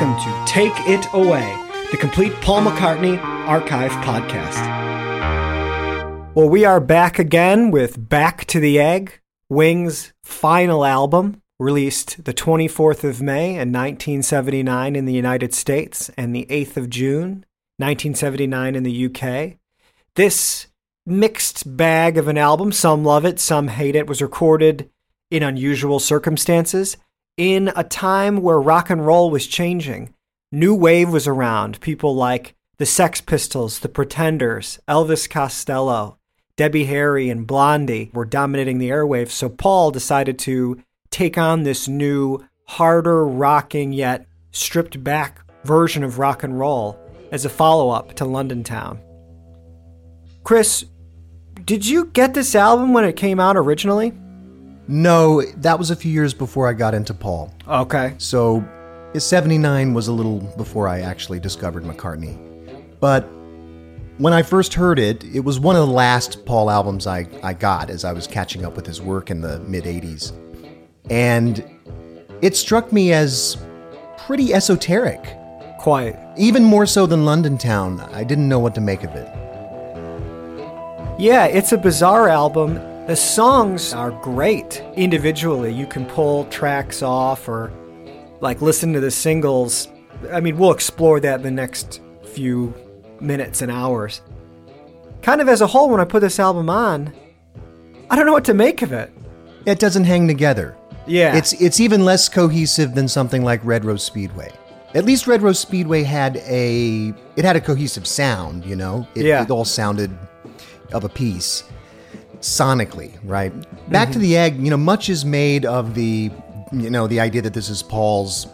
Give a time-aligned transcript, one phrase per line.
[0.00, 4.54] Welcome to Take It Away, the complete Paul McCartney archive podcast.
[6.36, 12.32] Well, we are back again with Back to the Egg, Wings' final album, released the
[12.32, 17.44] 24th of May in 1979 in the United States and the 8th of June,
[17.78, 19.58] 1979 in the UK.
[20.14, 20.68] This
[21.06, 24.90] mixed bag of an album, some love it, some hate it, was recorded
[25.28, 26.96] in unusual circumstances
[27.38, 30.12] in a time where rock and roll was changing.
[30.52, 31.80] New wave was around.
[31.80, 36.18] People like the Sex Pistols, the Pretenders, Elvis Costello,
[36.56, 39.30] Debbie Harry, and Blondie were dominating the airwaves.
[39.30, 46.18] So Paul decided to take on this new, harder, rocking, yet stripped back version of
[46.18, 46.98] rock and roll
[47.30, 49.00] as a follow up to London Town.
[50.42, 50.84] Chris,
[51.64, 54.12] did you get this album when it came out originally?
[54.88, 57.52] No, that was a few years before I got into Paul.
[57.68, 58.14] Okay.
[58.16, 58.66] So,
[59.14, 62.36] 79 was a little before I actually discovered McCartney.
[62.98, 63.28] But
[64.16, 67.52] when I first heard it, it was one of the last Paul albums I, I
[67.52, 70.32] got as I was catching up with his work in the mid 80s.
[71.10, 71.64] And
[72.42, 73.56] it struck me as
[74.16, 75.36] pretty esoteric.
[75.78, 76.16] Quite.
[76.36, 78.00] Even more so than London Town.
[78.12, 79.28] I didn't know what to make of it.
[81.18, 82.76] Yeah, it's a bizarre album.
[83.08, 85.72] The songs are great individually.
[85.72, 87.72] You can pull tracks off or
[88.42, 89.88] like listen to the singles.
[90.30, 92.02] I mean, we'll explore that in the next
[92.34, 92.74] few
[93.18, 94.20] minutes and hours.
[95.22, 97.10] Kind of as a whole, when I put this album on,
[98.10, 99.10] I don't know what to make of it.
[99.64, 100.76] It doesn't hang together.
[101.06, 101.34] Yeah.
[101.34, 104.52] It's it's even less cohesive than something like Red Rose Speedway.
[104.94, 109.08] At least Red Rose Speedway had a it had a cohesive sound, you know?
[109.14, 109.42] It, Yeah.
[109.44, 110.10] it all sounded
[110.92, 111.64] of a piece
[112.40, 113.52] sonically, right?
[113.90, 116.30] Back to the egg, you know, much is made of the
[116.72, 118.48] you know, the idea that this is Paul's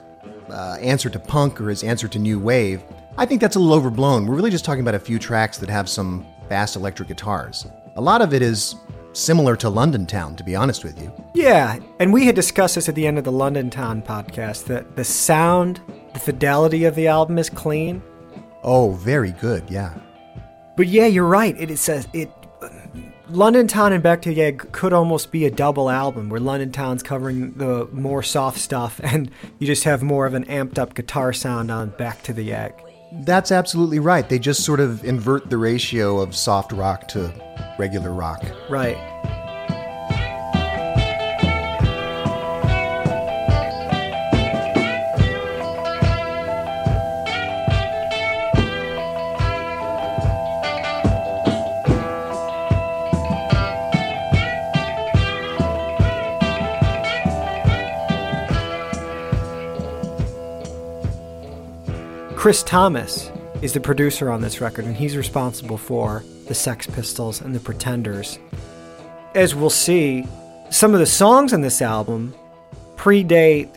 [0.50, 2.83] uh, answer to punk or his answer to new wave.
[3.17, 4.27] I think that's a little overblown.
[4.27, 7.67] We're really just talking about a few tracks that have some fast electric guitars.
[7.97, 8.75] A lot of it is
[9.12, 11.12] similar to London Town, to be honest with you.
[11.34, 14.97] Yeah, and we had discussed this at the end of the London Town podcast that
[14.97, 15.81] the sound,
[16.12, 18.03] the fidelity of the album is clean.
[18.65, 19.95] Oh, very good, yeah.
[20.77, 21.56] But yeah, you're right.
[21.59, 22.31] It, it says it.
[23.30, 26.70] London Town and Back to the Egg could almost be a double album where London
[26.72, 30.94] Town's covering the more soft stuff and you just have more of an amped up
[30.94, 32.74] guitar sound on Back to the Egg.
[33.12, 34.28] That's absolutely right.
[34.28, 37.32] They just sort of invert the ratio of soft rock to
[37.78, 38.44] regular rock.
[38.68, 38.98] Right.
[62.44, 63.31] Chris Thomas
[63.62, 67.59] is the producer on this record, and he's responsible for the Sex Pistols and the
[67.59, 68.38] Pretenders.
[69.34, 70.27] As we'll see,
[70.69, 72.34] some of the songs on this album
[72.97, 73.75] predate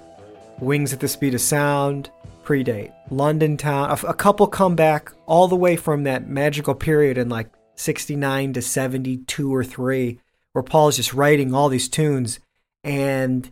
[0.59, 2.09] Wings at the Speed of Sound,
[2.44, 3.97] predate London Town.
[4.06, 8.61] A couple come back all the way from that magical period in like 69 to
[8.61, 10.19] 72 or 3,
[10.51, 12.41] where Paul's just writing all these tunes.
[12.83, 13.50] And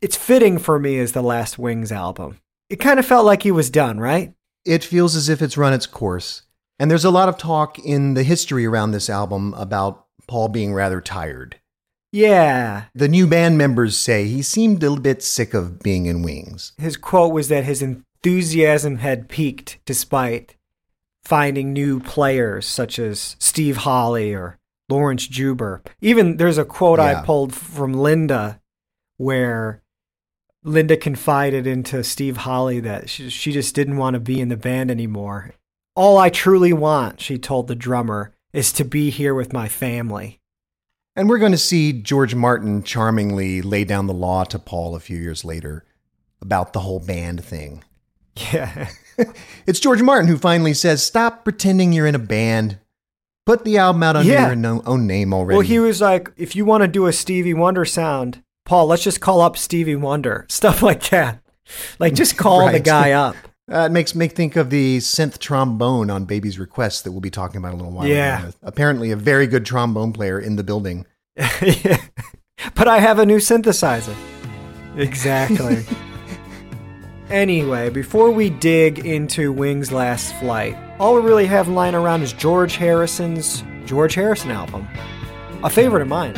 [0.00, 2.38] it's fitting for me as the last Wings album.
[2.70, 4.32] It kind of felt like he was done, right?
[4.66, 6.42] It feels as if it's run its course.
[6.78, 10.74] And there's a lot of talk in the history around this album about Paul being
[10.74, 11.60] rather tired.
[12.12, 12.84] Yeah.
[12.94, 16.72] The new band members say he seemed a little bit sick of being in Wings.
[16.78, 20.56] His quote was that his enthusiasm had peaked despite
[21.24, 24.58] finding new players such as Steve Holly or
[24.88, 25.82] Laurence Juber.
[26.00, 28.60] Even there's a quote I pulled from Linda
[29.16, 29.82] where
[30.66, 34.56] Linda confided into Steve Holly that she, she just didn't want to be in the
[34.56, 35.54] band anymore.
[35.94, 40.40] All I truly want, she told the drummer, is to be here with my family.
[41.14, 45.00] And we're going to see George Martin charmingly lay down the law to Paul a
[45.00, 45.84] few years later
[46.42, 47.84] about the whole band thing.
[48.52, 48.88] Yeah.
[49.66, 52.78] It's George Martin who finally says, Stop pretending you're in a band.
[53.46, 54.52] Put the album out under Yeah.
[54.52, 55.56] your own name already.
[55.56, 59.04] Well, he was like, if you want to do a Stevie Wonder sound, Paul, let's
[59.04, 60.44] just call up Stevie Wonder.
[60.50, 61.40] Stuff like that.
[61.98, 63.34] Like, just call the guy up.
[63.68, 67.30] Uh, it makes me think of the synth trombone on Baby's Request that we'll be
[67.30, 68.06] talking about in a little while.
[68.06, 68.52] Yeah.
[68.62, 71.04] Apparently, a very good trombone player in the building.
[71.34, 74.14] but I have a new synthesizer.
[74.96, 75.84] Exactly.
[77.28, 82.32] anyway, before we dig into Wings' last flight, all we really have lying around is
[82.32, 84.86] George Harrison's George Harrison album.
[85.64, 86.36] A favorite of mine.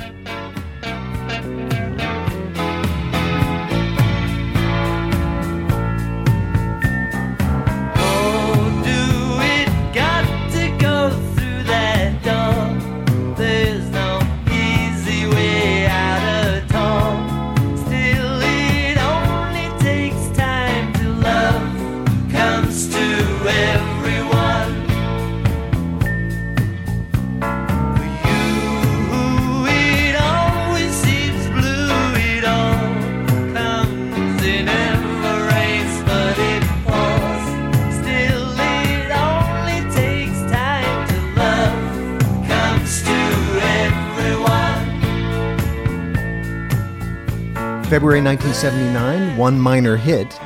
[47.88, 50.38] February 1979, one minor hit.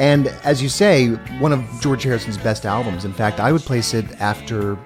[0.00, 3.04] And as you say, one of George Harrison's best albums.
[3.04, 4.78] In fact, I would place it after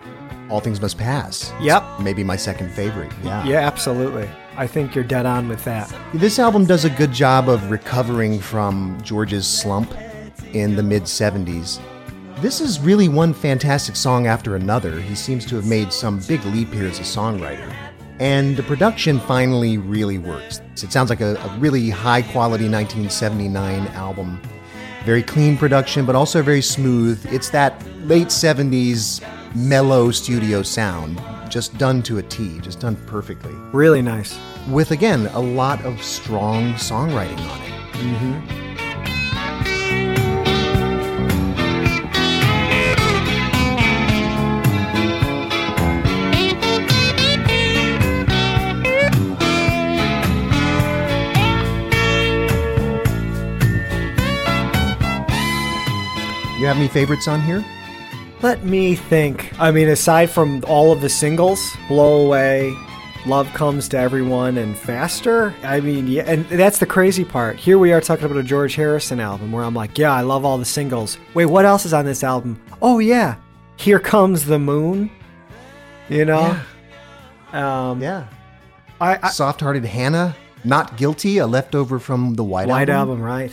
[0.51, 1.53] All Things Must Pass.
[1.53, 2.01] It's Yep.
[2.01, 3.13] Maybe my second favorite.
[3.23, 3.47] Yeah.
[3.47, 4.29] Yeah, absolutely.
[4.57, 5.95] I think you're dead on with that.
[6.13, 9.95] This album does a good job of recovering from George's slump
[10.53, 11.79] in the mid 70s.
[12.41, 15.01] This is really one fantastic song after another.
[15.01, 17.73] He seems to have made some big leap here as a songwriter.
[18.21, 20.61] And the production finally really works.
[20.83, 24.41] It sounds like a, a really high quality 1979 album.
[25.05, 27.25] Very clean production, but also very smooth.
[27.31, 29.21] It's that late 70s
[29.55, 31.21] mellow studio sound,
[31.51, 34.39] just done to a T, just done perfectly Really nice.
[34.69, 37.73] with again a lot of strong songwriting on it.
[37.95, 38.74] Mm-hmm.
[56.65, 57.63] You have any favorites on here?
[58.41, 59.53] Let me think.
[59.61, 62.75] I mean, aside from all of the singles, Blow Away,
[63.27, 67.57] Love Comes to Everyone, and Faster, I mean, yeah, and that's the crazy part.
[67.57, 70.47] Here we are talking about a George Harrison album where I'm like, yeah, I love
[70.47, 71.19] all the singles.
[71.35, 72.59] Wait, what else is on this album?
[72.81, 73.37] Oh, yeah,
[73.77, 75.11] Here Comes the Moon.
[76.09, 76.59] You know?
[77.53, 78.27] Um, Yeah.
[79.03, 80.35] I, I, Soft hearted Hannah,
[80.65, 83.19] Not Guilty, a leftover from the White, White Album.
[83.19, 83.53] Album, right?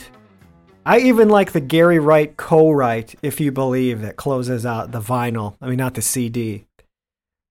[0.84, 5.56] I even like the Gary Wright co-write, if you believe, that closes out the vinyl.
[5.60, 6.66] I mean, not the CD.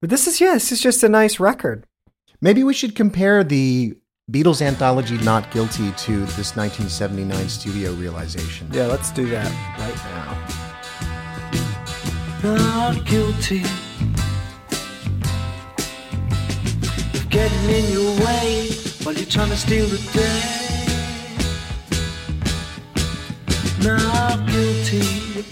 [0.02, 1.86] But this is yeah, this is just a nice record.
[2.42, 3.96] Maybe we should compare the
[4.30, 8.68] Beatles anthology Not Guilty to this 1979 studio realization.
[8.72, 9.48] Yeah, let's do that
[9.80, 9.96] right
[12.44, 12.58] now.
[12.58, 13.62] not guilty
[17.14, 18.70] of getting in your way
[19.04, 20.71] while you're trying to steal the day.
[23.84, 25.44] I'm not guilty,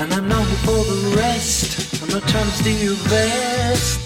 [0.00, 2.02] and I'm not here for the rest.
[2.02, 4.00] I'm not trying to steal your vest.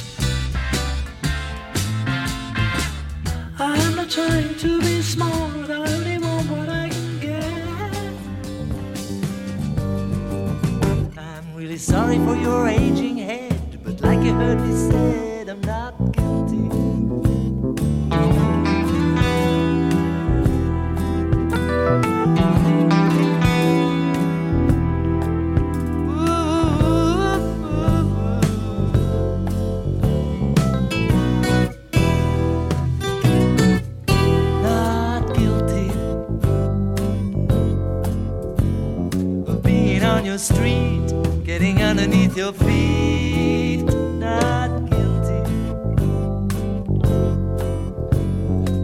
[3.56, 5.70] I'm not trying to be smart.
[5.70, 7.62] I only want what I can get.
[11.16, 15.94] I'm really sorry for your aging head, but like you heard me said, I'm not
[16.12, 16.97] guilty.
[40.38, 43.82] Being street, getting underneath your feet.
[43.82, 45.50] Not guilty.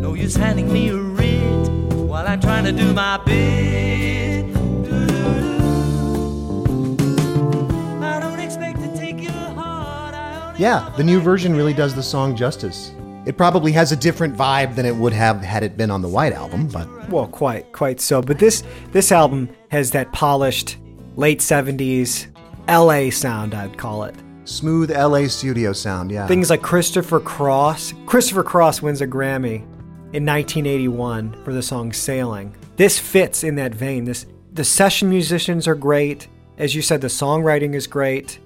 [0.01, 4.45] No use handing me a writ while I'm trying to do my bit.
[8.03, 10.59] I don't expect to take your heart.
[10.59, 12.93] Yeah, the new version really does the song justice.
[13.27, 16.09] It probably has a different vibe than it would have had it been on the
[16.09, 18.21] White Album, but Well, quite, quite so.
[18.21, 20.77] But this this album has that polished
[21.17, 22.27] late '70s
[22.69, 24.15] LA sound, I'd call it.
[24.45, 26.27] smooth LA studio sound, yeah.
[26.27, 27.95] Things like Christopher Cross.
[28.07, 29.63] Christopher Cross wins a Grammy
[30.13, 34.05] in 1981 for the song "Sailing." This fits in that vein.
[34.05, 36.29] This the session musicians are great.
[36.59, 38.39] As you said, the songwriting is great.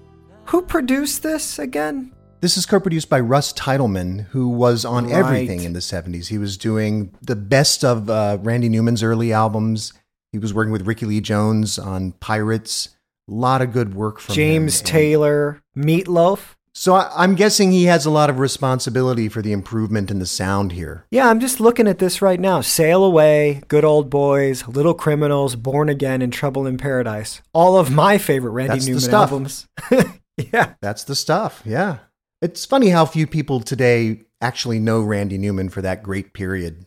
[0.46, 2.12] Who produced this again?
[2.40, 5.12] This is co-produced by Russ Titelman, who was on Right.
[5.14, 6.28] everything in the '70s.
[6.28, 9.92] He was doing the best of uh, Randy Newman's early albums.
[10.32, 12.90] He was working with Rickie Lee Jones on Pirates.
[13.28, 14.86] A lot of good work from James him.
[14.86, 16.54] Taylor, Meatloaf.
[16.74, 20.26] So I, I'm guessing he has a lot of responsibility for the improvement in the
[20.26, 21.06] sound here.
[21.10, 22.60] Yeah, I'm just looking at this right now.
[22.60, 27.42] Sail Away, Good Old Boys, Little Criminals, Born Again, and Trouble in Paradise.
[27.52, 29.30] All of my favorite Randy That's the Newman stuff.
[29.32, 29.68] albums.
[30.52, 30.74] yeah.
[30.80, 31.62] That's the stuff.
[31.64, 31.98] Yeah.
[32.40, 36.86] It's funny how few people today actually know Randy Newman for that great period.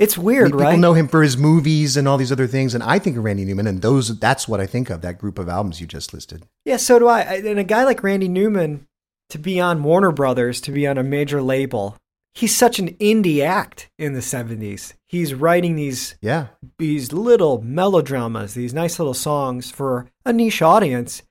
[0.00, 0.78] It's I weird, mean, people right?
[0.78, 3.44] know him for his movies and all these other things, and I think of Randy
[3.44, 6.44] Newman, and those that's what I think of that group of albums you just listed.
[6.64, 7.20] Yeah, so do I.
[7.20, 8.86] I- And a guy like Randy Newman,
[9.28, 11.96] to be on Warner Brothers, to be on a major label,
[12.34, 14.94] he's such an indie act in the 70s.
[15.06, 16.46] He's writing these Yeah,
[16.78, 21.22] these little melodramas, these nice little songs for a niche audience.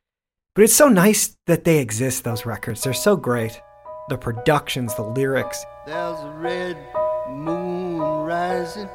[0.56, 2.84] But it's so nice that they exist, those records.
[2.84, 3.60] They're so great.
[4.10, 5.64] The productions, the lyrics.
[5.88, 6.78] There's a red
[7.30, 7.89] moon
[8.30, 8.88] rising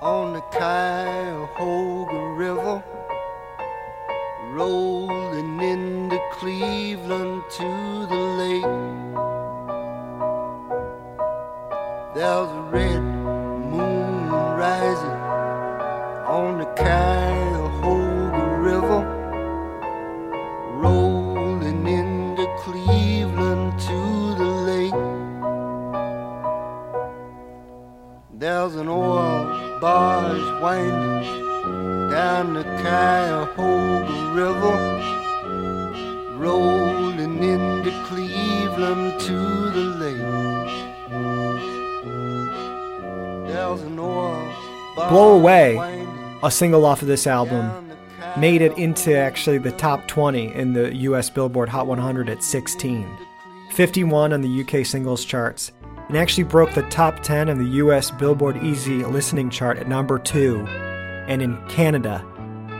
[0.00, 2.84] on the Cuyahoga River,
[4.52, 8.62] rolling into Cleveland to the lake.
[12.14, 13.02] There's a red
[13.72, 14.28] moon
[14.64, 15.18] rising
[16.38, 17.29] on the Cuyahoga
[28.60, 34.76] There's an oil barge winding down the Cuyahoga River,
[36.36, 39.38] rolling into Cleveland to
[39.70, 40.18] the lake.
[43.46, 44.52] There's an oil
[44.94, 46.06] Blow Away,
[46.42, 47.90] A single off of this album
[48.36, 53.08] made it into actually the top 20 in the US Billboard Hot 100 at 16,
[53.70, 55.72] 51 on the UK singles charts,
[56.10, 60.18] and actually broke the top 10 on the US Billboard Easy listening chart at number
[60.18, 60.66] 2,
[61.28, 62.26] and in Canada,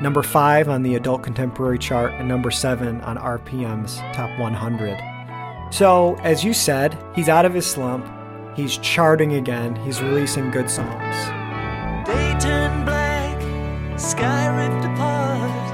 [0.03, 4.99] number 5 on the adult contemporary chart and number 7 on RPM's top 100.
[5.73, 8.05] So, as you said, he's out of his slump.
[8.57, 9.77] He's charting again.
[9.77, 11.15] He's releasing good songs.
[12.09, 13.41] Day turned black,
[13.97, 15.71] sky ripped apart.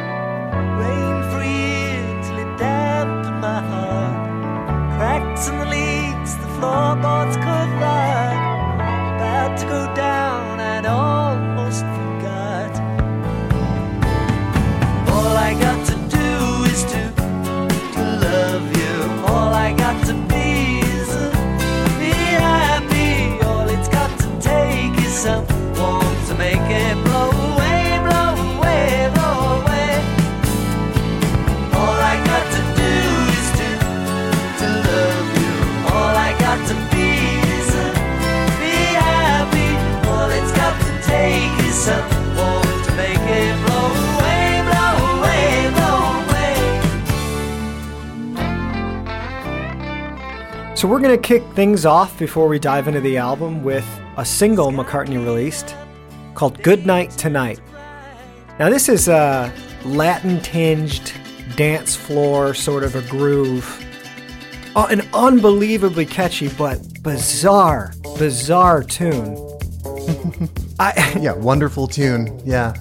[0.79, 2.29] Rain for years
[3.41, 4.99] my heart.
[4.99, 5.86] Cracks in the leaks,
[6.67, 8.35] floorboards could rot.
[9.15, 9.96] About to go
[50.77, 53.87] So we're gonna kick things off before we dive into the album with
[54.19, 55.75] a single McCartney released
[56.35, 57.61] called "Good Night Tonight."
[58.59, 59.51] Now this is a
[59.87, 61.13] Latin-tinged
[61.57, 63.67] dance floor sort of a groove,
[64.77, 69.35] Uh, an unbelievably catchy but bizarre, bizarre tune.
[70.79, 72.41] I yeah, wonderful tune.
[72.45, 72.75] Yeah,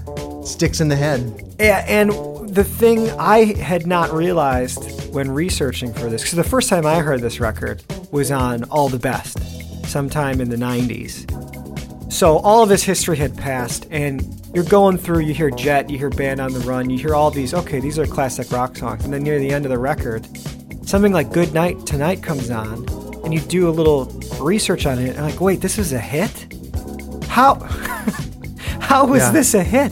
[0.43, 1.55] sticks in the head.
[1.59, 2.11] Yeah, and
[2.53, 6.99] the thing I had not realized when researching for this, because the first time I
[6.99, 9.39] heard this record was on All the Best,
[9.85, 11.31] sometime in the 90s.
[12.11, 14.23] So all of this history had passed, and
[14.53, 17.31] you're going through, you hear Jet, you hear Band on the Run, you hear all
[17.31, 19.03] these, okay, these are classic rock songs.
[19.03, 20.25] And then near the end of the record,
[20.87, 22.87] something like Good Night Tonight comes on,
[23.25, 24.05] and you do a little
[24.39, 26.54] research on it, and like, wait, this is a hit?
[27.35, 27.55] How?
[28.79, 29.31] How was Yeah.
[29.31, 29.91] this a hit?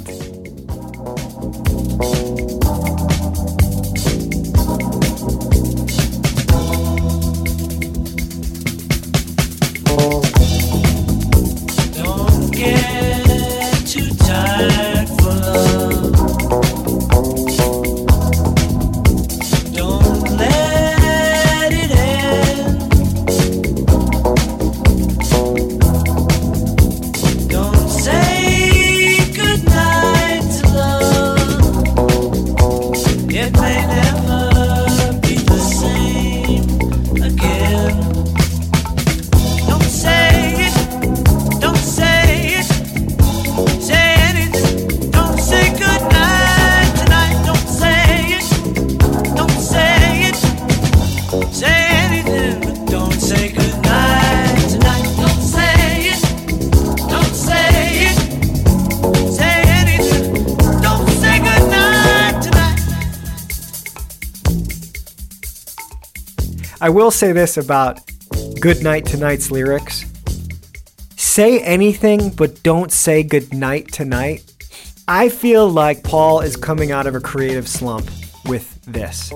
[66.83, 68.01] I will say this about
[68.59, 70.03] Good Night Tonight's lyrics.
[71.15, 74.43] Say anything, but don't say good night tonight.
[75.07, 78.11] I feel like Paul is coming out of a creative slump
[78.47, 79.31] with this,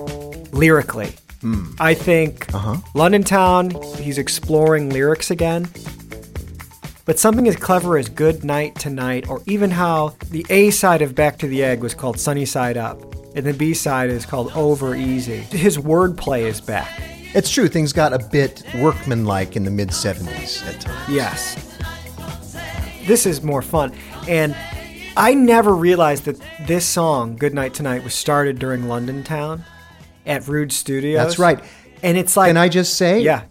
[0.52, 1.14] lyrically.
[1.40, 1.72] Hmm.
[1.80, 2.82] I think uh-huh.
[2.92, 5.70] London Town, he's exploring lyrics again.
[7.06, 11.14] But something as clever as Good Night Tonight, or even how the A side of
[11.14, 13.00] Back to the Egg was called Sunny Side Up,
[13.34, 15.38] and the B side is called Over Easy.
[15.38, 17.17] His wordplay is back.
[17.34, 21.08] It's true, things got a bit workmanlike in the mid 70s at times.
[21.08, 21.76] Yes.
[23.06, 23.92] This is more fun.
[24.26, 24.56] And
[25.16, 29.64] I never realized that this song, Good Night Tonight, was started during London Town
[30.26, 31.18] at Rude Studios.
[31.18, 31.62] That's right.
[32.02, 33.20] And it's like, Can I just say?
[33.20, 33.44] yeah,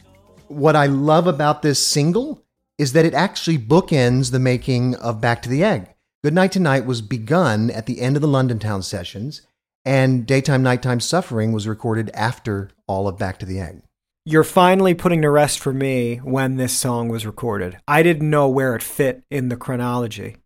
[0.48, 2.44] What I love about this single
[2.78, 5.88] is that it actually bookends the making of Back to the Egg.
[6.24, 9.42] Good Night Tonight was begun at the end of the London Town sessions,
[9.86, 13.82] and Daytime Nighttime Suffering was recorded after all of Back to the Egg.
[14.26, 17.78] you're finally putting to rest for me when this song was recorded.
[17.88, 20.38] I didn't know where it fit in the chronology.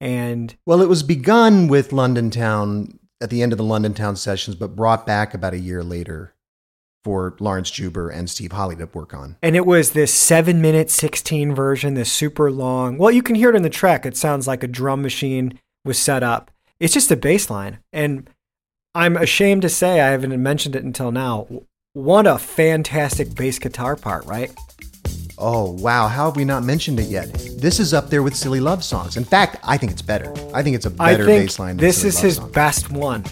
[0.00, 4.16] And Well, it was begun with London Town at the end of the London Town
[4.16, 6.34] sessions, but brought back about a year later
[7.04, 9.36] for Laurence Juber and Steve Holly to work on.
[9.42, 12.98] and it was this 7 minute 16 version, this super long.
[12.98, 14.04] Well, you can hear it in the track.
[14.04, 16.50] It sounds like a drum machine was set up.
[16.78, 17.78] It's just a bass line.
[17.92, 18.28] And
[18.94, 21.46] I'm ashamed to say I haven't mentioned it until now.
[21.94, 24.50] What a fantastic bass guitar part, right?
[25.36, 26.08] Oh, wow.
[26.08, 27.30] How have we not mentioned it yet?
[27.58, 29.16] This is up there with Silly Love Songs.
[29.18, 30.32] In fact, I think it's better.
[30.54, 31.76] I think it's a better I think bass line.
[31.76, 32.52] this is Love his Songs.
[32.52, 33.24] best one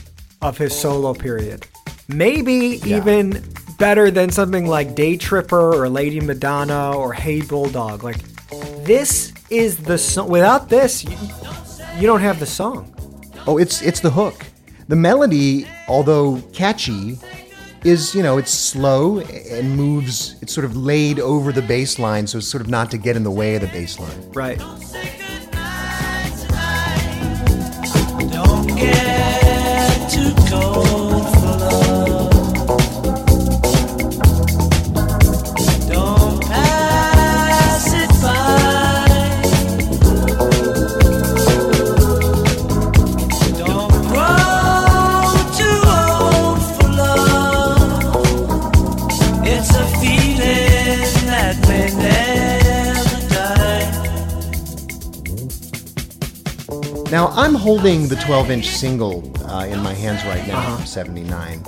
[0.43, 1.67] of his solo period.
[2.09, 2.99] Maybe Yeah.
[2.99, 3.43] even
[3.79, 8.03] better than something like Day Tripper or Lady Madonna or Hey Bulldog.
[8.05, 8.19] Like
[8.85, 10.29] this is the song.
[10.29, 11.17] Without this, you,
[11.99, 12.93] you don't have the song.
[13.47, 14.45] Oh, it's it's the hook.
[14.89, 17.17] The melody, although catchy,
[17.85, 20.37] is you know it's slow and moves.
[20.43, 23.17] It's sort of laid over the bass line, so it's sort of not to get
[23.17, 24.33] in the way of the bass line.
[24.33, 24.59] Right.
[30.51, 31.00] Don't
[57.61, 61.59] holding the 12-inch single uh, in my hands right now from '79,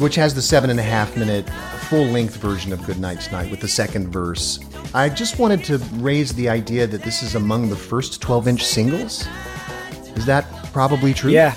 [0.00, 1.46] which has the seven and a half minute
[1.90, 4.60] full-length version of "Good Night Tonight" with the second verse.
[4.94, 9.28] I just wanted to raise the idea that this is among the first 12-inch singles.
[10.16, 11.32] Is that probably true?
[11.32, 11.54] Yeah.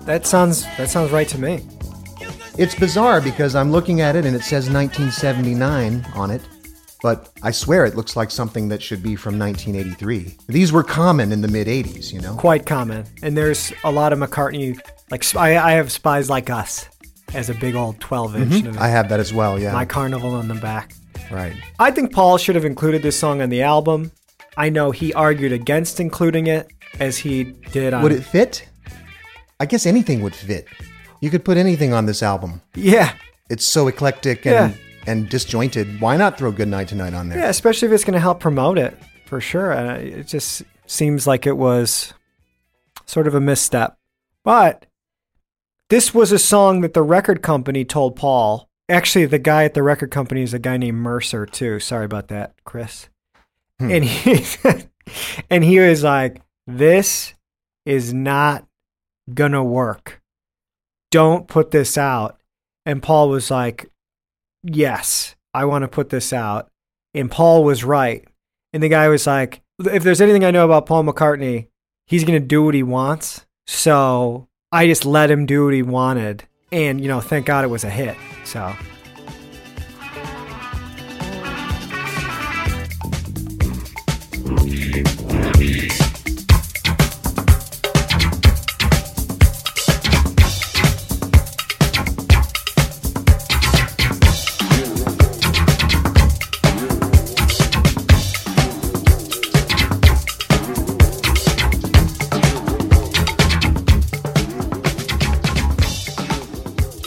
[0.00, 1.64] That sounds that sounds right to me.
[2.58, 6.42] It's bizarre because I'm looking at it and it says 1979 on it,
[7.02, 10.36] but I swear it looks like something that should be from 1983.
[10.48, 12.34] These were common in the mid 80s, you know?
[12.36, 13.04] Quite common.
[13.22, 14.78] And there's a lot of McCartney
[15.10, 16.88] like I, I have Spies Like Us
[17.34, 18.78] as a big old 12 inch Mm-hmm.
[18.82, 19.72] I have that as well, yeah.
[19.72, 20.94] my carnival on the back.
[21.30, 21.54] right.
[21.78, 24.10] I think Paul should have included this song on the album.
[24.56, 28.66] I know he argued against including it as he did on Would it fit?
[29.60, 30.66] I guess anything would fit.
[31.20, 32.62] You could put anything on this album.
[32.74, 33.12] Yeah.
[33.50, 34.85] It's so eclectic and, Yeah.
[35.06, 36.00] And disjointed.
[36.00, 37.38] Why not throw Good Night Tonight on there?
[37.38, 39.72] Yeah, especially if it's going to help promote it for sure.
[39.72, 42.14] Uh, it just seems like it was
[43.06, 43.98] sort of a misstep.
[44.44, 44.86] But
[45.88, 48.68] this was a song that the record company told Paul.
[48.88, 51.80] Actually, the guy at the record company is a guy named Mercer too.
[51.80, 53.08] Sorry about that, Chris.
[53.78, 54.44] And he
[55.50, 57.34] and he was like, "This
[57.84, 58.66] is not
[59.32, 60.22] gonna work.
[61.10, 62.40] Don't put this out."
[62.86, 63.90] And Paul was like,
[64.66, 66.68] "Yes, I want to put this out."
[67.14, 68.26] And Paul was right.
[68.74, 71.68] And the guy was like, if there's anything I know about Paul McCartney,
[72.06, 73.46] he's going to do what he wants.
[73.66, 76.44] So I just let him do what he wanted.
[76.70, 78.16] And, you know, thank God it was a hit.
[78.44, 78.74] So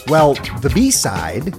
[0.09, 1.53] Well, the B side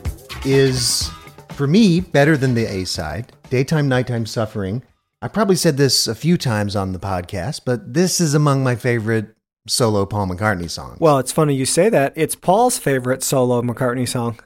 [0.45, 1.09] is,
[1.51, 3.33] for me, better than the A side.
[3.49, 4.83] Daytime, Nighttime Suffering.
[5.23, 8.75] I probably said this a few times on the podcast, but this is among my
[8.75, 9.37] favorite
[9.69, 10.99] solo Paul McCartney songs.
[10.99, 12.13] Well, it's funny you say that.
[12.17, 14.41] It's Paul's favorite solo McCartney song.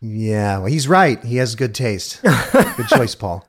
[0.00, 1.22] Yeah, well, he's right.
[1.22, 2.22] He has good taste.
[2.52, 3.46] good choice, Paul.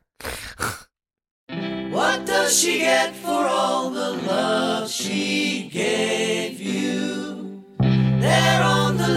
[1.92, 7.64] What does she get for all the love she gave you?
[7.80, 8.64] There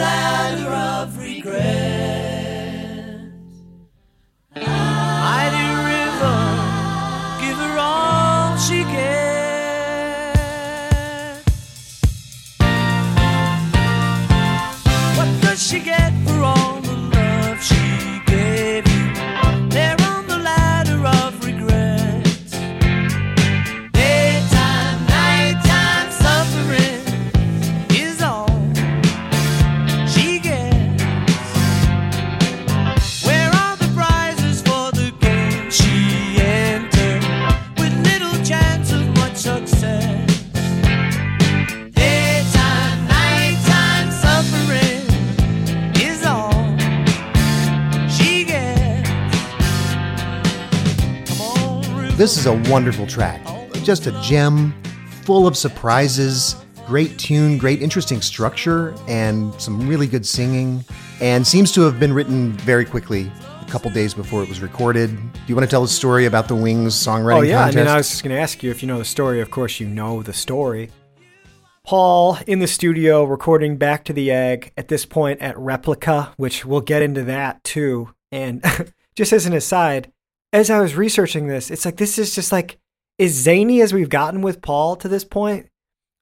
[0.04, 0.63] on
[52.24, 53.42] This is a wonderful track.
[53.82, 54.72] Just a gem,
[55.24, 56.56] full of surprises,
[56.86, 60.82] great tune, great interesting structure, and some really good singing.
[61.20, 65.10] And seems to have been written very quickly, a couple days before it was recorded.
[65.10, 67.76] Do you want to tell the story about the Wings songwriting Oh yeah, contest?
[67.76, 69.42] I mean, I was just going to ask you if you know the story.
[69.42, 70.88] Of course, you know the story.
[71.84, 76.64] Paul in the studio recording Back to the Egg at this point at Replica, which
[76.64, 78.14] we'll get into that too.
[78.32, 78.64] And
[79.14, 80.10] just as an aside,
[80.54, 82.78] as I was researching this, it's like this is just like
[83.18, 85.68] as zany as we've gotten with Paul to this point.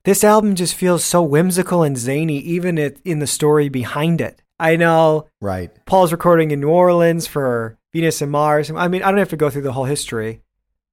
[0.04, 4.42] This album just feels so whimsical and zany, even it, in the story behind it.
[4.58, 5.70] I know right.
[5.84, 8.70] Paul's recording in New Orleans for Venus and Mars.
[8.70, 10.40] I mean, I don't have to go through the whole history,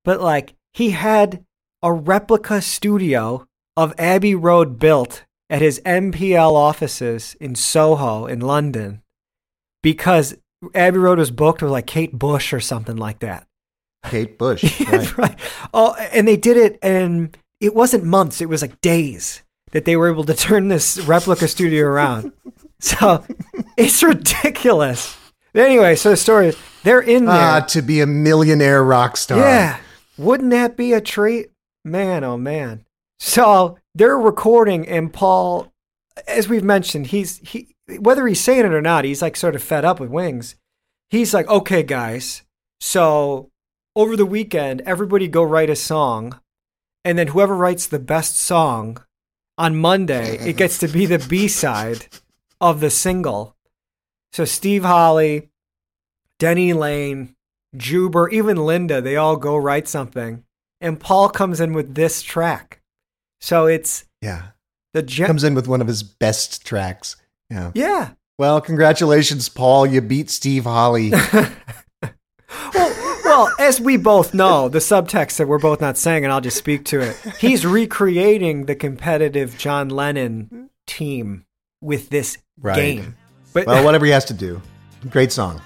[0.04, 1.45] but like he had
[1.82, 3.47] a replica studio
[3.78, 9.02] of Abbey Road built at his MPL offices in Soho in London
[9.82, 10.36] because
[10.76, 13.48] Abbey Road was booked with like Kate Bush or something like that.
[14.06, 14.63] Kate Bush.
[14.89, 15.17] Right.
[15.17, 15.39] right.
[15.74, 19.41] Oh, and they did it, and it wasn't months; it was like days
[19.72, 22.32] that they were able to turn this replica studio around.
[22.82, 23.26] So
[23.76, 25.17] it's ridiculous.
[25.54, 27.36] Anyway, so the story is they're in there.
[27.36, 29.39] Ah, to be a millionaire rock star.
[29.39, 29.80] yeah,
[30.17, 31.48] wouldn't that be a treat,
[31.84, 32.24] man?
[32.24, 32.86] Oh man.
[33.19, 35.74] So they're recording, and Paul,
[36.26, 39.63] as we've mentioned, he's he whether he's saying it or not, he's like sort of
[39.63, 40.56] fed up with Wings.
[41.10, 42.43] He's like, okay, guys,
[42.80, 43.49] so
[43.95, 46.39] over the weekend, everybody go write a song,
[47.04, 49.04] and then whoever writes the best song
[49.58, 52.08] on Monday, it gets to be the B side
[52.62, 53.56] of the single.
[54.32, 55.49] So Steve Holly,
[56.38, 57.36] Denny Laine,
[57.75, 60.43] Juber, even Linda, they all go write something.
[60.82, 62.82] And Paul comes in with this track.
[63.41, 64.49] So it's Yeah.
[64.93, 67.15] the gen- Comes in with one of his best tracks.
[67.50, 67.72] Yeah.
[67.74, 68.12] Yeah.
[68.38, 69.86] Well, congratulations, Paul.
[69.86, 71.12] You beat Steve Holly.
[72.74, 76.42] Well, well, as we both know, the subtext that we're both not saying, and I'll
[76.42, 77.16] just speak to it.
[77.40, 81.46] He's recreating the competitive John Lennon team
[81.82, 82.76] with this Right.
[82.76, 83.16] game.
[83.54, 84.62] But well, whatever he has to do.
[85.10, 85.62] Great song.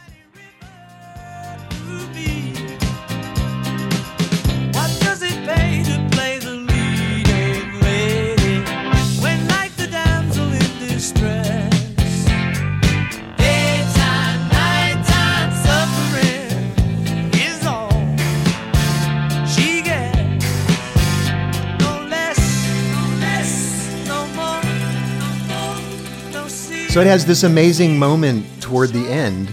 [26.93, 29.49] So it has this amazing moment toward the end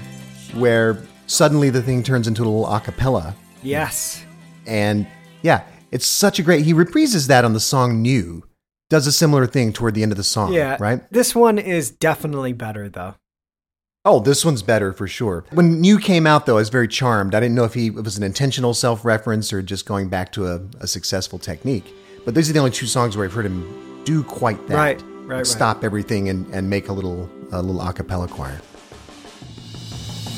[0.52, 3.34] where suddenly the thing turns into a little a cappella.
[3.62, 4.22] yes.
[4.66, 5.06] And
[5.40, 6.66] yeah, it's such a great.
[6.66, 8.44] He reprises that on the song New.
[8.90, 10.52] Does a similar thing toward the end of the song.
[10.52, 10.76] Yeah.
[10.78, 11.10] Right?
[11.10, 13.14] This one is definitely better, though.
[14.04, 15.46] Oh, this one's better for sure.
[15.52, 17.34] When New came out, though, I was very charmed.
[17.34, 20.30] I didn't know if he it was an intentional self reference or just going back
[20.32, 21.90] to a, a successful technique.
[22.26, 24.74] But these are the only two songs where I've heard him do quite that.
[24.74, 25.46] Right, right, right.
[25.46, 28.60] Stop everything and, and make a little a little a cappella choir.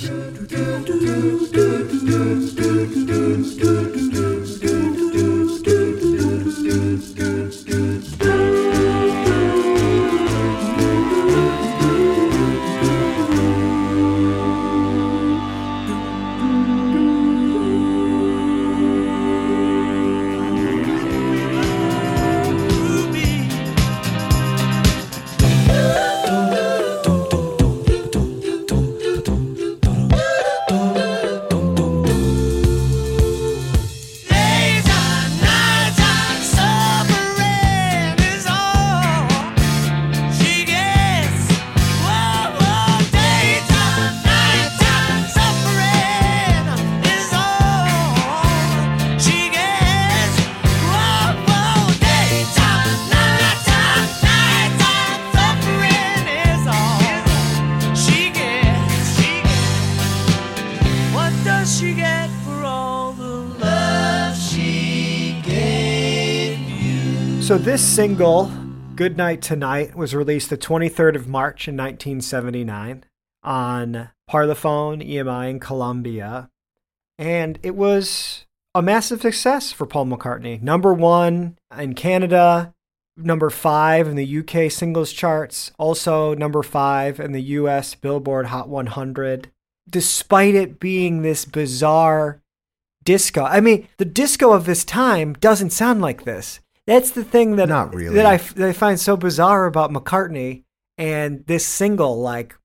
[67.53, 68.51] So this single,
[68.97, 73.05] Good Night Tonight, was released the 23rd of March in 1979
[73.43, 76.49] on Parlophone, EMI, and Columbia.
[77.19, 80.63] And it was a massive success for Paul McCartney.
[80.63, 82.73] Number one in Canada,
[83.19, 88.71] number five in the UK singles charts, also number five in the US Billboard Hot
[88.71, 89.51] 100.
[89.91, 92.41] Despite it being this bizarre
[93.05, 96.59] disco, I mean, the disco of this time doesn't sound like this.
[96.87, 98.17] That's the thing that Not really.
[98.17, 100.65] that I that I find so bizarre about McCartney
[100.99, 102.21] and this single.
[102.21, 102.57] Like,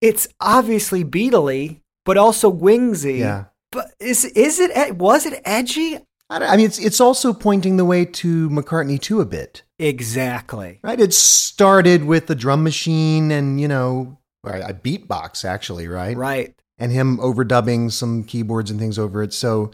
[0.00, 3.18] it's obviously Beatly, but also Wingsy.
[3.18, 3.46] Yeah.
[3.72, 5.98] But is is it was it edgy?
[6.30, 9.62] I, don't- I mean, it's it's also pointing the way to McCartney 2 a bit,
[9.78, 10.78] Exactly.
[10.82, 10.98] right?
[11.00, 16.16] It started with the drum machine and you know a beatbox actually, right?
[16.16, 16.54] Right.
[16.78, 19.32] And him overdubbing some keyboards and things over it.
[19.32, 19.70] So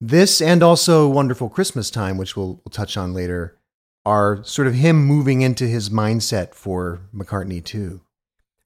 [0.00, 3.56] this and also Wonderful Christmas Time, which we'll, we'll touch on later,
[4.04, 8.00] are sort of him moving into his mindset for McCartney 2.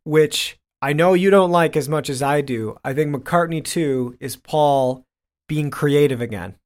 [0.04, 2.76] Which I know you don't like as much as I do.
[2.84, 5.04] I think McCartney 2 is Paul
[5.48, 6.56] being creative again.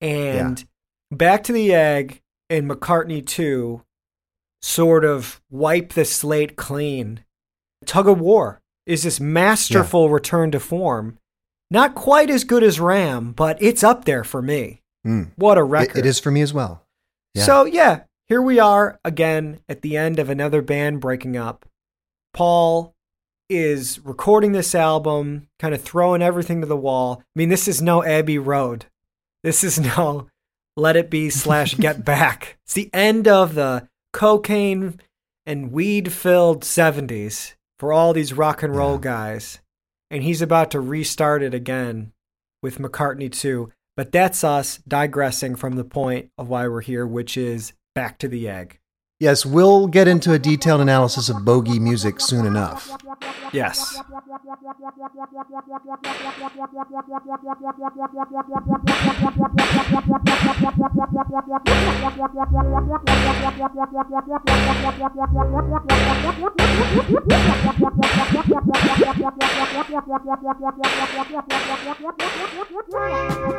[0.00, 0.64] And
[1.12, 3.82] Back to the Egg and McCartney 2
[4.62, 7.24] sort of wipe the slate clean.
[7.84, 11.18] Tug of War is this masterful return to form.
[11.72, 14.82] Not quite as good as Ram, but it's up there for me.
[15.06, 15.30] Mm.
[15.36, 15.98] What a It- record.
[15.98, 16.84] it is for me as well.
[17.34, 17.44] Yeah.
[17.44, 21.64] So, yeah, here we are again at the end of another band breaking up.
[22.34, 22.94] Paul
[23.48, 27.20] is recording this album, kind of throwing everything to the wall.
[27.20, 28.86] I mean, this is no Abbey Road.
[29.42, 30.28] This is no
[30.76, 32.58] Let It Be slash Get Back.
[32.64, 35.00] It's the end of the cocaine
[35.46, 39.00] and weed filled 70s for all these rock and roll Yeah.
[39.00, 39.58] guys.
[40.12, 42.12] And he's about to restart it again
[42.62, 43.72] with McCartney 2.
[43.96, 48.28] But that's us digressing from the point of why we're here, which is back to
[48.28, 48.78] the egg.
[49.22, 52.90] Yes, we'll get into a detailed analysis of bogey music soon enough.
[53.52, 54.02] Yes.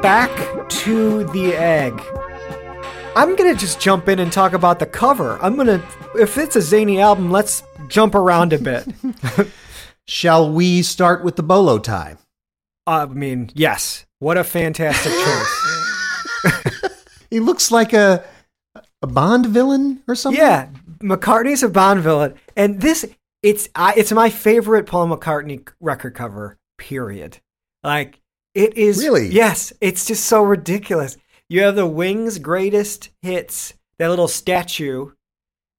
[0.02, 0.30] Back
[0.70, 2.73] to the egg.
[3.16, 5.38] I'm gonna just jump in and talk about the cover.
[5.42, 5.84] I'm gonna,
[6.16, 8.88] if it's a zany album, let's jump around a bit.
[10.08, 12.18] Shall we start with the bolo tie?
[12.88, 14.06] I mean, yes.
[14.20, 16.80] What a fantastic choice.
[17.30, 18.24] He looks like a
[19.02, 20.40] a Bond villain or something.
[20.40, 20.68] yeah,
[21.00, 23.08] McCartney's a Bond villain, and this
[23.42, 26.60] it's I, it's my favorite Paul McCartney record cover.
[26.78, 27.40] Period.
[27.84, 28.22] Like
[28.54, 29.30] it is Really?
[29.30, 31.18] Yes, it's just so ridiculous.
[31.50, 35.12] You have the Wings' greatest hits, that little statue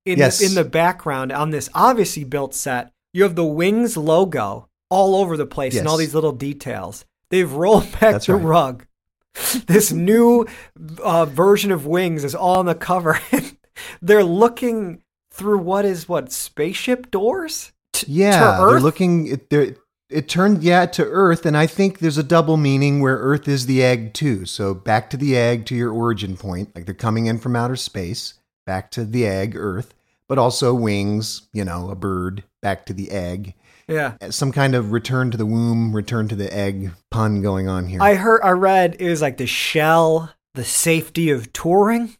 [0.04, 0.38] in Yes.
[0.38, 2.90] the, in the background on this obviously built set.
[3.12, 7.04] You have the Wings logo all over the place and all these little details.
[7.30, 8.44] They've rolled back That's the right.
[8.44, 8.86] rug.
[9.66, 10.46] this new
[11.02, 13.18] uh, version of Wings is all on the cover.
[14.02, 17.72] They're looking through what is what spaceship doors?
[17.92, 19.40] T- Yeah, to they're looking.
[19.50, 19.76] They're,
[20.14, 23.66] it turned yeah to Earth, and I think there's a double meaning where Earth is
[23.66, 24.46] the egg too.
[24.46, 27.76] So back to the egg to your origin point, like they're coming in from outer
[27.76, 28.34] space,
[28.66, 29.92] back to the egg, Earth,
[30.28, 31.42] but also wings.
[31.52, 33.54] You know, a bird back to the egg.
[33.86, 34.14] Yeah.
[34.30, 38.00] Some kind of return to the womb, return to the egg pun going on here.
[38.00, 42.16] I heard, I read it was like the shell, the safety of touring,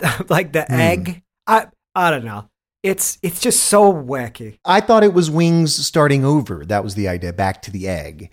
[0.28, 0.74] like the Hmm.
[0.74, 1.22] egg.
[1.48, 2.48] I, I don't know.
[2.82, 4.58] It's, it's just so wacky.
[4.64, 6.64] I thought it was wings starting over.
[6.64, 7.32] That was the idea.
[7.32, 8.30] Back to the egg.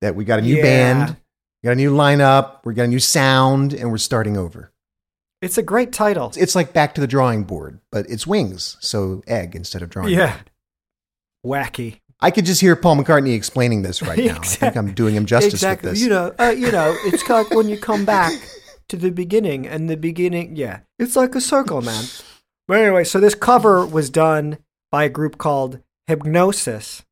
[0.00, 0.62] That we got a new Yeah.
[0.62, 1.16] band,
[1.64, 4.72] got a new lineup, we got a new sound, and we're starting over.
[5.40, 6.32] It's a great title.
[6.36, 10.12] It's like back to the drawing board, but it's wings, so egg instead of drawing
[10.14, 10.38] Yeah.
[10.38, 10.50] board.
[11.44, 12.00] Wacky.
[12.20, 14.38] I could just hear Paul McCartney explaining this right now.
[14.40, 15.88] I think I'm doing him justice exactly.
[15.90, 16.02] with this.
[16.04, 18.32] You know, uh, you know, it's like when you come back
[18.88, 22.04] to the beginning, and the beginning, yeah, it's like a circle, man.
[22.72, 24.56] But anyway, so this cover was done
[24.90, 27.02] by a group called Hipgnosis.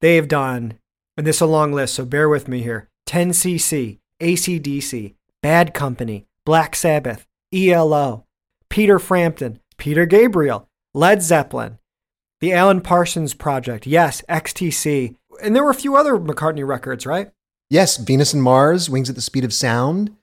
[0.00, 0.78] They've done,
[1.18, 6.24] and this is a long list, so bear with me here 10cc, ACDC, Bad Company,
[6.46, 8.24] Black Sabbath, ELO,
[8.70, 11.78] Peter Frampton, Peter Gabriel, Led Zeppelin,
[12.40, 15.14] the Alan Parsons Project, yes, XTC.
[15.42, 17.30] And there were a few other McCartney records, right?
[17.68, 20.16] yes, Venus and Mars, Wings at the Speed of Sound,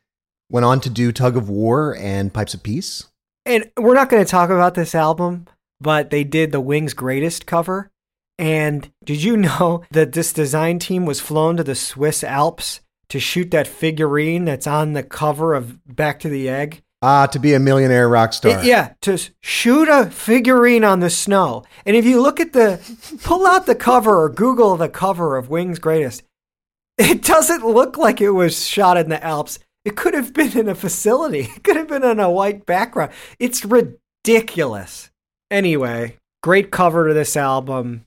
[0.50, 3.09] went on to do Tug of War and Pipes of Peace.
[3.50, 5.48] And we're not going to talk about this album,
[5.82, 7.90] but they did the Wings Greatest cover.
[8.38, 13.20] And did you know that this design team was flown to the Swiss Alps to
[13.20, 16.84] shoot that figurine that's on the cover of Back to the Egg?
[17.02, 18.60] Ah, to be a millionaire rock star.
[18.60, 21.64] It- yeah, to shoot a figurine on the snow.
[21.88, 22.80] And if you look at the,
[23.24, 26.22] pull out the cover or Google the cover of Wings Greatest,
[27.00, 29.58] it doesn't look like it was shot in the Alps.
[29.90, 31.50] It could have been in a facility.
[31.56, 33.12] It could have been on a white background.
[33.40, 35.10] It's ridiculous.
[35.50, 38.06] Anyway, great cover to this album.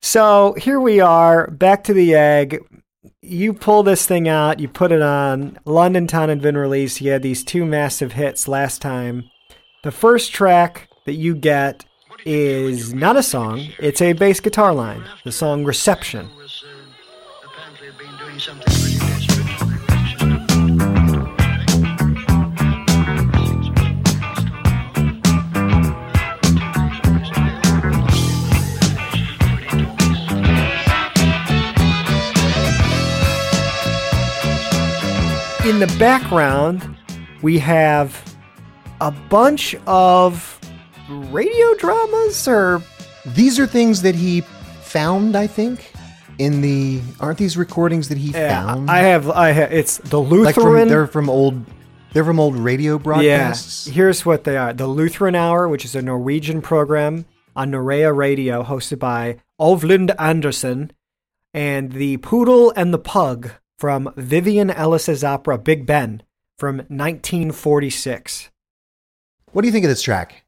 [0.00, 2.64] So here we are, back to the egg.
[3.20, 5.58] You pull this thing out, you put it on.
[5.66, 7.02] London Town had been released.
[7.02, 9.28] You had these two massive hits last time.
[9.84, 11.84] The first track that you get
[12.24, 15.04] is not a song, it's a bass guitar line.
[15.24, 16.30] The song Reception.
[35.68, 36.96] In the background,
[37.42, 38.34] we have
[39.02, 40.58] a bunch of
[41.10, 42.82] radio dramas or
[43.26, 44.40] These are things that he
[44.80, 45.92] found, I think,
[46.38, 48.90] in the aren't these recordings that he Yeah, found?
[48.90, 51.62] I have I have it's the like from, Lutheran they're from old
[52.14, 53.86] they're from old radio broadcasts.
[53.88, 58.16] Yeah, here's what they are: the Lutheran Hour, which is a Norwegian program on Norea
[58.16, 60.92] Radio, hosted by Ovlind Andersen,
[61.52, 66.22] and the Poodle and the Pug from Vivian Ellis's opera Big Ben
[66.58, 68.50] from 1946.
[69.52, 70.44] What do you think of this track?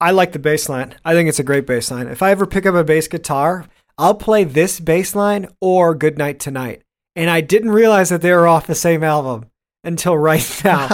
[0.00, 0.94] I like the bass line.
[1.04, 2.06] I think it's a great bass line.
[2.08, 3.66] If I ever pick up a bass guitar,
[3.96, 6.82] I'll play this bass line or Good Night Tonight.
[7.16, 9.50] And I didn't realize that they were off the same album
[9.82, 10.88] until right now.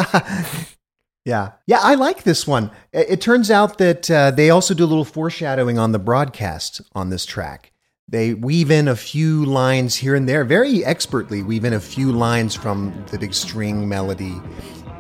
[1.24, 2.70] Yeah, yeah, I like this one.
[2.92, 6.82] It, it turns out that uh, they also do a little foreshadowing on the broadcast
[6.94, 7.72] on this track.
[8.08, 12.12] They weave in a few lines here and there, very expertly weave in a few
[12.12, 14.40] lines from the big string melody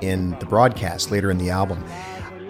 [0.00, 1.84] in the broadcast later in the album.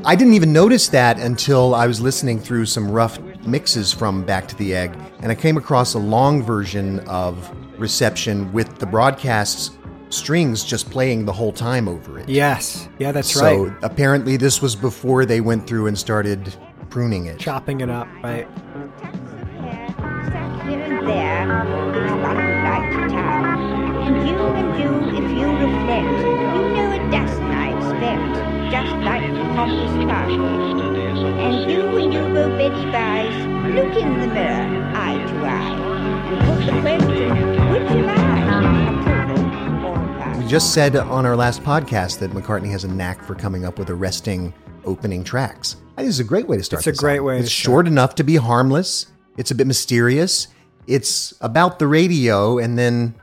[0.05, 4.47] I didn't even notice that until I was listening through some rough mixes from Back
[4.49, 9.77] to the Egg, and I came across a long version of Reception with the broadcast's
[10.11, 12.29] strings just playing the whole time over it.
[12.29, 12.89] yes.
[13.01, 13.73] Yeah, that's so right.
[13.73, 16.55] So apparently, this was before they went through and started
[16.91, 17.41] pruning it.
[17.41, 18.47] Chopping it up, right?
[21.45, 23.61] Here and there, it's like a light town.
[24.07, 28.33] And you and you, if you reflect, you know a dozen I expect,
[28.73, 29.45] just like the.
[31.45, 33.37] And you, when you go Betty buys,
[33.75, 35.77] look in the mirror, eye to eye,
[36.31, 37.29] and put the question,
[37.73, 38.49] would you like a
[39.05, 40.43] poodle or a pug?
[40.43, 43.79] We just said on our last podcast that McCartney has a knack for coming up
[43.79, 44.55] with arresting
[44.87, 45.77] opening tracks.
[45.99, 46.87] I think this is a great way to start.
[46.87, 47.27] It's a great album.
[47.27, 49.09] way It's to short enough to be harmless.
[49.37, 50.49] It's a bit mysterious.
[50.87, 53.15] It's about the radio, and then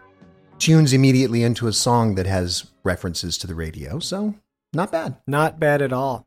[0.60, 4.00] tunes immediately into a song that has references to the radio.
[4.00, 4.36] So
[4.74, 5.17] not bad.
[5.28, 6.26] Not bad at all.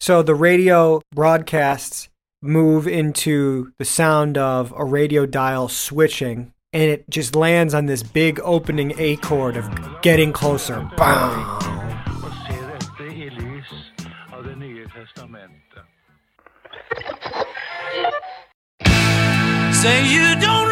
[0.00, 2.08] So the radio broadcasts
[2.42, 8.02] move into the sound of a radio dial switching, and it just lands on this
[8.02, 9.70] big opening A chord of
[10.02, 10.88] getting closer.
[10.96, 11.56] Bam!
[12.22, 13.72] og ser dette i lys
[14.32, 15.84] av Det nye testamentet.
[19.72, 20.65] Say you don't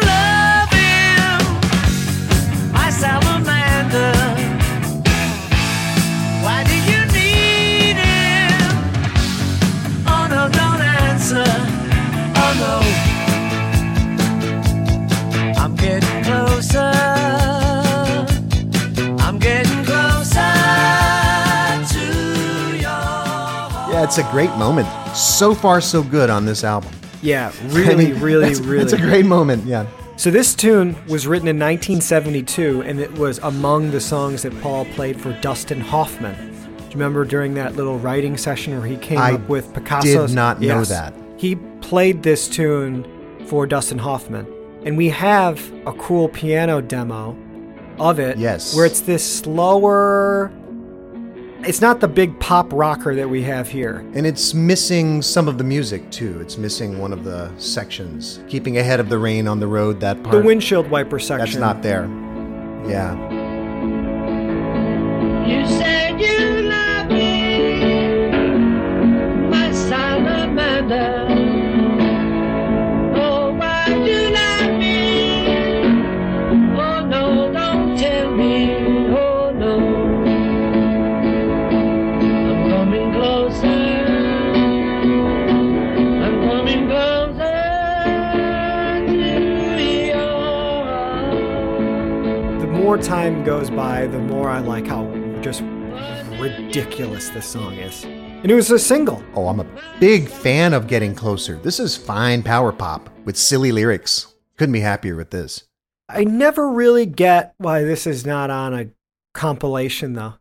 [24.05, 24.87] it's a great moment.
[25.15, 26.91] So far, so good on this album.
[27.23, 28.83] Yeah, really, I mean, really, it's, really.
[28.83, 29.65] It's a great moment.
[29.65, 29.87] Yeah.
[30.15, 34.85] So this tune was written in 1972, and it was among the songs that Paul
[34.85, 36.35] played for Dustin Hoffman.
[36.35, 40.29] Do you remember during that little writing session where he came I up with Picasso's?
[40.29, 41.15] did not know that.
[41.37, 43.07] He played this tune
[43.47, 44.45] for Dustin Hoffman,
[44.85, 47.35] and we have a cool piano demo
[47.97, 48.37] of it.
[48.37, 48.75] Yes.
[48.75, 50.51] where it's this slower.
[51.67, 54.05] It's not the big pop rocker that we have here.
[54.13, 56.39] And it's missing some of the music too.
[56.39, 58.39] It's missing one of the sections.
[58.47, 60.35] Keeping ahead of the rain on the road, that part.
[60.35, 61.39] The windshield wiper section.
[61.39, 62.05] That's not there.
[62.87, 63.15] Yeah.
[65.47, 68.29] You said you love me,
[69.49, 71.34] my salamander.
[92.95, 95.03] More time goes by, the more I like how
[95.41, 95.59] just
[96.39, 98.05] ridiculous this song is.
[98.05, 99.21] And it was a single.
[99.33, 99.67] Oh, I'm a
[99.99, 101.57] big fan of Getting Closer.
[101.57, 104.33] This is fine power pop with silly lyrics.
[104.55, 105.65] Couldn't be happier with this.
[106.07, 108.87] I never really get why this is not on a
[109.33, 110.35] compilation though.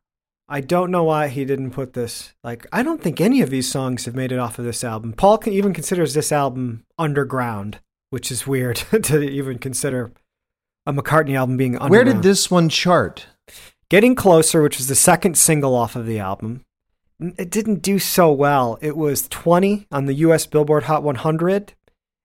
[0.49, 2.35] I don't know why he didn't put this.
[2.45, 5.13] Like, I don't think any of these songs have made it off of this album.
[5.15, 7.81] Paul even considers this album underground,
[8.11, 10.13] which is weird to even consider
[10.87, 11.91] a McCartney album being underground.
[11.91, 13.27] Where did this one chart?
[13.89, 16.65] Getting Closer, which was the second single off of the album,
[17.21, 18.79] it didn't do so well.
[18.81, 21.75] It was 20 on the US Billboard Hot 100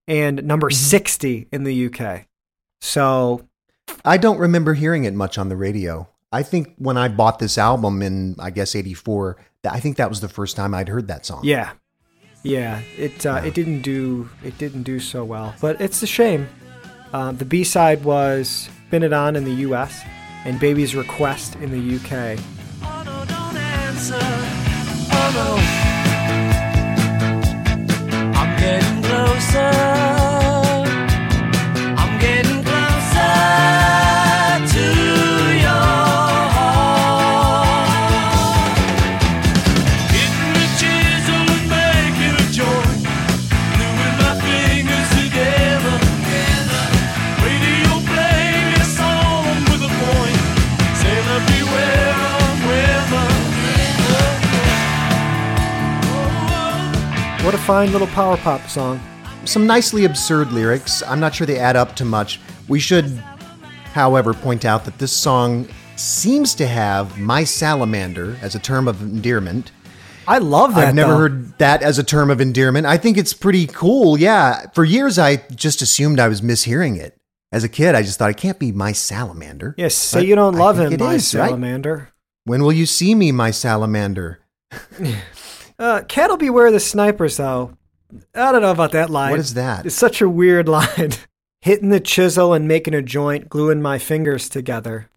[0.08, 2.26] and number 60 in the UK.
[2.82, 3.48] So,
[4.04, 6.08] I don't remember hearing it much on the radio.
[6.32, 9.38] I think when I bought this album in, I guess, 84,
[9.70, 11.42] I think that was the first time I'd heard that song.
[11.44, 11.72] yeah.
[12.42, 16.48] Yeah, it uh, it didn't do it didn't do so well, but it's a shame.
[17.14, 20.02] Uh, the B side was "Spin It On" in the U.S.
[20.46, 22.38] and "Baby's Request" in the UK.
[22.84, 23.20] Oh no.
[25.12, 25.80] Oh no.
[57.70, 59.00] Fine little power pop song.
[59.46, 61.04] Some nicely absurd lyrics.
[61.04, 62.40] I'm not sure they add up to much.
[62.68, 63.06] We should,
[63.94, 69.04] however, point out that this song seems to have my salamander as a term of
[69.04, 69.72] endearment.
[70.28, 70.88] I love that.
[70.88, 71.18] I've never though.
[71.20, 72.88] heard that as a term of endearment.
[72.88, 74.18] I think it's pretty cool.
[74.18, 74.66] Yeah.
[74.74, 77.18] For years, I just assumed I was mishearing it.
[77.52, 79.76] As a kid, I just thought it can't be my salamander.
[79.78, 81.50] Yes, say But you don't love him, it my is, right?
[81.50, 82.10] salamander.
[82.46, 84.40] When will you see me, my salamander?
[85.80, 87.78] Uh, cat'll beware the snipers, though.
[88.36, 89.32] I don't know about that line.
[89.32, 89.86] What is that?
[89.86, 91.14] It's such a weird line.
[91.62, 95.10] Hitting the chisel and making a joint, gluing my fingers together.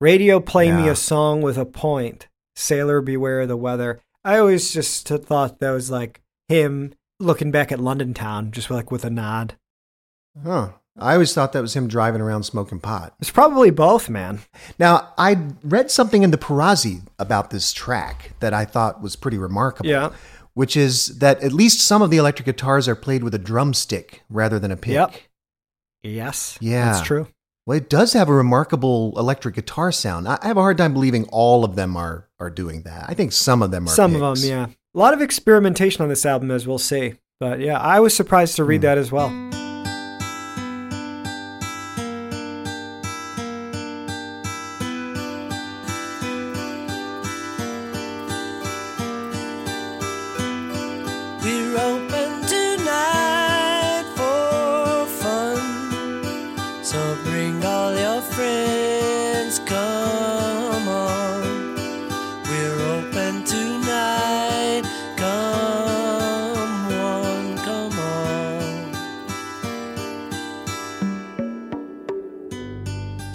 [0.00, 2.28] Radio play me a song with a point.
[2.54, 4.00] Sailor beware the weather.
[4.24, 8.90] I always just thought that was like him looking back at London town, just like
[8.90, 9.56] with a nod.
[10.42, 10.70] Huh.
[11.00, 13.14] I always thought that was him driving around smoking pot.
[13.20, 14.40] It's probably both, man.
[14.78, 19.38] Now, I read something in the Perasi about this track that I thought was pretty
[19.38, 19.90] remarkable.
[19.90, 20.10] Yeah.
[20.54, 24.22] Which is that at least some of the electric guitars are played with a drumstick
[24.28, 24.94] rather than a pick.
[24.94, 25.14] Yep.
[26.02, 26.58] Yes.
[26.60, 26.86] Yeah.
[26.86, 27.28] That's true.
[27.68, 30.26] Well, it does have a remarkable electric guitar sound.
[30.26, 33.04] I have a hard time believing all of them are are doing that.
[33.08, 33.90] I think some of them are.
[33.90, 34.22] Some picks.
[34.22, 34.66] of them, yeah.
[34.94, 37.14] A lot of experimentation on this album, as we'll see.
[37.38, 38.86] But yeah, I was surprised to read hmm.
[38.86, 39.28] that as well.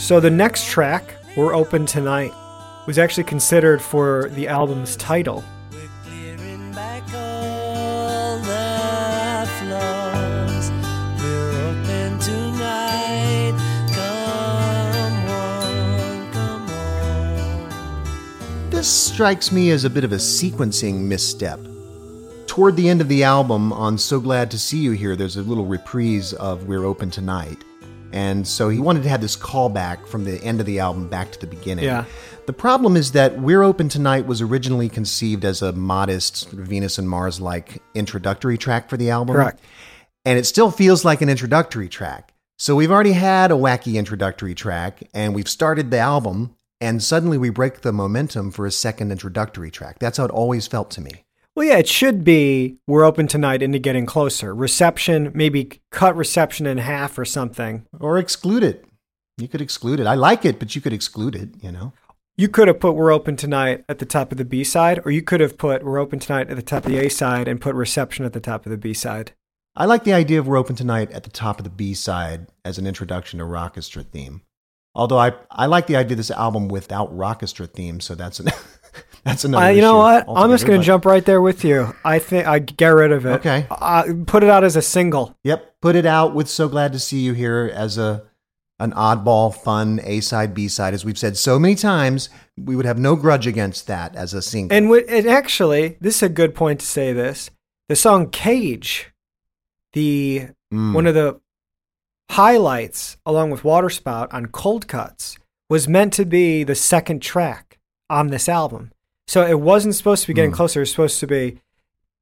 [0.04, 2.34] So the next track, We're Open Tonight,
[2.86, 5.46] was actually considered for the album's title.
[18.70, 21.62] This strikes me as a bit of a sequencing misstep.
[22.46, 25.44] Toward the end of the album, on So Glad to See You Here, there's a
[25.44, 27.64] little reprise of We're Open Tonight.
[28.14, 31.32] And so he wanted to have this callback from the end of the album back
[31.32, 31.86] to the beginning.
[31.86, 32.06] Yeah.
[32.46, 37.10] The problem is that We're Open Tonight was originally conceived as a modest Venus and
[37.10, 39.36] Mars like introductory track for the album.
[39.36, 39.60] Correct.
[40.26, 42.34] And it still feels like an introductory track.
[42.60, 47.38] So we've already had a wacky introductory track, and we've started the album, and suddenly
[47.38, 49.98] we break the momentum for a second introductory track.
[50.00, 51.26] That's how it always felt to me.
[51.56, 54.56] Well, yeah, it should be We're Open Tonight into Getting Closer.
[54.56, 57.86] Reception, maybe cut reception in half or something.
[58.00, 58.86] Or exclude it.
[59.38, 60.08] You could exclude it.
[60.08, 61.94] I like it, but you could exclude it, you know?
[62.36, 65.12] You could have put We're Open Tonight at the top of the B side, or
[65.12, 67.62] you could have put We're Open Tonight at the top of the A side and
[67.62, 69.34] put Reception at the top of the B side.
[69.76, 72.48] I like the idea of We're Open Tonight at the top of the B side
[72.66, 74.42] as an introduction to Rockestra theme.
[74.96, 78.50] Although I, I like the idea of this album without Rockestra theme, so that's an,
[79.24, 80.26] that's another Uh, you know what?
[80.28, 81.96] I'm just going to jump right there with you.
[82.04, 83.30] I think I get rid of it.
[83.40, 83.66] Okay.
[83.70, 85.36] Uh, put it out as a single.
[85.44, 88.24] Yep, put it out with "So Glad to See You Here" as a
[88.80, 92.30] an oddball, fun A side, B side, as we've said so many times.
[92.58, 94.76] We would have no grudge against that as a single.
[94.76, 97.50] And, w- and actually, this is a good point to say this.
[97.88, 99.12] The song Cage,
[99.94, 100.94] the Mm.
[100.96, 101.40] one of the
[102.32, 105.38] highlights along with Waterspout on Cold Cuts
[105.70, 108.92] was meant to be the second track on this album.
[109.28, 110.56] So it wasn't supposed to be getting Mm.
[110.56, 110.80] closer.
[110.80, 111.60] It was supposed to be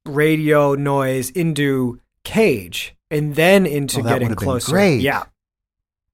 [0.06, 4.72] radio noise into Cage and then into Oh, that getting closer.
[4.72, 5.02] great.
[5.02, 5.24] Yeah.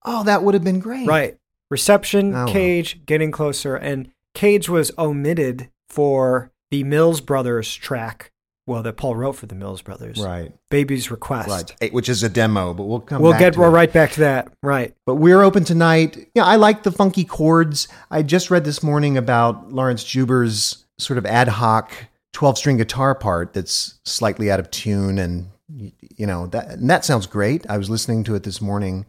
[0.06, 1.06] oh, that would have been great.
[1.08, 1.38] Right.
[1.70, 2.48] Reception, Oh, well.
[2.54, 3.76] Cage, getting closer.
[3.76, 8.32] And Cage was omitted for the Mills Brothers track.
[8.68, 10.20] Well, that Paul wrote for the Mills Brothers.
[10.20, 10.52] Right.
[10.70, 11.74] Baby's Request.
[11.82, 11.94] Right.
[11.94, 13.72] Which is a demo, but we'll come We'll back get to we're it.
[13.72, 14.52] right back to that.
[14.62, 14.94] Right.
[15.06, 16.30] But we're open tonight.
[16.36, 17.88] Yeah, I like the funky chords.
[18.12, 21.94] I just read this morning about Laurence Juber's sort of ad hoc
[22.34, 25.18] 12 string guitar part that's slightly out of tune.
[25.18, 27.66] And, you know, that, and that sounds great.
[27.70, 29.06] I was listening to it this morning,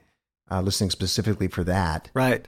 [0.50, 2.10] uh, listening specifically for that.
[2.14, 2.46] Right.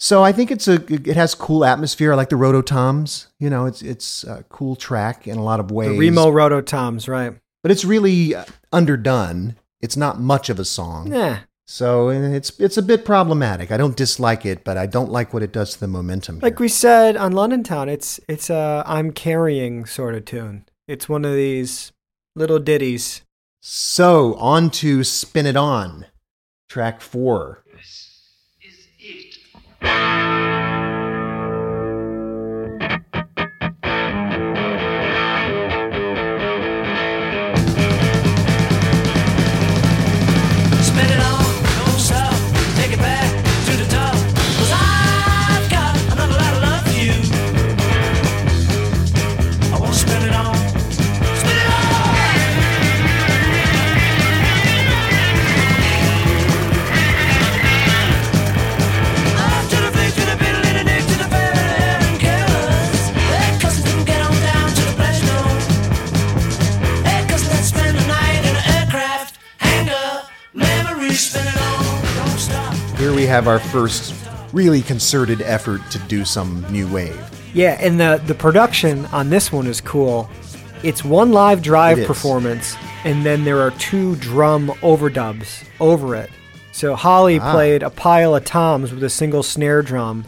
[0.00, 2.12] So I think it's a, it has cool atmosphere.
[2.12, 3.26] I like the Rototoms.
[3.40, 5.90] You know, it's, it's a cool track in a lot of ways.
[5.90, 7.34] The Remo Roto Toms, right.
[7.62, 9.56] But it's really uh, underdone.
[9.80, 11.12] It's not much of a song.
[11.12, 11.40] Yeah.
[11.66, 13.70] So it's it's a bit problematic.
[13.70, 16.38] I don't dislike it, but I don't like what it does to the momentum.
[16.38, 20.64] Like we said on London Town, it's it's a I'm carrying sort of tune.
[20.86, 21.92] It's one of these
[22.34, 23.20] little ditties.
[23.60, 26.06] so on to spin it on,
[26.70, 27.62] track four.
[29.80, 30.57] Thank you.
[72.98, 74.12] Here we have our first
[74.52, 77.16] really concerted effort to do some new wave.
[77.54, 80.28] Yeah, and the the production on this one is cool.
[80.82, 86.30] It's one live drive performance, and then there are two drum overdubs over it.
[86.72, 87.52] So Holley Ah.
[87.52, 90.24] played a pile of toms with a single snare drum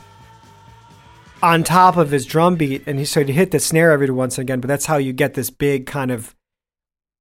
[1.43, 4.39] on top of his drum beat, and he so he hit the snare every once
[4.39, 4.61] and again.
[4.61, 6.37] But that's how you get this big kind of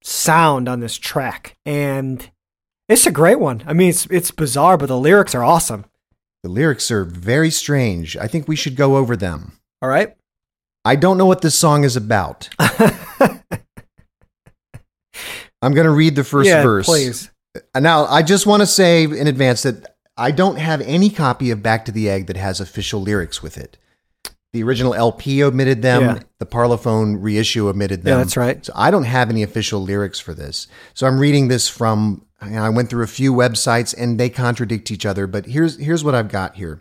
[0.02, 2.30] sound on this track, and
[2.90, 3.62] it's a great one.
[3.66, 5.84] I mean, it's it's bizarre, but the lyrics are awesome.
[6.42, 8.16] The lyrics are very strange.
[8.16, 9.58] I think we should go over them.
[9.82, 10.16] All right.
[10.84, 12.48] I don't know what this song is about.
[12.58, 13.42] I'm
[15.74, 16.86] going to read the first yeah, verse.
[16.86, 17.30] please.
[17.74, 21.50] Uh, Now, I just want to say in advance that I don't have any copy
[21.50, 23.76] of Back to the Egg that has official lyrics with it.
[24.52, 26.02] The original LP omitted them.
[26.02, 26.20] Yeah.
[26.38, 28.12] The Parlophone reissue omitted them.
[28.12, 28.64] Yeah, that's right.
[28.64, 30.66] So I don't have any official lyrics for this.
[30.94, 32.24] So I'm reading this from.
[32.40, 35.26] I went through a few websites and they contradict each other.
[35.26, 36.80] But here's here's what I've got here.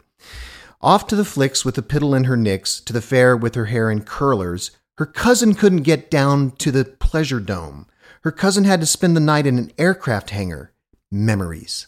[0.82, 3.66] Off to the flicks with the piddle in her nicks, to the fair with her
[3.66, 4.72] hair in curlers.
[4.98, 7.88] Her cousin couldn't get down to the pleasure dome.
[8.22, 10.74] Her cousin had to spend the night in an aircraft hangar.
[11.12, 11.88] Memories.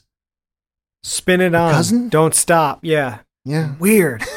[1.04, 1.72] Spin it on.
[1.72, 2.10] cousin?
[2.10, 2.80] Don't stop.
[2.82, 3.20] Yeah.
[3.44, 3.76] Yeah.
[3.80, 4.24] Weird.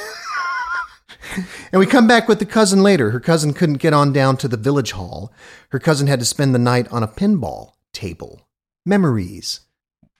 [1.72, 3.11] And we come back with the cousin later.
[3.11, 5.32] Her cousin couldn't get on down to the village hall.
[5.70, 8.47] Her cousin had to spend the night on a pinball table.
[8.87, 9.61] Memories.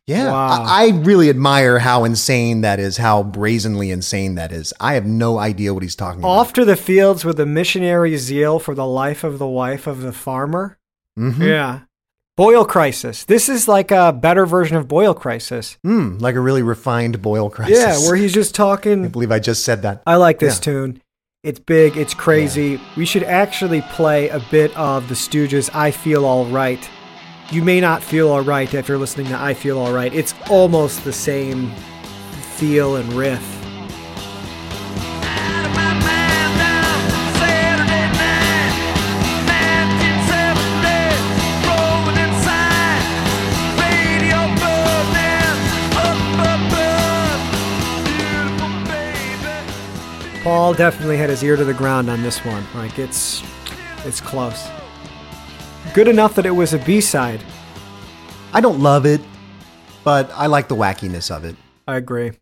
[0.07, 0.31] Yeah.
[0.33, 0.65] Wow.
[0.65, 4.75] I, I really admire how insane that is, how brazenly insane that is.
[4.81, 6.29] I have no idea what he's talking about.
[6.29, 10.03] Off to the fields with a missionary zeal for the life of the wife of
[10.03, 10.79] the farmer.
[11.17, 11.33] about.
[11.37, 11.81] hmm Yeah.
[12.37, 13.25] Boil Crisis.
[13.25, 15.79] This is like a better version of Boil Crisis.
[15.87, 17.79] Mm, like a really refined boil crisis.
[17.79, 19.05] Yeah, where he's just talking.
[19.05, 20.03] I believe I just said that.
[20.05, 20.61] I like this Yeah.
[20.73, 21.03] tune.
[21.45, 22.81] It's big, it's crazy.
[22.97, 26.91] We should actually play a bit of the Stooges' I Feel Alright.
[27.51, 30.13] You may not feel alright if you're listening to I Feel Alright.
[30.15, 31.71] It's almost the same
[32.57, 33.43] feel and riff.
[35.23, 36.99] Out of my mind now,
[37.39, 38.75] Saturday night,
[39.45, 40.89] 1970,
[41.69, 43.05] rolling inside,
[43.79, 45.55] radio buzzing,
[46.01, 46.19] up
[46.57, 47.41] above,
[48.05, 50.43] beautiful baby.
[50.43, 52.65] Paul definitely had his ear to the ground on this one.
[52.75, 53.45] Like it's
[54.05, 54.67] it's close.
[55.95, 57.41] Good enough that it was a B-side.
[58.53, 59.21] I don't love it,
[60.03, 61.55] but I like the wackiness of it.
[61.87, 62.33] I agree.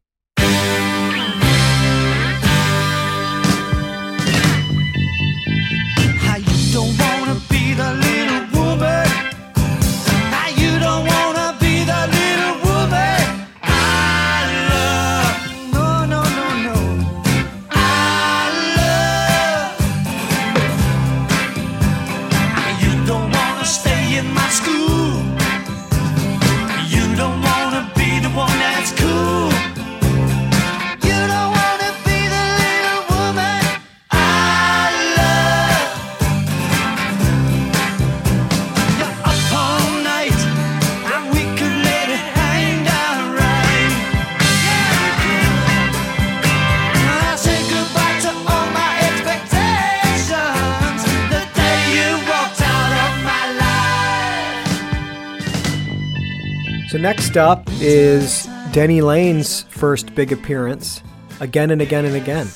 [57.22, 61.04] Next up is Denny Laine's first big appearance,
[61.38, 62.48] again and again and again.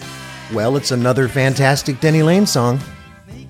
[0.53, 2.81] Well, it's another fantastic Denny Lane song.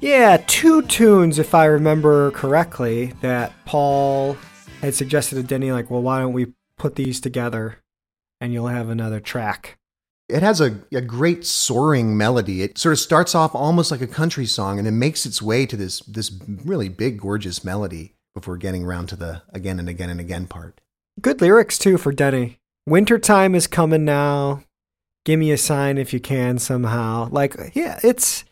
[0.03, 4.37] Yeah, two tunes, if I remember correctly, that Paul
[4.83, 7.79] had suggested to Denny, like, well, why don't we put these together
[8.39, 9.79] and you'll have another track.
[10.29, 12.61] It has a, a great soaring melody.
[12.61, 15.65] It sort of starts off almost like a country song and it makes its way
[15.65, 20.11] to this this really big, gorgeous melody before getting around to the again and again
[20.11, 20.83] and again part.
[21.21, 22.59] Good lyrics, too, for Denny.
[22.87, 24.63] Wintertime is coming now.
[25.25, 27.29] Give me a sign if you can somehow.
[27.31, 28.45] Like, yeah, it's.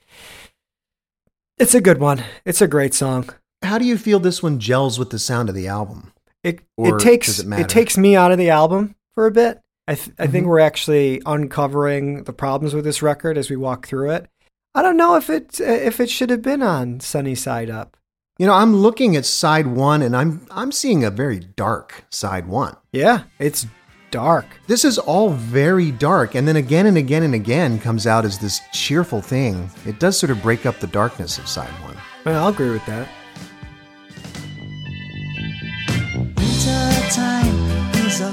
[1.58, 2.24] It's a good one.
[2.44, 3.28] It's a great song.
[3.62, 6.12] How do you feel this one gels with the sound of the album?
[6.42, 9.60] It Or it takes it it, takes me out of the album for a bit.
[9.86, 10.32] I th- I Mm-hmm.
[10.32, 14.26] think we're actually uncovering the problems with this record as we walk through it.
[14.74, 17.96] I don't know if it if it should have been on Sunny Side Up.
[18.36, 22.48] You know, I'm looking at side one and I'm I'm seeing a very dark side
[22.48, 22.76] one.
[22.90, 23.64] Yeah, it's
[24.10, 24.46] dark.
[24.66, 28.40] This is all very dark, and then again and again and again comes out as
[28.40, 29.70] this cheerful thing.
[29.86, 31.96] It does sort of break up the darkness of side one.
[32.24, 33.08] Well, I'll agree with that.
[36.36, 38.32] Winter time is a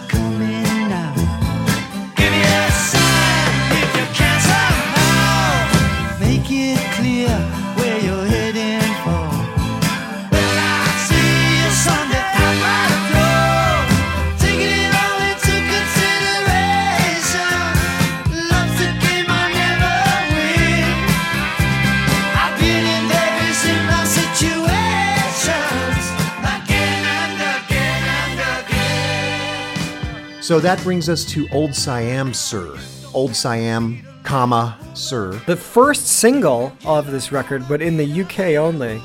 [30.52, 32.78] So that brings us to Old Siam Sir.
[33.14, 35.42] Old Siam, comma, Sir.
[35.46, 39.02] The first single of this record, but in the UK only,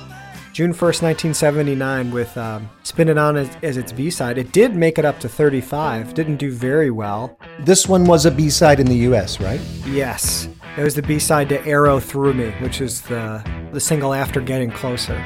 [0.53, 4.39] June 1st, 1979, with um, Spin It On as, as its B side.
[4.39, 7.39] It did make it up to 35, didn't do very well.
[7.61, 9.61] This one was a B side in the US, right?
[9.87, 14.15] Yes, it was the B side to Arrow Through Me, which is the, the single
[14.15, 15.25] after Getting Closer.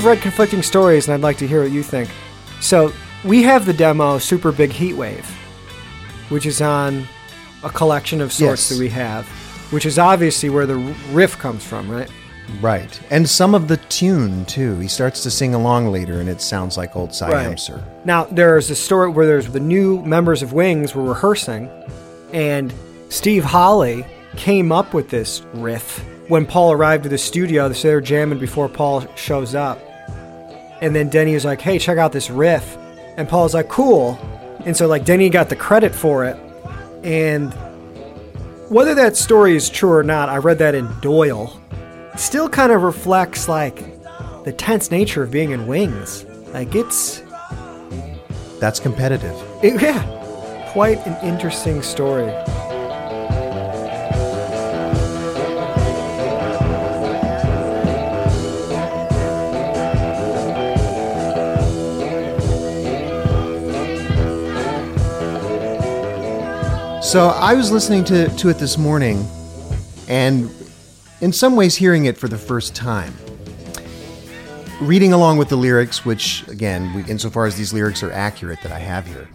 [0.00, 2.08] I've read conflicting stories, and I'd like to hear what you think.
[2.62, 2.90] So,
[3.22, 5.26] we have the demo Super Big Heat Wave,
[6.30, 7.06] which is on
[7.62, 8.68] a collection of sorts Yes.
[8.70, 9.26] that we have,
[9.68, 10.76] which is obviously where the
[11.12, 12.08] riff comes from, right?
[12.62, 12.98] Right.
[13.10, 14.78] And some of the tune, too.
[14.78, 17.60] He starts to sing along later, and it sounds like Old Siam Right.
[17.60, 17.84] Sir.
[18.06, 21.68] Now, there's a story where there's the new members of Wings were rehearsing,
[22.32, 22.72] and
[23.10, 27.70] Steve Holley came up with this riff when Paul arrived at the studio.
[27.74, 29.78] So they're jamming before Paul shows up.
[30.80, 32.76] And then Denny was like, hey, check out this riff.
[33.16, 34.18] And Paul's like, cool.
[34.64, 36.36] And so, like, Denny got the credit for it.
[37.02, 37.52] And
[38.68, 41.60] whether that story is true or not, I read that in Doyle.
[42.16, 43.76] Still kind of reflects, like,
[44.44, 46.24] the tense nature of being in Wings.
[46.52, 47.22] Like, it's.
[48.58, 49.36] That's competitive.
[49.62, 52.30] It, yeah, quite an interesting story.
[67.10, 69.26] So I was listening to, to it this morning,
[70.06, 70.48] and
[71.20, 73.12] in some ways hearing it for the first time.
[74.80, 78.70] Reading along with the lyrics, which, again, we, insofar as these lyrics are accurate that
[78.70, 79.28] I have here.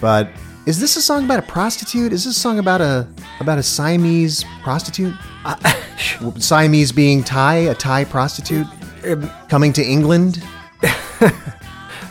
[0.00, 0.30] But
[0.64, 2.12] Is this a song about a prostitute?
[2.12, 3.08] Is this a song about a
[3.40, 5.16] about a Siamese prostitute?
[5.44, 5.56] Uh,
[6.38, 8.68] Siamese being Thai, a Thai prostitute
[9.04, 10.40] um, coming to England.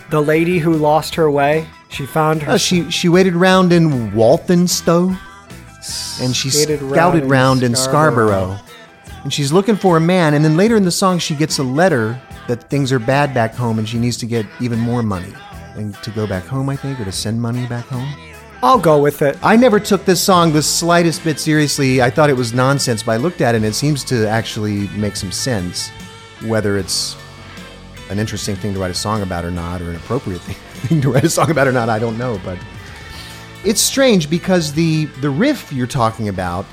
[0.10, 2.54] The lady who lost her way, she found her.
[2.54, 5.16] Uh, she she waited around in Walthamstow,
[6.22, 8.58] and she Skated round scouted in round in Scarborough.
[8.58, 10.34] Scarborough, and she's looking for a man.
[10.34, 13.54] And then later in the song, she gets a letter that things are bad back
[13.54, 15.34] home, and she needs to get even more money
[15.76, 18.08] and to go back home, I think, or to send money back home.
[18.64, 19.38] I'll go with it.
[19.44, 22.02] I never took this song the slightest bit seriously.
[22.02, 24.88] I thought it was nonsense, but I looked at it and it seems to actually
[24.98, 25.90] make some sense.
[26.44, 27.16] Whether it's
[28.10, 30.56] an interesting thing to write a song about or not, or an appropriate thing,
[30.88, 32.40] thing to write a song about or not, I don't know.
[32.44, 32.58] But
[33.66, 36.66] it's strange because the the riff you're talking about,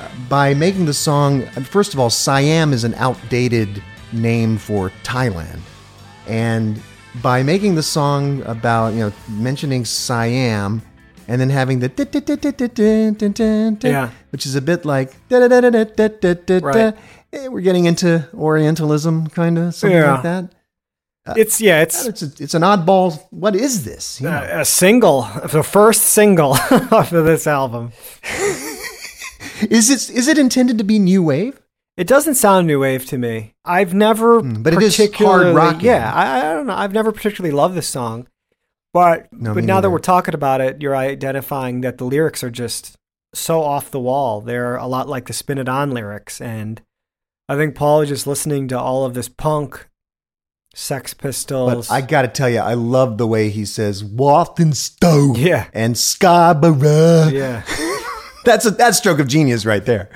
[0.00, 3.82] uh, by making the song, first of all, Siam is an outdated
[4.12, 5.60] name for Thailand,
[6.26, 6.80] and
[7.22, 10.82] by making the song about you know mentioning Siam.
[11.28, 11.88] And then having the
[13.84, 14.10] Yeah.
[14.30, 15.12] which is a bit like.
[16.64, 16.94] Right.
[17.32, 20.14] Eh, we're getting into Orientalism, kind of something Yeah.
[20.14, 20.52] like that.
[21.36, 23.24] It's yeah, it's It's a, it's an oddball.
[23.30, 24.20] What is this?
[24.20, 24.48] You know?
[24.50, 26.52] a, single, the first single
[26.90, 27.92] off of this album.
[29.62, 31.60] is it is it intended to be new wave?
[31.96, 33.54] It doesn't sound new wave to me.
[33.64, 35.86] I've never, Hmm, but it is particularly, hard rocking.
[35.86, 36.74] Yeah, I, I don't know.
[36.74, 38.26] I've never particularly loved this song,
[38.92, 42.50] but No, but now that we're talking about it, you're identifying that the lyrics are
[42.50, 42.96] just
[43.34, 44.40] so off the wall.
[44.40, 46.80] They're a lot like the Spin It On lyrics, and
[47.48, 49.86] I think Paul is just listening to all of this punk,
[50.74, 51.88] Sex Pistols.
[51.88, 55.66] But I got to tell you, I love the way he says Walthamstow Yeah.
[55.74, 57.28] and Scarborough.
[57.32, 57.62] yeah,
[58.44, 60.10] That's a that's stroke of genius right there.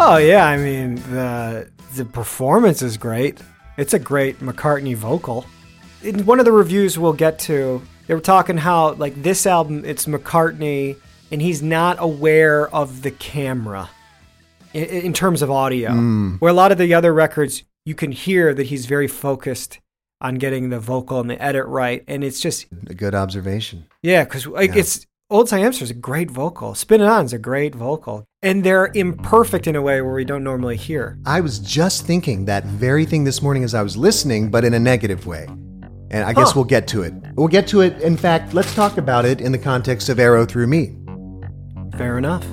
[0.00, 1.68] Oh yeah, I mean the
[1.98, 3.40] the performance is great.
[3.76, 5.46] It's a great McCartney vocal.
[6.02, 9.84] In one of the reviews we'll get to, they were talking how like this album
[9.84, 10.96] it's McCartney
[11.30, 13.90] and he's not aware of the camera
[14.72, 15.90] in, in terms of audio.
[15.90, 16.40] Mm.
[16.40, 19.78] Where a lot of the other records you can hear that he's very focused
[20.20, 23.86] on getting the vocal and the edit right and it's just A good observation.
[24.02, 24.80] yeah, because like Yeah.
[24.80, 26.74] it's Old Time Siamster is a great vocal.
[26.74, 30.24] Spin It On is a great vocal, and they're imperfect in a way where we
[30.24, 31.18] don't normally hear.
[31.26, 34.74] I was just thinking that very thing this morning as I was listening, but in
[34.74, 35.46] a negative way.
[36.10, 37.12] And I guess we'll get to it.
[37.34, 38.00] We'll get to it.
[38.00, 40.96] In fact, let's talk about it in the context of Arrow Through Me.
[41.98, 42.46] Fair enough.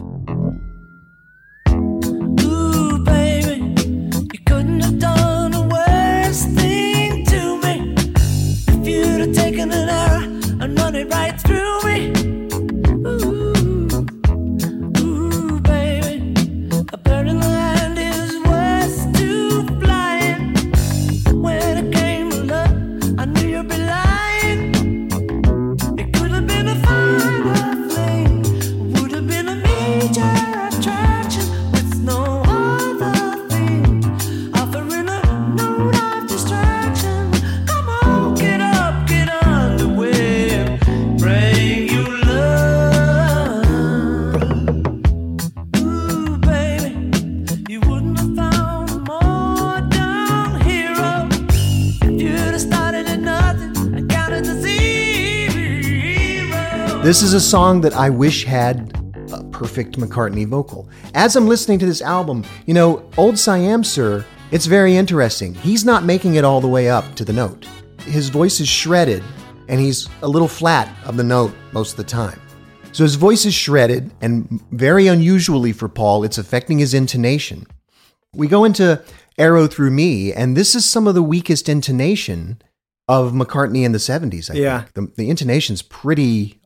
[57.05, 58.91] This is a song that I wish had
[59.31, 60.89] a perfect McCartney vocal.
[61.13, 65.53] As I'm listening to this album, you know, Old Siam Sir, it's very interesting.
[65.53, 67.67] He's not making it all the way up to the note.
[67.99, 69.23] His voice is shredded,
[69.67, 72.41] and he's a little flat of the note most of the time.
[72.91, 77.67] So his voice is shredded, and very unusually for Paul, it's affecting his intonation.
[78.33, 78.99] We go into
[79.37, 82.63] Arrow Through Me, and this is some of the weakest intonation
[83.07, 84.79] of McCartney in the 70s, I Yeah.
[84.81, 84.93] think.
[84.93, 86.61] The, the intonation's pretty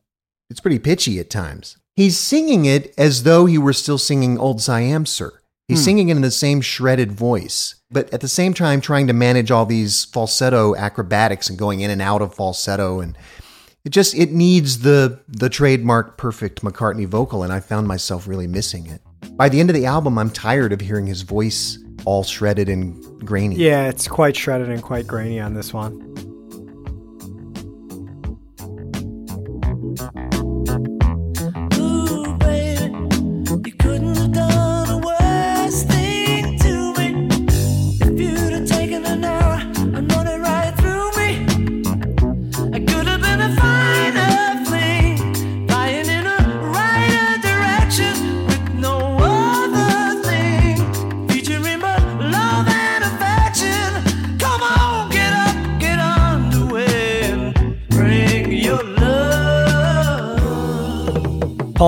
[0.50, 1.76] it's pretty pitchy at times.
[1.96, 5.40] He's singing it as though he were still singing Old Siam Sir.
[5.68, 5.84] He's hmm.
[5.84, 9.50] singing it in the same shredded voice, but at the same time trying to manage
[9.50, 13.16] all these falsetto acrobatics and going in and out of falsetto and
[13.84, 18.46] it just it needs the the trademark perfect McCartney vocal and I found myself really
[18.46, 19.00] missing it.
[19.36, 23.24] By the end of the album I'm tired of hearing his voice all shredded and
[23.26, 23.56] grainy.
[23.56, 26.29] Yeah, it's quite shredded and quite grainy on this one.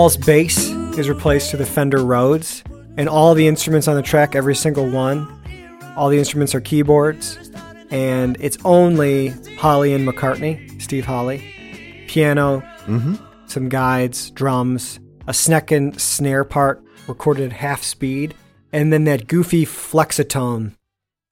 [0.02, 2.64] Paul's bass is replaced to the Fender Rhodes,
[2.96, 5.28] and all the instruments on the track, every single one,
[5.96, 7.52] all the instruments are keyboards,
[7.88, 9.28] and it's only
[9.58, 12.64] Holley and McCartney, Steve Holley, piano,
[13.46, 14.98] some guides, drums,
[15.28, 18.34] a Snecken snare part recorded at half speed,
[18.72, 20.72] and then that goofy flexatone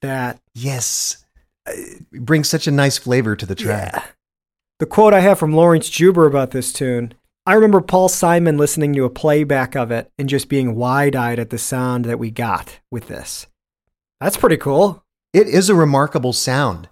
[0.00, 1.24] that Yes.
[1.66, 1.72] Uh,
[2.12, 4.14] It brings such a nice flavor to the track.
[4.78, 7.14] The quote I have from Laurence Juber about this tune
[7.50, 11.40] I remember Paul Simon listening to a playback of it and just being wide eyed
[11.40, 13.48] at the sound that we got with this.
[14.20, 15.04] That's pretty cool.
[15.32, 16.88] It is a remarkable sound.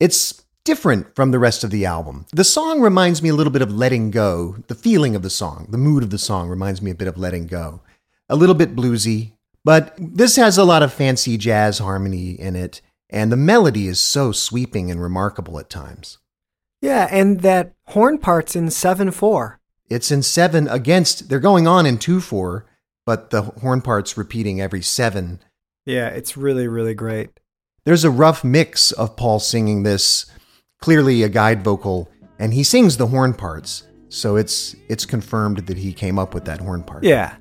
[0.00, 2.24] It's different from the rest of the album.
[2.32, 4.56] The song reminds me a little bit of Letting Go.
[4.68, 7.18] The feeling of the song, the mood of the song reminds me a bit of
[7.18, 7.82] Letting Go.
[8.30, 9.32] A little bit bluesy,
[9.62, 12.80] but this has a lot of fancy jazz harmony in it,
[13.10, 16.16] and the melody is so sweeping and remarkable at times.
[16.80, 19.57] Yeah, and that horn part's in 7 4.
[19.88, 22.66] It's in seven against, they're going on in 2 4,
[23.06, 25.40] but the horn part's repeating every seven.
[25.86, 27.40] Yeah, it's really, really great.
[27.84, 30.26] There's a rough mix of Paul singing this,
[30.80, 33.84] clearly a guide vocal, and he sings the horn parts.
[34.10, 37.04] So it's it's confirmed that he came up with that horn part.
[37.04, 37.36] Yeah.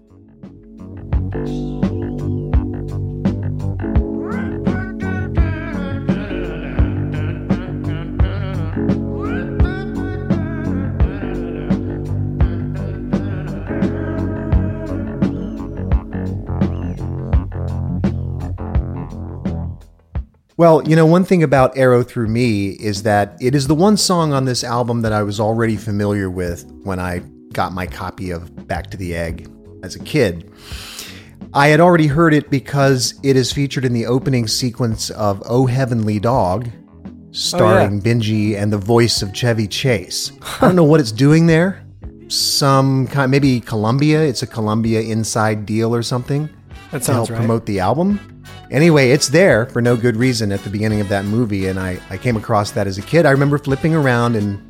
[20.57, 23.95] Well, you know, one thing about Arrow Through Me is that it is the one
[23.95, 27.19] song on this album that I was already familiar with when I
[27.53, 29.47] got my copy of Back to the Egg
[29.83, 30.51] as a kid.
[31.53, 35.67] I had already heard it because it is featured in the opening sequence of Oh
[35.67, 36.67] Heavenly Dog,
[37.29, 40.31] starring Benji and the voice of Chevy Chase.
[40.41, 41.85] I don't know what it's doing there.
[42.29, 44.23] Some kind, maybe Columbia.
[44.23, 46.49] It's a Columbia inside deal or something
[46.89, 47.37] That to help right.
[47.37, 48.36] promote the album.
[48.69, 51.99] Anyway, it's there for no good reason at the beginning of that movie, and I,
[52.09, 53.25] I came across that as a kid.
[53.25, 54.61] I remember flipping around and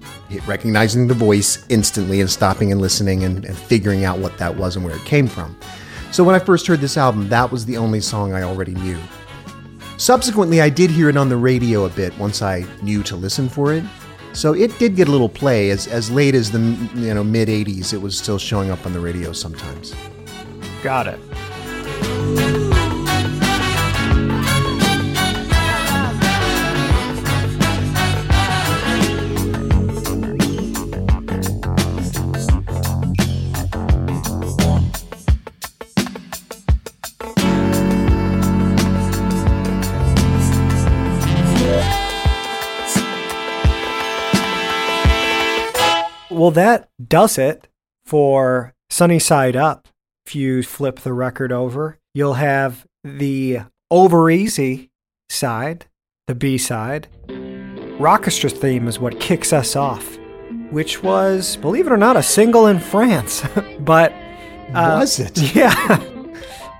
[0.45, 4.75] recognizing the voice instantly and stopping and listening and, and figuring out what that was
[4.75, 5.57] and where it came from.
[6.11, 8.99] So when I first heard this album, that was the only song I already knew.
[9.97, 13.49] Subsequently, I did hear it on the radio a bit once I knew to listen
[13.49, 13.83] for it.
[14.33, 16.59] So it did get a little play as, as late as the
[16.93, 17.93] you know mid 80s.
[17.93, 19.95] It was still showing up on the radio sometimes.
[20.83, 22.76] Got it.
[46.47, 47.67] Well, that does it
[48.05, 49.89] for Sunny Side Up.
[50.25, 54.89] If you flip the record over, you'll have the over easy
[55.27, 55.87] side,
[56.25, 57.09] the B side.
[57.27, 60.17] Rockestra theme is what kicks us off,
[60.71, 63.43] which was, believe it or not, a single in France.
[63.81, 64.13] but
[64.73, 65.37] uh, Was it?
[65.53, 65.99] Yeah.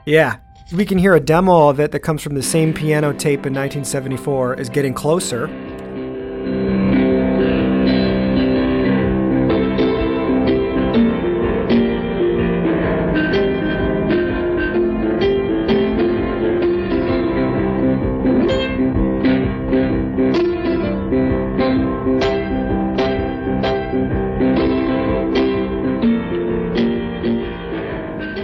[0.06, 0.38] yeah.
[0.72, 3.54] We can hear a demo of it that comes from the same piano tape in
[3.54, 5.48] 1974 as Getting Closer.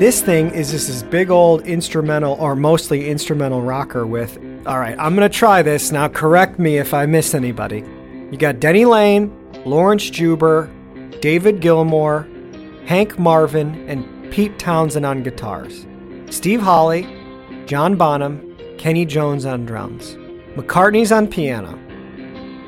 [0.04, 5.00] This thing is just this big old instrumental or mostly instrumental rocker with, all right,
[5.00, 5.94] I'm going to try this.
[5.94, 7.86] Now correct me if I miss anybody.
[8.30, 9.32] You got Denny Laine,
[9.64, 10.70] Laurence Juber,
[11.22, 12.28] David Gilmour,
[12.86, 15.88] Hank Marvin, and Pete Townshend on guitars.
[16.30, 17.04] Steve Holley,
[17.66, 20.16] John Bonham, Kenney Jones on drums.
[20.58, 21.80] McCartney's on piano.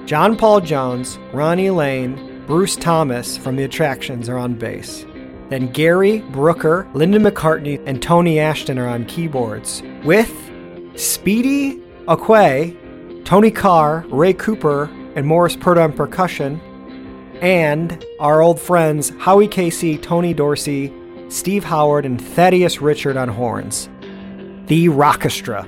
[0.05, 5.05] John Paul Jones, Ronnie Lane, Bruce Thomas from The Attractions are on bass.
[5.49, 10.33] Then Gary Brooker, Linda McCartney, and Tony Ashton are on keyboards, with
[10.95, 12.75] Speedy Acquaye,
[13.25, 16.59] Tony Carr, Ray Cooper, and Morris Pert on percussion,
[17.41, 20.93] and our old friends Howie Casey, Tony Dorsey,
[21.29, 23.89] Steve Howard, and Thaddeus Richard on horns.
[24.67, 25.67] The Rockestra.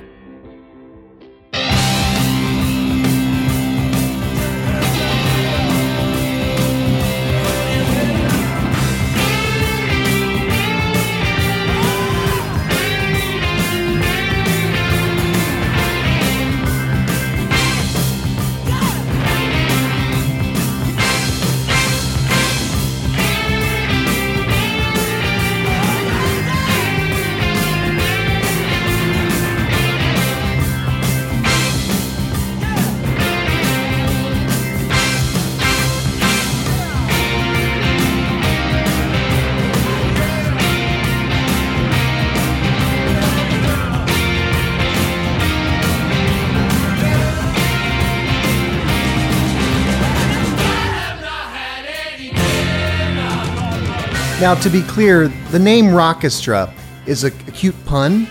[54.47, 56.73] Now, to be clear, the name Rockestra
[57.05, 58.29] is a, cute pun,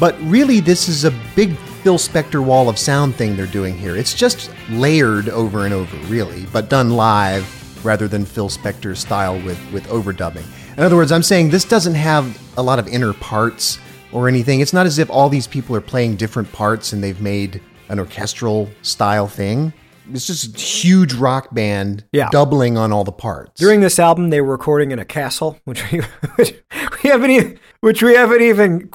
[0.00, 3.94] but really this is a big Phil Spector wall of sound thing they're doing here.
[3.94, 7.44] It's just layered over and over, really, but done live
[7.84, 10.46] rather than Phil Spector style with, with overdubbing.
[10.78, 13.78] In other words, I'm saying this doesn't have a lot of inner parts
[14.12, 14.60] or anything.
[14.60, 17.98] It's not as if all these people are playing different parts and they've made an
[17.98, 19.74] orchestral style thing.
[20.12, 22.28] It's just a huge rock band Yeah.
[22.30, 23.60] doubling on all the parts.
[23.60, 26.00] During this album, they were recording in a castle, which we,
[26.36, 26.54] which
[27.02, 28.90] we haven't even, which we haven't even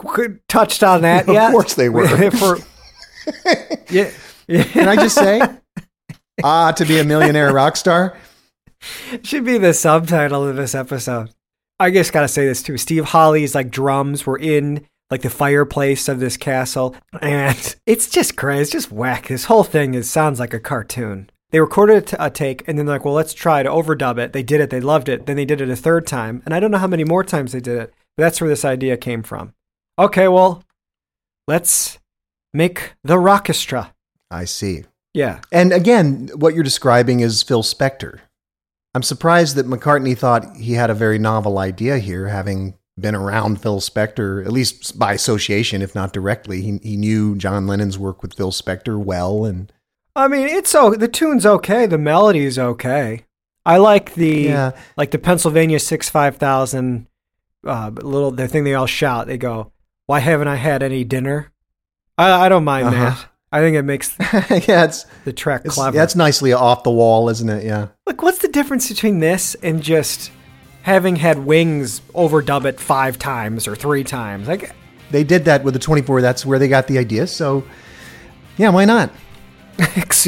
[0.48, 1.52] touched on that Of yet.
[1.52, 2.08] course they were.
[2.32, 2.58] For,
[3.90, 4.12] yeah,
[4.48, 4.64] yeah.
[4.64, 5.42] Can I just say,
[6.44, 8.16] ah, to be a millionaire rock star?
[9.24, 11.30] should be the subtitle of this episode.
[11.80, 12.78] I just gotta say this too.
[12.78, 18.38] Steve Holley's like drums were in like the fireplace of this castle, and it's just
[18.38, 18.62] crazy.
[18.62, 19.28] It's just whack.
[19.28, 21.30] This whole thing is sounds like a cartoon.
[21.52, 24.44] They recorded a take, and then they're like, "Well, let's try to overdub it." They
[24.44, 24.70] did it.
[24.70, 25.26] They loved it.
[25.26, 27.52] Then they did it a third time, and I don't know how many more times
[27.52, 27.94] they did it.
[28.16, 29.54] But that's where this idea came from.
[29.98, 30.64] Okay, well,
[31.48, 32.00] let's
[32.54, 33.92] make the rockestra.
[34.32, 34.84] I see.
[35.14, 38.20] Yeah, And again, what you're describing is Phil Spector.
[38.94, 43.62] I'm surprised that McCartney thought he had a very novel idea here, having been around
[43.62, 46.62] Phil Spector, at least by association, if not directly.
[46.62, 49.72] He, he knew John Lennon's work with Phil Spector well, and
[50.16, 53.26] I mean, it's so the tune's okay, the melody's okay.
[53.66, 54.72] I like the Yeah.
[54.98, 57.08] like the Pennsylvania six five thousand
[57.66, 59.28] uh, little the thing they all shout.
[59.28, 59.72] They go,
[60.08, 61.52] "Why haven't I had any dinner?"
[62.18, 63.10] I, I don't mind Uh-huh.
[63.12, 63.26] that.
[63.52, 64.16] I think it makes
[64.68, 66.00] yeah, it's, the track clever.
[66.00, 67.64] it's nicely off the wall, isn't it?
[67.64, 67.88] Yeah.
[68.06, 70.30] Like, what's the difference between this and just
[70.84, 74.48] having had Wings overdub it five times or three times?
[74.48, 74.72] Like,
[75.12, 76.22] They did that with the 24.
[76.22, 77.28] That's where they got the idea.
[77.28, 77.64] So,
[78.58, 79.12] yeah, why not?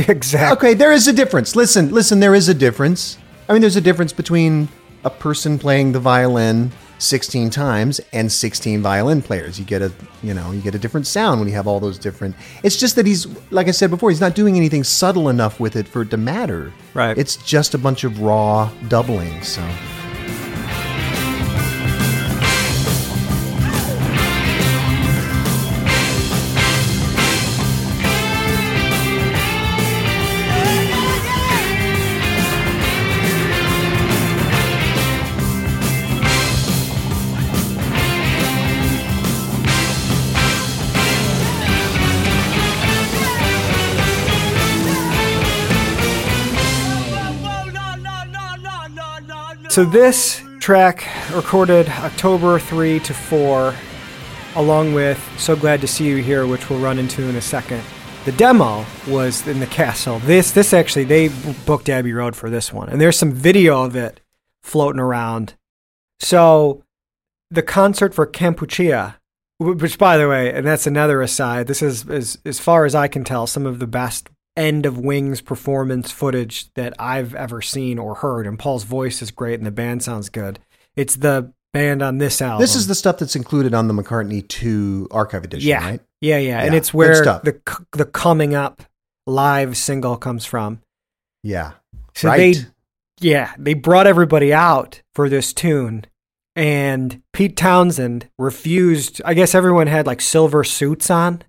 [0.08, 0.58] exactly.
[0.58, 1.56] Okay, there is a difference.
[1.56, 3.18] Listen, listen, there is a difference.
[3.50, 4.70] I mean, there's a difference between
[5.04, 9.60] a person playing the violin 16 times and 16 violin players.
[9.60, 9.92] You get a,
[10.22, 12.36] you know, you get a different sound when you have all those different.
[12.64, 15.76] It's just that he's like I said before, he's not doing anything subtle enough with
[15.76, 16.72] it for it to matter.
[16.94, 17.18] Right.
[17.18, 19.68] It's just a bunch of raw doubling, so
[49.72, 53.74] So this track recorded October 3 to 4
[54.58, 57.82] along with So Glad to See You Here which we'll run into in a second.
[58.26, 60.20] The demo was in the castle.
[60.20, 61.30] This this actually they
[61.66, 64.20] booked Abbey Road for this one and there's some video of it
[64.62, 65.54] floating around.
[66.20, 66.84] So
[67.50, 69.16] the concert for Kampuchea
[69.58, 73.08] which by the way, and that's another aside, this is as as far as I
[73.08, 77.98] can tell some of the best end of Wings performance footage that I've ever seen
[77.98, 78.46] or heard.
[78.48, 80.60] And Paul's voice is great and the band sounds good.
[80.96, 82.62] It's the band on this album.
[82.62, 86.02] this is the stuff that's included on the McCartney 2 archive edition, yeah, right?
[86.20, 87.62] yeah, yeah, and it's where the
[87.94, 88.84] the coming up
[89.26, 90.82] live single comes from.
[91.44, 91.72] Yeah.
[92.14, 92.56] So right.
[92.56, 92.66] they
[93.22, 96.06] yeah, they brought everybody out for this tune.
[96.54, 99.22] And Pete Townshend refused.
[99.24, 101.44] I guess everyone had like silver suits on,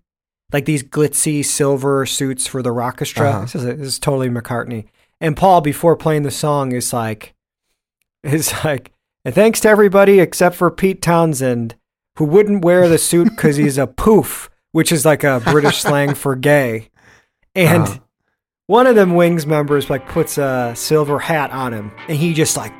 [0.52, 3.28] like these glitzy silver suits for the orchestra.
[3.30, 3.40] Uh-huh.
[3.42, 4.86] This, is this is totally McCartney.
[5.20, 7.34] And Paul, before playing the song, is like,
[8.22, 8.92] is like,
[9.24, 11.76] and thanks to everybody except for Pete Townshend,
[12.16, 16.14] who wouldn't wear the suit because he's a poof, which is like a British slang
[16.14, 16.88] for gay.
[17.54, 17.98] And Uh-huh.
[18.66, 22.56] one of them Wings members like puts a silver hat on him, and he just
[22.56, 22.72] like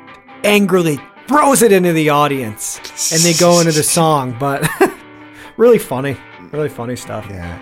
[0.43, 2.77] angrily throws it into the audience,
[3.13, 4.35] and they go into the song.
[4.37, 4.67] But
[5.57, 6.17] really funny,
[6.53, 7.25] really funny stuff.
[7.29, 7.59] Yeah.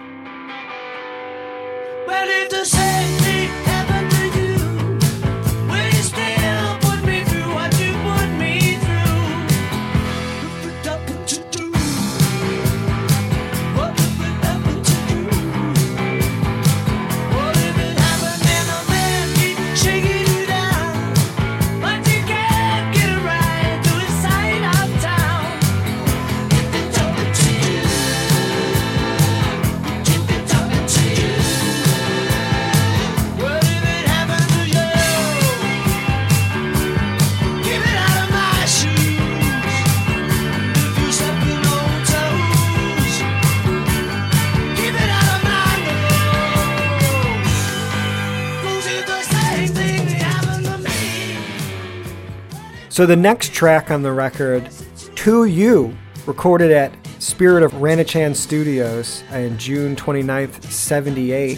[52.91, 54.69] So the next track on the record,
[55.15, 61.57] To You, recorded at Spirit of Ranachan Studios in June 29th, 78.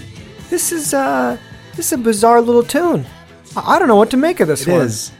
[0.52, 1.38] This is uh
[1.76, 3.04] this is a bizarre little tune.
[3.58, 4.82] I don't know what to make of this It one.
[4.82, 5.12] is.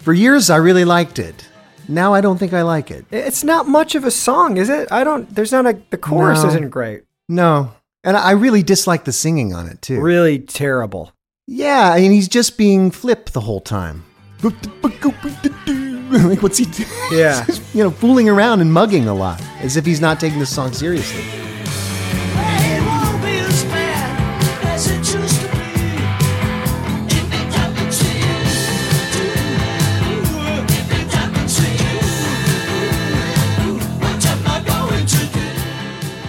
[0.00, 1.46] For years, I really liked it.
[1.88, 3.04] Now I don't think I like it.
[3.12, 4.90] It's not much of a song, is it?
[4.90, 6.48] I don't there's not a the chorus No.
[6.48, 7.02] isn't great.
[7.28, 7.72] No.
[8.02, 10.00] And I really dislike the singing on it, too.
[10.00, 11.12] Really terrible.
[11.46, 14.04] Yeah, I mean, he's just being flip the whole time.
[16.28, 16.88] like, what's he doing?
[17.10, 17.46] Yeah.
[17.74, 20.72] you know, fooling around and mugging a lot, as if he's not taking this song
[20.72, 21.24] seriously.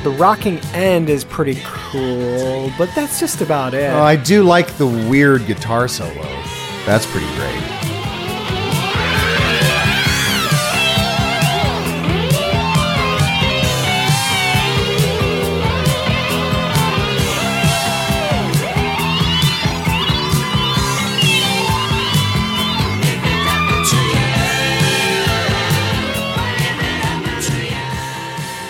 [0.04, 3.92] The rocking end is pretty cool, but that's just about it.
[3.92, 6.14] Oh, I do like the weird guitar solo.
[6.86, 7.75] That's pretty great.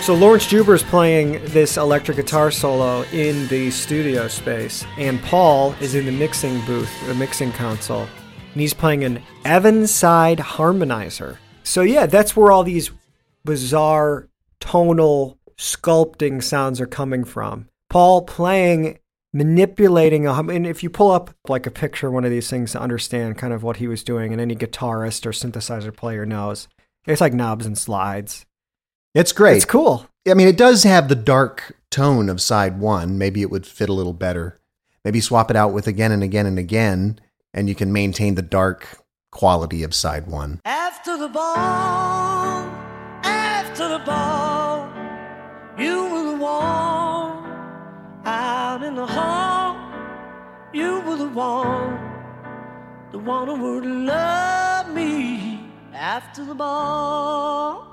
[0.06, 5.72] So Laurence Juber is playing this electric guitar solo in the studio space, and Paul
[5.80, 8.06] is in the mixing booth, the mixing console,
[8.52, 11.38] and he's playing an Eventide harmonizer.
[11.64, 12.92] So yeah, that's where all these
[13.44, 14.28] bizarre
[14.60, 17.68] tonal sculpting sounds are coming from.
[17.90, 19.00] Paul playing,
[19.32, 22.48] manipulating a hum- and if you pull up like a picture of one of these
[22.48, 26.24] things to understand kind of what he was doing, and any guitarist or synthesizer player
[26.24, 26.68] knows,
[27.08, 28.46] it's like knobs and slides.
[29.16, 29.56] It's great.
[29.56, 30.06] It's cool.
[30.28, 33.16] I mean, it does have the dark tone of side one.
[33.16, 34.60] Maybe it would fit a little better.
[35.06, 37.18] Maybe swap it out with again and again and again,
[37.54, 38.86] and you can maintain the dark
[39.32, 40.60] quality of side one.
[40.66, 42.68] After the ball,
[43.24, 44.86] after the ball,
[45.78, 47.42] you were the one
[48.26, 49.78] out in the hall.
[50.74, 51.98] You were the one,
[53.12, 57.85] the one who would love me after the ball.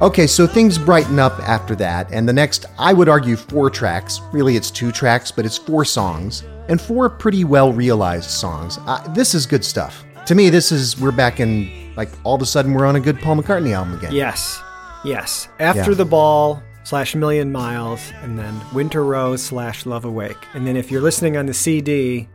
[0.00, 4.20] Okay, so things brighten up after that, and the next, I would argue, four tracks.
[4.32, 8.78] Really, it's two tracks, but it's four songs, and four pretty well realized songs.
[8.86, 10.04] Uh, this is good stuff.
[10.26, 13.00] To me, this is, we're back in, like, all of a sudden, we're on a
[13.00, 14.12] good Paul McCartney album again.
[14.12, 14.62] Yes.
[15.04, 15.48] Yes.
[15.58, 15.96] After Yeah.
[15.96, 20.38] the ball slash million miles, and then Winter Rose slash Love Awake.
[20.54, 22.28] And then if you're listening on the CD,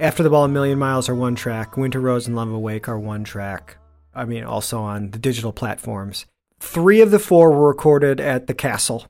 [0.00, 2.98] After the Ball and Million Miles are one track, Winter Rose and Love Awake are
[2.98, 3.78] one track.
[4.14, 6.26] I mean, also on the digital platforms.
[6.58, 9.06] Three of the four were recorded at the Castle,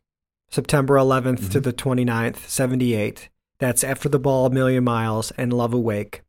[0.51, 1.61] September 11th to mm-hmm.
[1.61, 3.29] the 29th, 78.
[3.59, 6.23] That's After the Ball, a Million Miles, and Love Awake.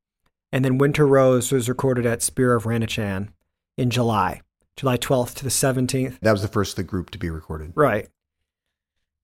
[0.52, 3.30] And then Winter Rose was recorded at Spirit of Ranachan
[3.78, 4.42] in July,
[4.76, 6.20] July 12th to the 17th.
[6.22, 7.74] That was the first of the group to be recorded.
[7.76, 8.08] Right.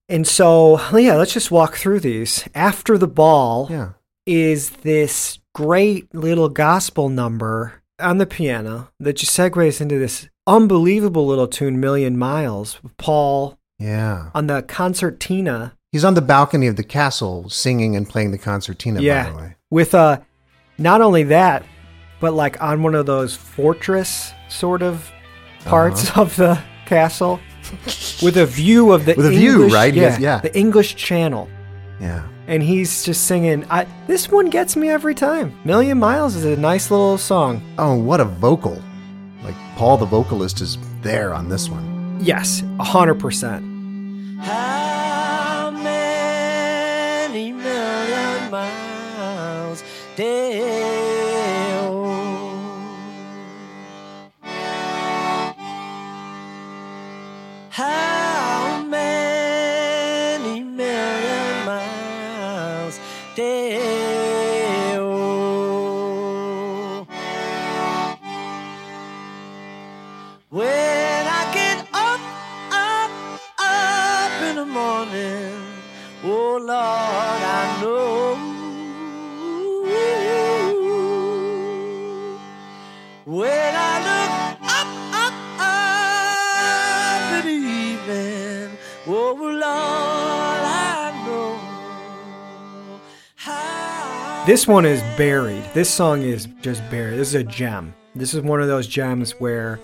[0.09, 2.47] And so, yeah, let's just walk through these.
[2.53, 3.89] After the Ball Yeah.
[4.25, 11.25] is this great little gospel number on the piano that just segues into this unbelievable
[11.25, 14.29] little tune, Million Miles, with Paul Yeah.
[14.33, 15.73] on the concertina.
[15.91, 19.35] He's on the balcony of the castle singing and playing the concertina, by the yeah.
[19.35, 19.55] way.
[19.69, 20.19] With uh,
[20.77, 21.63] not only that,
[22.19, 25.11] but like on one of those fortress sort of
[25.65, 26.21] parts Uh-huh.
[26.23, 27.39] of the castle
[28.21, 29.93] with a view of the With a view, right?
[29.93, 30.39] Yeah, yeah.
[30.41, 31.47] The English Channel.
[31.99, 32.27] Yeah.
[32.47, 33.65] And he's just singing.
[33.69, 35.57] I, this one gets me every time.
[35.65, 37.61] Million Miles is a nice little song.
[37.77, 38.81] Oh, what a vocal.
[39.43, 42.17] Like, Paul the vocalist is there on this one.
[42.21, 43.63] Yes, hundred percent.
[44.41, 49.83] How many million miles
[50.15, 50.93] down?
[57.69, 58.12] How
[94.45, 95.63] This one is buried.
[95.73, 97.17] This song is just buried.
[97.17, 97.95] This is a gem.
[98.13, 99.79] This is one of those gems where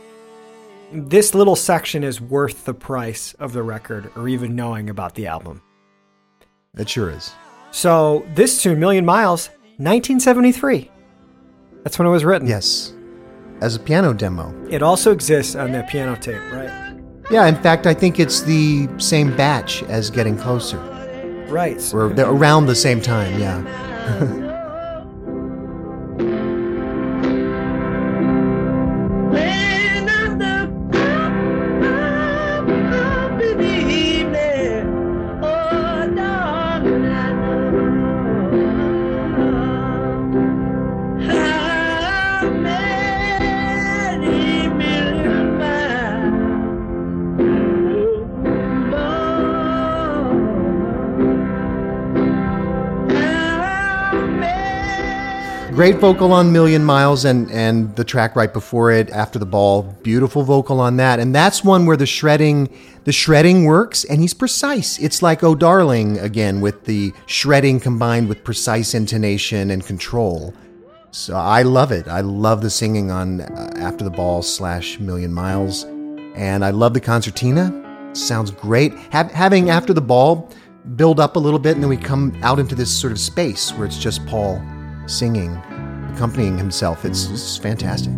[0.91, 5.27] this little section is worth the price of the record or even knowing about the
[5.27, 5.61] album.
[6.77, 7.31] It sure is.
[7.71, 10.91] So, this tune, Million Miles, 1973.
[11.83, 12.45] That's when it was written.
[12.45, 12.93] Yes.
[13.61, 14.53] As a piano demo.
[14.69, 16.99] It also exists on that piano tape, right?
[17.31, 20.79] Yeah, in fact, I think it's the same batch as Getting Closer.
[21.47, 21.81] Right.
[21.93, 24.45] Or around the same time, yeah.
[55.89, 59.81] Great vocal on Million Miles and, and the track right before it, After the Ball.
[60.03, 61.19] Beautiful vocal on that.
[61.19, 62.69] And that's one where the shredding
[63.05, 64.99] the shredding works and he's precise.
[64.99, 70.53] It's like Oh Darling again with the shredding combined with precise intonation and control.
[71.09, 72.07] So I love it.
[72.07, 75.85] I love the singing on uh, After the Ball slash Million Miles.
[76.35, 78.13] And I love the concertina.
[78.13, 78.93] Sounds great.
[79.11, 80.51] Ha- having After the Ball
[80.95, 83.73] build up a little bit and then we come out into this sort of space
[83.73, 84.61] where it's just Paul
[85.07, 85.59] singing,
[86.19, 87.05] accompanying himself.
[87.05, 88.11] It's, it's fantastic.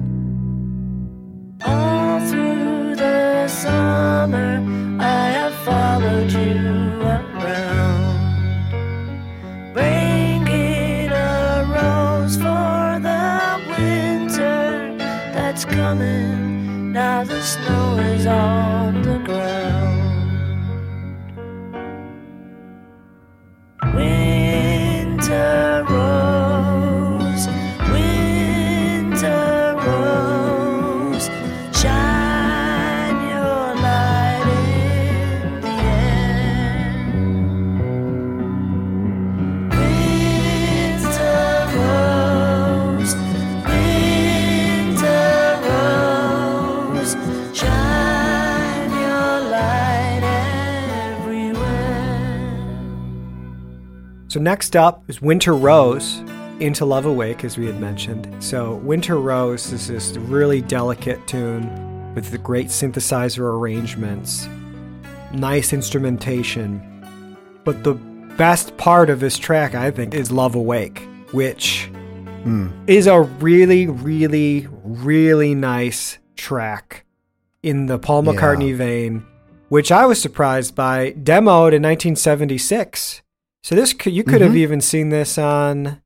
[1.63, 4.57] All through the summer,
[4.99, 8.15] I have followed you around,
[9.75, 14.97] bringing a rose for the winter
[15.35, 16.91] that's coming.
[16.93, 20.01] Now the snow is on the ground.
[23.93, 25.85] Winter
[54.31, 56.19] So next up is Winter Rose
[56.61, 58.33] into Love Awake, as we had mentioned.
[58.41, 64.47] So Winter Rose is this really delicate tune with the great synthesizer arrangements,
[65.33, 66.81] nice instrumentation.
[67.65, 71.89] But the best part of this track, I think, is Love Awake, which
[72.43, 72.69] hmm.
[72.87, 77.03] is a really, really, really nice track
[77.63, 78.31] in the Paul Yeah.
[78.31, 79.25] McCartney vein,
[79.67, 81.11] which I was surprised by.
[81.11, 83.23] Demoed in 1976.
[83.63, 84.57] So this could, you could have mm-hmm.
[84.57, 86.01] even seen this on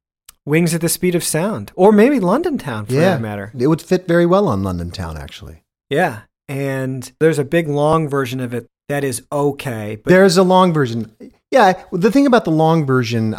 [0.45, 3.51] Wings at the Speed of Sound, or maybe London Town for yeah, that matter.
[3.57, 5.63] it would fit very well on London Town, actually.
[5.89, 10.43] Yeah, and there's a big long version of it that is okay, but There's a
[10.43, 11.11] long version.
[11.49, 13.35] Yeah, the thing about the long version,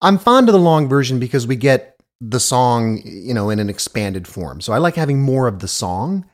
[0.00, 3.68] I'm fond of the long version because we get the song, you know, in an
[3.68, 4.60] expanded form.
[4.62, 6.24] So I like having more of the song.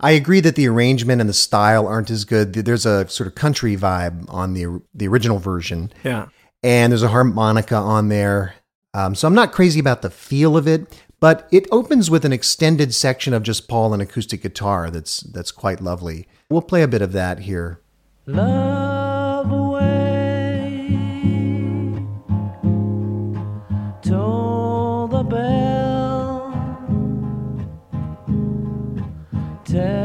[0.00, 2.52] I agree that the arrangement and the style aren't as good.
[2.52, 5.92] There's a sort of country vibe on the the original version.
[6.04, 6.28] yeah.
[6.64, 8.54] And there's a harmonica on there.
[8.94, 12.32] Um, so I'm not crazy about the feel of it, but it opens with an
[12.32, 14.90] extended section of just Paul and acoustic guitar.
[14.90, 16.26] That's that's quite lovely.
[16.48, 17.80] We'll play a bit of that here.
[18.26, 20.88] Love away.
[24.02, 26.50] Toll the bell.
[29.64, 30.03] Tell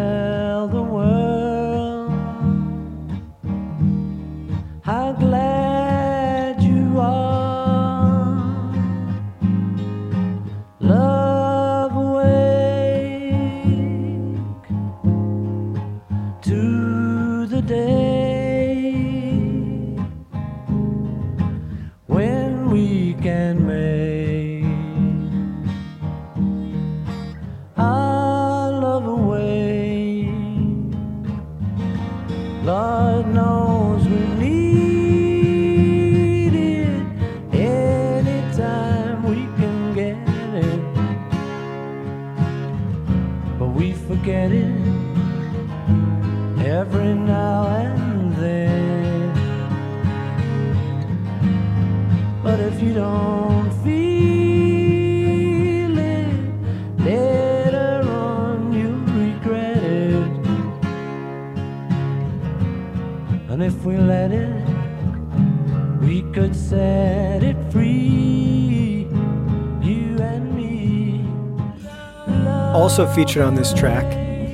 [72.99, 74.03] Also featured on this track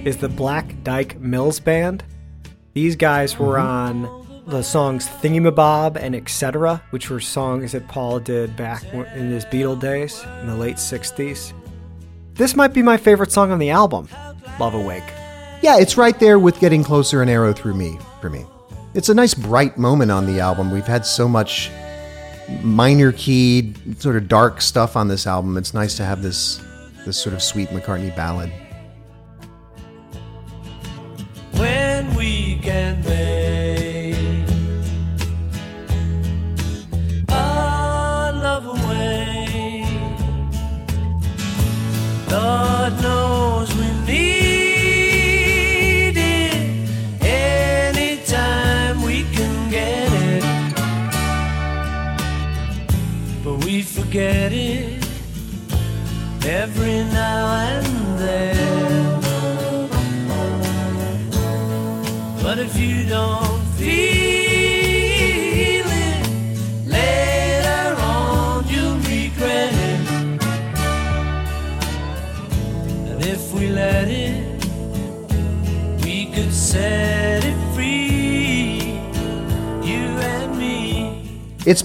[0.06, 2.04] is the Black Dyke Mills Band.
[2.74, 4.06] These guys were mm-hmm.
[4.06, 9.46] on the songs Thingamabob and Etc., which were songs that Paul did back in his
[9.46, 11.54] Beatle days in the late 60s.
[12.36, 14.08] This might be my favorite song on the album,
[14.60, 15.12] Love Awake.
[15.64, 18.46] Yeah, it's right there with Getting Closer and Arrow Through Me for me.
[18.94, 20.70] It's a nice bright moment on the album.
[20.70, 21.72] We've had so much
[22.62, 25.58] minor key, sort of dark stuff on this album.
[25.58, 26.62] It's nice to have this
[27.06, 28.52] this sort of sweet McCartney ballad.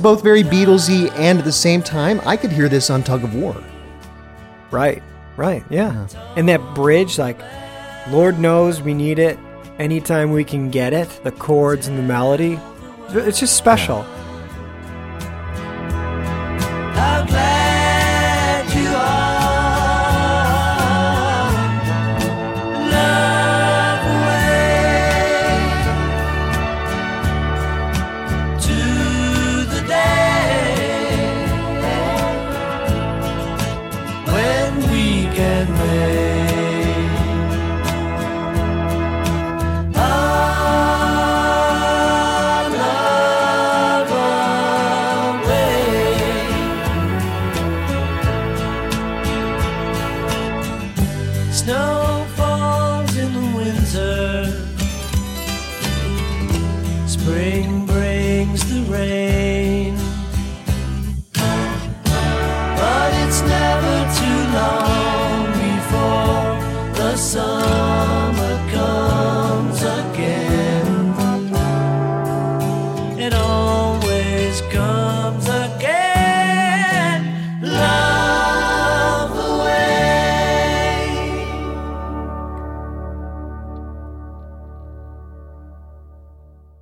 [0.00, 3.34] Both very Beatlesy and at the same time, I could hear this on Tug of
[3.34, 3.62] War.
[4.70, 5.02] Right,
[5.36, 6.08] right, yeah.
[6.36, 7.40] And that bridge, like,
[8.08, 9.38] Lord knows we need it
[9.78, 12.58] anytime we can get it, the chords and the melody.
[13.10, 14.02] It's just special.
[14.02, 14.19] How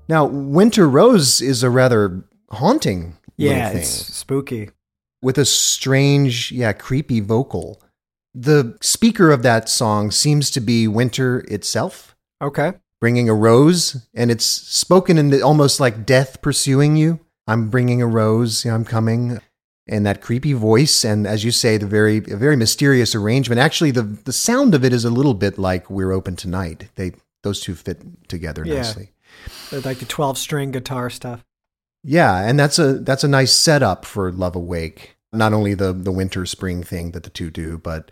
[0.09, 4.71] Now, Winter Rose is a rather haunting Yeah, it's spooky.
[5.23, 7.81] with a strange, yeah, creepy vocal.
[8.35, 12.73] The speaker of that song seems to be Winter itself, Okay.
[13.01, 17.21] bringing a rose, and it's spoken in the, almost like death pursuing you.
[17.47, 19.41] I'm bringing a rose, I'm coming.
[19.91, 23.59] And that creepy voice, and as you say, the very, very mysterious arrangement.
[23.59, 27.13] Actually, the the sound of it is a little bit like "We're Open Tonight." They
[27.43, 28.75] those two fit together Yeah.
[28.83, 29.13] nicely.
[29.73, 31.45] Like the 12 string guitar stuff.
[32.05, 35.17] Yeah, and that's a that's a nice setup for Love Awake.
[35.33, 38.11] Not only the the winter spring thing that the two do, but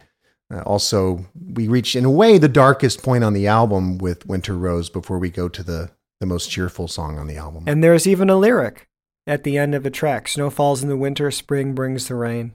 [0.52, 4.56] uh, also we reach in a way the darkest point on the album with Winter
[4.56, 5.90] Rose before we go to the
[6.20, 7.64] the most cheerful song on the album.
[7.66, 8.88] And there's even a lyric
[9.26, 12.54] at the end of the track Snow falls in the winter, spring brings the rain.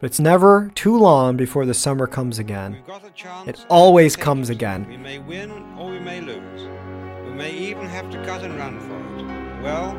[0.00, 2.72] But it's never too long before the summer comes again.
[2.72, 4.86] We've got a chance It always comes again.
[4.88, 6.68] We may win or we may lose.
[7.34, 9.60] May even have to cut and run for it.
[9.60, 9.90] Well,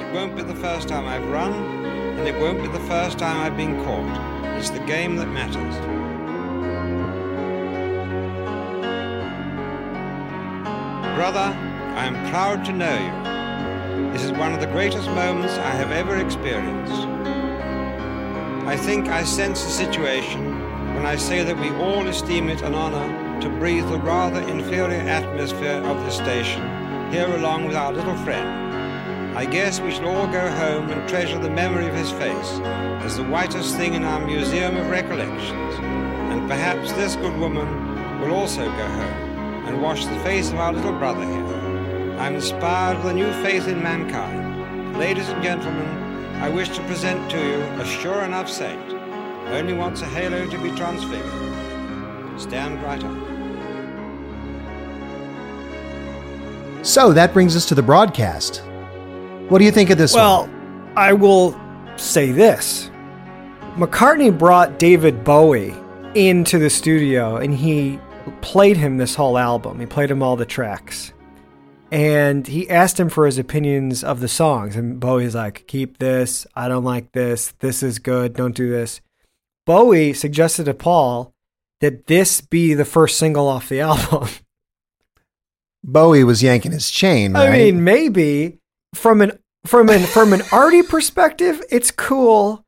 [0.00, 3.40] it won't be the first time I've run, and it won't be the first time
[3.40, 4.56] I've been caught.
[4.56, 5.74] It's the game that matters.
[11.16, 11.52] Brother,
[11.96, 14.12] I am proud to know you.
[14.12, 17.08] This is one of the greatest moments I have ever experienced.
[18.68, 20.44] I think I sense the situation
[20.94, 25.00] when I say that we all esteem it an honor to breathe the rather inferior
[25.00, 26.73] atmosphere of this station
[27.12, 29.36] here along with our little friend.
[29.36, 32.60] I guess we shall all go home and treasure the memory of his face
[33.02, 35.74] as the whitest thing in our museum of recollections.
[36.30, 40.72] And perhaps this good woman will also go home and wash the face of our
[40.72, 42.18] little brother here.
[42.18, 44.96] I'm inspired with a new faith in mankind.
[44.96, 45.88] Ladies and gentlemen,
[46.36, 48.92] I wish to present to you a sure enough saint.
[49.48, 52.40] Only wants a halo to be transfigured.
[52.40, 53.23] Stand right up.
[56.84, 58.62] So that brings us to the broadcast.
[59.48, 60.92] What do you think of this Well, one?
[60.96, 61.58] I will
[61.96, 62.90] say this
[63.76, 65.74] McCartney brought David Bowie
[66.14, 67.98] into the studio and he
[68.40, 69.80] played him this whole album.
[69.80, 71.12] He played him all the tracks.
[71.90, 74.74] And he asked him for his opinions of the songs.
[74.76, 76.46] And Bowie's like, keep this.
[76.54, 77.52] I don't like this.
[77.60, 78.34] This is good.
[78.34, 79.00] Don't do this.
[79.66, 81.32] Bowie suggested to Paul
[81.80, 84.28] that this be the first single off the album.
[85.84, 87.48] Bowie was yanking his chain, right?
[87.48, 88.58] I mean, maybe
[88.94, 92.64] from an from an from an arty perspective, it's cool.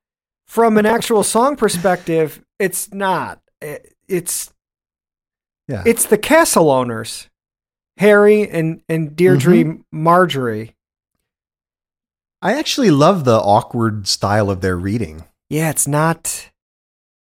[0.47, 3.41] From an actual song perspective, it's not.
[3.61, 4.53] It- It's
[5.67, 5.83] yeah.
[5.85, 7.29] it's the castle owners,
[7.97, 9.81] Harry and and Deirdre mm-hmm.
[9.91, 10.77] Margary.
[12.41, 15.25] I actually love the awkward style of their reading.
[15.51, 16.51] Yeah, it's not.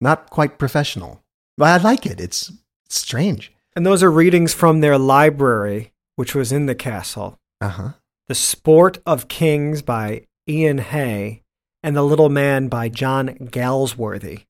[0.02, 1.22] Not quite professional.
[1.58, 2.20] But I like it.
[2.20, 2.52] It's
[2.90, 3.53] strange.
[3.76, 7.40] And those are readings from their library, which was in the castle.
[7.62, 7.90] Uh huh.
[8.28, 11.44] The Sport of Kings by Ian Hay
[11.82, 14.40] and The Little Man by John Galsworthy.
[14.42, 14.46] It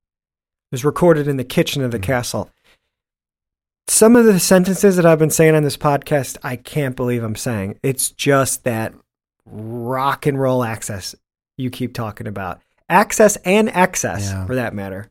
[0.72, 2.50] was recorded in the kitchen of the castle.
[3.88, 7.36] Some of the sentences that I've been saying on this podcast, I can't believe I'm
[7.36, 7.80] saying.
[7.84, 8.94] It's just that
[9.46, 11.16] rock and roll access
[11.58, 12.62] you keep talking about.
[12.90, 14.46] Access and excess, Yeah.
[14.46, 15.10] for that matter.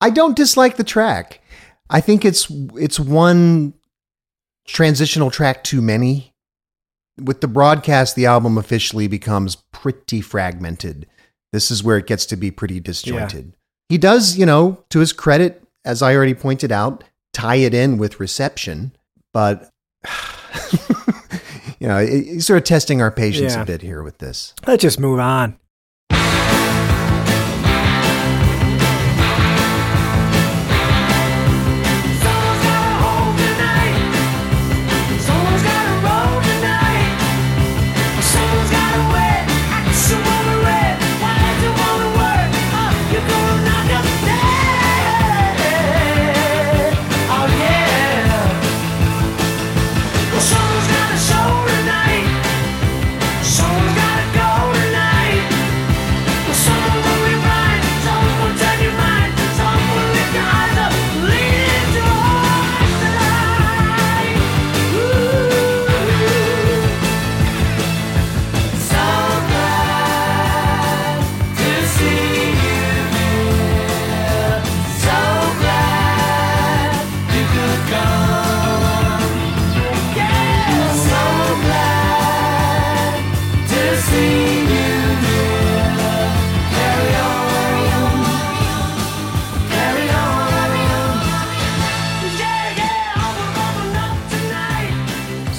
[0.00, 1.40] I don't dislike the track.
[1.90, 3.74] I think it's it's one
[4.66, 6.32] transitional track too many.
[7.22, 11.06] With the broadcast, the album officially becomes pretty fragmented.
[11.52, 13.54] This is where it gets to be pretty disjointed.
[13.88, 17.98] He does, you know, to his credit, as I already pointed out, tie it in
[17.98, 18.96] with reception,
[19.32, 19.70] but
[21.78, 23.62] you know, he's sort of testing our patience Yeah.
[23.62, 24.54] a bit here with this.
[24.66, 25.58] Let's just move on.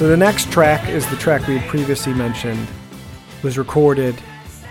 [0.06, 2.68] So the next track is the track we had previously mentioned.
[3.41, 4.14] Was recorded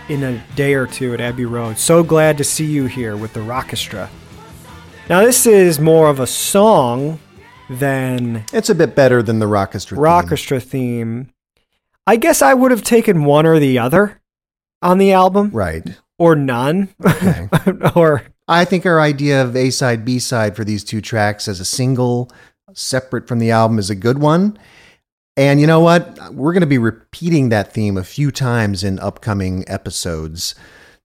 [0.09, 1.77] in a day or two at Abbey Road.
[1.77, 4.09] So glad to see you here with the Rockestra.
[5.11, 7.19] Now this is more of a song
[7.69, 9.97] than It's a bit better than the Rockestra.
[9.97, 9.98] theme.
[9.98, 11.31] Rockestra theme.
[12.06, 14.20] I guess I would have taken one or the other
[14.82, 15.98] on the album, Right.
[16.16, 17.48] or none, Okay.
[17.97, 21.59] or I think our idea of A side, B side for these two tracks as
[21.59, 22.31] a single,
[22.73, 24.56] separate from the album, is a good one.
[25.36, 26.32] And you know what?
[26.32, 30.55] We're going to be repeating that theme a few times in upcoming episodes.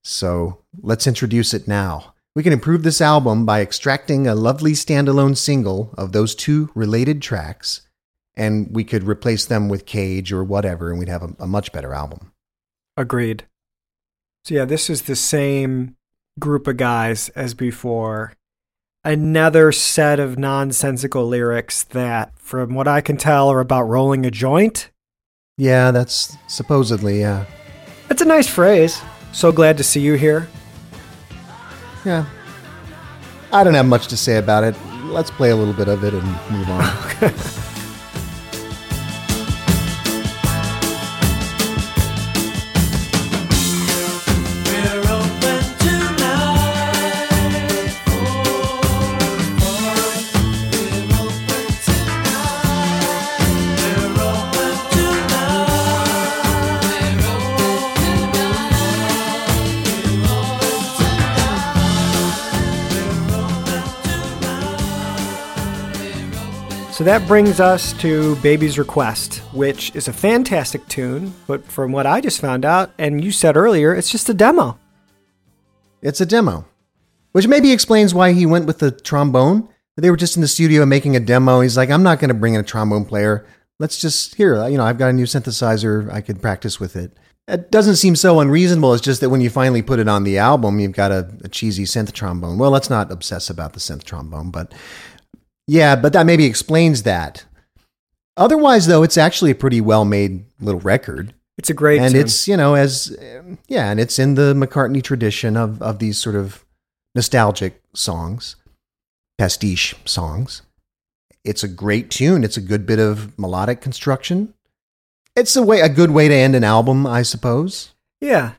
[0.03, 2.13] So let's introduce it now.
[2.35, 7.21] We can improve this album by extracting a lovely standalone single of those two related
[7.21, 7.81] tracks,
[8.35, 11.71] and we could replace them with Cage or whatever, and we'd have a, a much
[11.71, 12.31] better album.
[12.95, 13.45] Agreed.
[14.45, 15.95] So yeah, this is the same
[16.39, 18.33] group of guys as before.
[19.05, 24.31] Another set of nonsensical lyrics that, from what I can tell, are about rolling a
[24.31, 24.89] joint.
[25.57, 27.45] Yeah, that's supposedly, yeah.
[28.09, 29.01] That's a nice phrase.
[29.31, 30.49] So glad to see you here.
[32.03, 32.25] Yeah.
[33.53, 34.75] I don't have much to say about it.
[35.05, 37.63] Let's play a little bit of it and move on.
[66.99, 72.05] So that brings us to Baby's Request, which is a fantastic tune, but from what
[72.05, 74.77] I just found out, and you said earlier, it's just a demo.
[76.01, 76.65] It's a demo,
[77.31, 79.69] which maybe explains why he went with the trombone.
[79.95, 81.61] They were just in the studio making a demo.
[81.61, 83.47] He's like, I'm not going to bring in a trombone player.
[83.79, 84.67] Let's just here.
[84.67, 86.11] You know, I've got a new synthesizer.
[86.11, 87.13] I could practice with it.
[87.47, 88.93] it doesn't seem so unreasonable.
[88.93, 91.47] It's just that when you finally put it on the album, you've got a, a
[91.47, 92.57] cheesy synth trombone.
[92.57, 94.73] Well, let's not obsess about the synth trombone, but
[95.69, 97.45] yeah, but that maybe explains that.
[98.37, 101.33] Otherwise, though, it's actually a pretty well made little record.
[101.57, 102.21] It's a great and tune.
[102.21, 103.15] it's you know as
[103.67, 106.63] yeah and it's in the mccartney tradition of of these sort of
[107.15, 108.55] nostalgic songs
[109.37, 110.61] pastiche songs
[111.43, 114.53] it's a great tune it's a good bit of melodic construction
[115.35, 117.91] it's a way a good way to end an album i suppose
[118.21, 118.53] Yeah.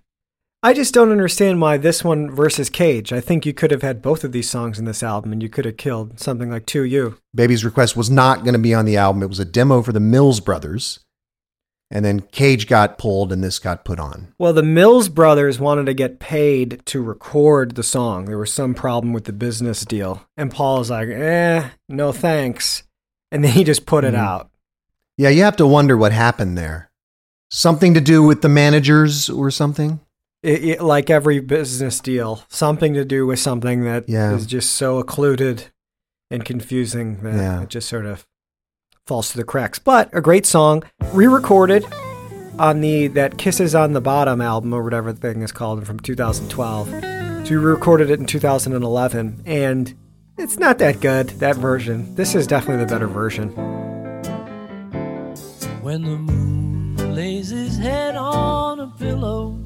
[0.62, 3.12] I just don't understand why this one versus Cage.
[3.14, 5.48] I think you could have had both of these songs in this album and you
[5.48, 7.16] could have killed something like 2U.
[7.34, 9.92] baby's request was not going to be on the album it was a demo for
[9.92, 11.00] the mills brothers
[11.90, 15.86] and then cage got pulled and this got put on Well, the Mills brothers wanted
[15.86, 18.26] to get paid to record the song.
[18.26, 20.24] There was some problem with the business deal.
[20.36, 22.82] And Paul was like, eh, no thanks.
[23.32, 24.18] And then he just put it Mhm.
[24.18, 24.50] out.
[25.16, 26.90] yeah you have to wonder what happened there
[27.50, 29.98] something to do with the managers or something
[30.42, 34.38] It, it, like every business deal, something to do with something that is Yeah.
[34.46, 35.64] just so occluded
[36.30, 37.62] and confusing that Yeah.
[37.62, 38.26] it just sort of
[39.06, 39.78] falls through the cracks.
[39.78, 41.84] But a great song, re-recorded
[42.58, 46.00] on the that Kisses on the Bottom album or whatever the thing is called from
[46.00, 46.88] 2012.
[46.88, 49.94] So we re recorded it in 2011, and
[50.38, 52.14] it's not that good that version.
[52.14, 53.48] This is definitely the better version.
[55.82, 59.58] When the moon lays his head on a pillow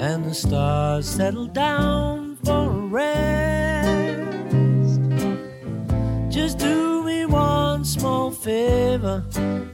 [0.00, 5.00] and the stars settle down for a rest,
[6.30, 9.22] just do me one small favor.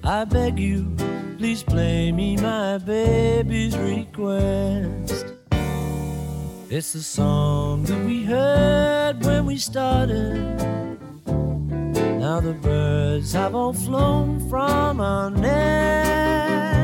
[0.02, 0.92] I beg you,
[1.38, 5.26] please play me my baby's request.
[6.68, 10.34] It's the song that we heard when we started.
[12.18, 16.75] Now the birds have all flown from our nest.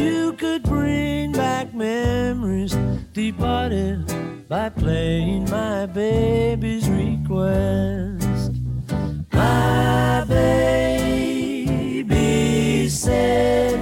[0.00, 2.74] You could bring back memories
[3.12, 4.06] departed
[4.48, 8.52] by playing my baby's request.
[9.30, 11.68] My baby
[12.88, 13.78] said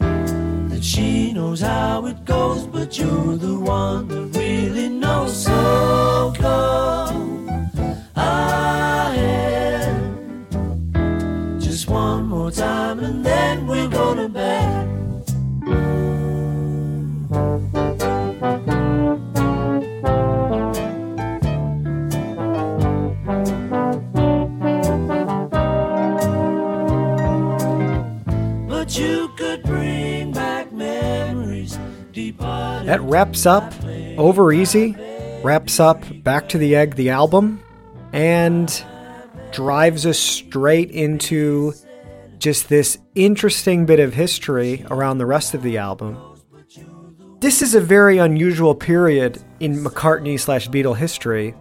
[0.00, 5.44] that she knows how it goes, but you're the one that really knows.
[5.44, 7.70] So come
[8.16, 9.94] ahead,
[11.60, 15.01] just one more time, and then we're gonna bed.
[32.92, 33.72] That wraps up
[34.18, 34.94] Over Easy,
[35.42, 37.64] wraps up Back to the Egg, the album,
[38.12, 38.84] and
[39.50, 41.72] drives us straight into
[42.36, 46.18] just this interesting bit of history around the rest of the album.
[47.40, 51.54] This is a very unusual period in McCartney slash Beatle history.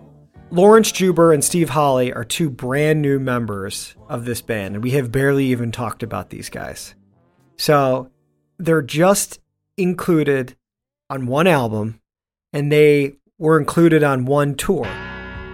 [0.50, 4.92] Laurence Juber and Steve Holley are two brand new members of this band, and we
[4.92, 6.94] have barely even talked about these guys.
[7.56, 8.12] So
[8.58, 9.40] they're just
[9.78, 10.58] included
[11.12, 12.00] on one album
[12.54, 14.86] and they were included on one tour.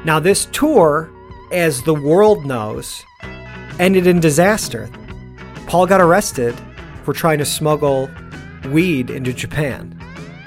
[0.05, 1.09] Now, this tour,
[1.51, 3.03] as the world knows,
[3.79, 4.87] ended in disaster.
[5.65, 6.55] Paul got arrested
[7.03, 8.07] for trying to smuggle
[8.69, 9.99] weed into Japan.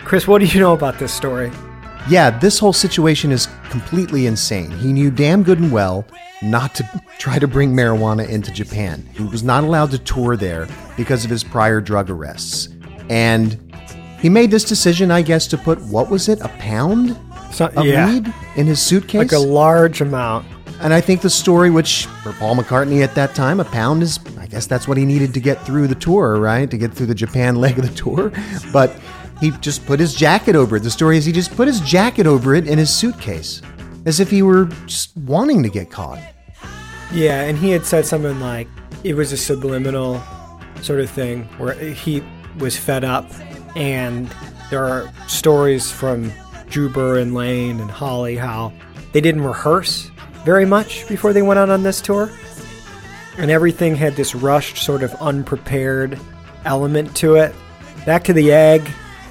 [0.05, 1.51] Chris, what do you know about this story?
[2.09, 4.71] Yeah, this whole situation is completely insane.
[4.71, 6.07] He knew damn good and well
[6.41, 9.05] not to try to bring marijuana into Japan.
[9.15, 12.69] He was not allowed to tour there because of his prior drug arrests.
[13.09, 13.70] And
[14.21, 17.17] he made this decision, I guess, to put what was it, a pound
[17.53, 19.19] So, of yeah, weed in his suitcase?
[19.19, 20.47] like a large amount.
[20.81, 24.19] And I think the story, which for Paul McCartney at that time, a pound is,
[24.39, 26.71] I guess that's what he needed to get through the tour, right?
[26.71, 28.33] To get through the Japan leg of the tour.
[28.73, 28.97] But
[29.41, 30.81] he just put his jacket over it.
[30.83, 33.61] The story is he just put his jacket over it in his suitcase,
[34.07, 36.19] as if he were just wanting to get caught.
[37.13, 38.69] Yeah, and he had said something like
[39.05, 40.23] it was a subliminal
[40.83, 42.23] sort of thing where he
[42.59, 43.31] was fed up,
[43.77, 44.33] and
[44.71, 46.33] there are stories from
[46.69, 48.73] Juber and Laine and Holley how
[49.13, 50.11] they didn't rehearse
[50.45, 52.31] very much before they went out on this tour,
[53.39, 56.19] and everything had this rushed, sort of unprepared
[56.65, 57.55] element to it.
[58.07, 58.89] Back to the Egg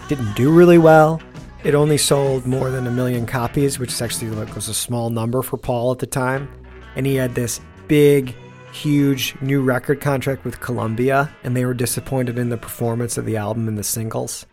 [0.07, 1.21] didn't do really well.
[1.63, 5.09] It only sold more than a million copies, which is actually like was a small
[5.09, 6.49] number for Paul at the time.
[6.95, 8.35] And he had this big,
[8.71, 13.37] huge new record contract with Columbia, and they were disappointed in the performance of the
[13.37, 14.45] album and the singles.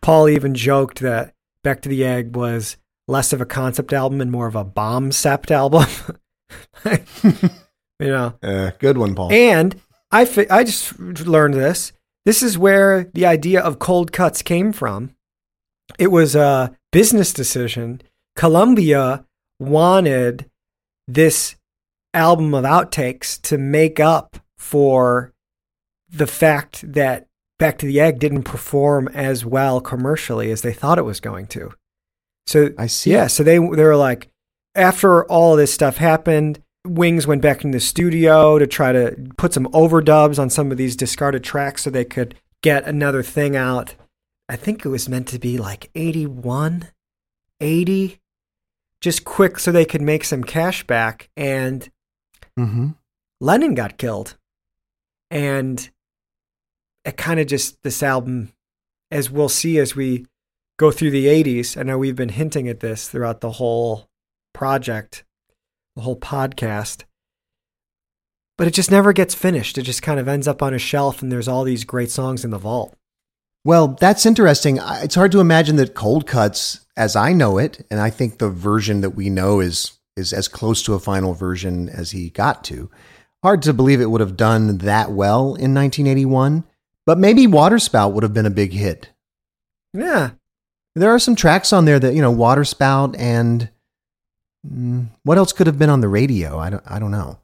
[0.00, 2.76] Paul even joked that Back to the Egg was
[3.08, 5.86] less of a concept album and more of a bomb sept album.
[7.98, 9.32] you know, Uh, good one, Paul.
[9.32, 9.80] and
[10.10, 11.92] I fi- I just learned this
[12.24, 15.14] This is where the idea of cold cuts came from.
[15.98, 18.02] It was a business decision.
[18.36, 19.24] Columbia
[19.58, 20.50] wanted
[21.08, 21.56] this
[22.14, 25.32] album of outtakes to make up for
[26.08, 27.26] the fact that
[27.58, 31.46] Back to the Egg didn't perform as well commercially as they thought it was going
[31.48, 31.72] to.
[32.46, 33.12] So I see.
[33.12, 34.28] Yeah, so they they were like,
[34.74, 39.52] after all this stuff happened, Wings went back into the studio to try to put
[39.52, 43.94] some overdubs on some of these discarded tracks so they could get another thing out.
[44.48, 46.88] I think it was meant to be like 81,
[47.60, 48.20] 80,
[49.00, 51.30] just quick so they could make some cash back.
[51.36, 51.88] And
[52.58, 52.90] Mm-hmm.
[53.40, 54.36] Lennon got killed.
[55.30, 55.88] And
[57.04, 58.52] it kind of just, this album,
[59.10, 60.26] as we'll see as we
[60.78, 64.08] go through the 80s, I know we've been hinting at this throughout the whole
[64.52, 65.24] project,
[65.96, 67.04] the whole podcast,
[68.56, 69.78] but it just never gets finished.
[69.78, 72.44] It just kind of ends up on a shelf and there's all these great songs
[72.44, 72.96] in the vault.
[73.64, 74.78] Well, that's interesting.
[74.82, 78.50] It's hard to imagine that Cold Cuts, as I know it, and I think the
[78.50, 82.64] version that we know is is as close to a final version as he got
[82.64, 82.90] to.
[83.42, 86.64] Hard to believe it would have done that well in 1981,
[87.04, 89.10] but maybe Waterspout would have been a big hit.
[89.92, 90.30] Yeah.
[90.94, 93.68] There are some tracks on there that you know, Waterspout and
[94.66, 96.58] mm, what else could have been on the radio?
[96.58, 97.38] I don't, I don't know.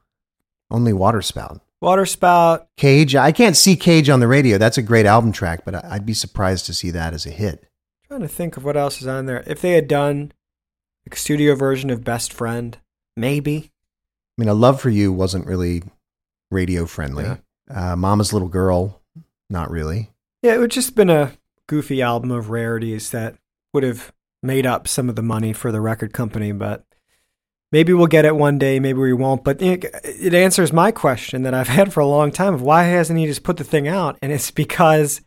[0.71, 1.61] Only Waterspout.
[1.83, 2.67] Waterspout.
[2.77, 3.17] Cage.
[3.17, 4.59] I can't see Cage on the radio.
[4.59, 7.31] That's a great album track, but I- I'd be surprised to see that as a
[7.31, 7.67] hit.
[8.07, 9.43] Trying to think of what else is on there.
[9.47, 10.33] If they had done
[11.07, 12.77] like a studio version of Best Friend,
[13.17, 13.71] maybe.
[14.39, 15.83] I mean, A Love for You wasn't really
[16.51, 17.25] radio friendly.
[17.25, 17.37] Yeah.
[17.69, 19.01] Uh, Mama's Little Girl,
[19.49, 20.11] not really.
[20.43, 21.33] Yeah, it would just been a
[21.67, 23.37] goofy album of rarities that
[23.73, 24.13] would have
[24.43, 26.85] made up some of the money for the record company, but
[27.71, 29.45] maybe we'll get it one day, maybe we won't.
[29.45, 32.85] But it, it answers my question that I've had for a long time of why
[32.85, 34.19] hasn't he just put the thing out?
[34.23, 35.21] And it's because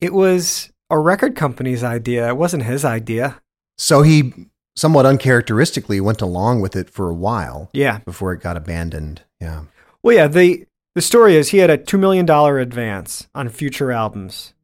[0.00, 2.28] it was a record company's idea.
[2.28, 3.40] It wasn't his idea.
[3.76, 4.32] So he
[4.76, 7.98] somewhat uncharacteristically went along with it for a while Yeah.
[8.04, 9.22] before it got abandoned.
[9.40, 9.62] Yeah.
[10.02, 14.54] Well, yeah, the the story is he had a $2 million advance on future albums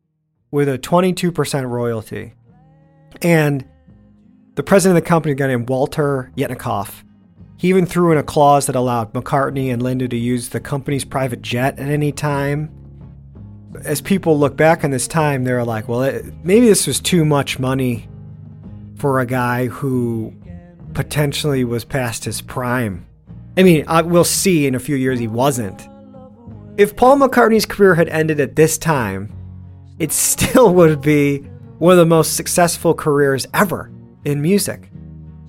[0.50, 2.32] with a 22% royalty.
[3.20, 3.66] And
[4.54, 7.04] the president of the company, a guy named Walter Yetnikoff,
[7.58, 11.04] he even threw in a clause that allowed McCartney and Linda to use the company's
[11.04, 12.70] private jet at any time.
[13.84, 17.24] As people look back on this time, they're like, well, it, maybe this was too
[17.26, 18.08] much money
[18.96, 20.34] for a guy who
[20.94, 23.06] potentially was past his prime.
[23.56, 25.88] I mean, we'll see in a few years he wasn't.
[26.76, 29.32] If Paul McCartney's career had ended at this time,
[29.98, 31.38] it still would be
[31.78, 33.90] one of the most successful careers ever
[34.24, 34.90] in music.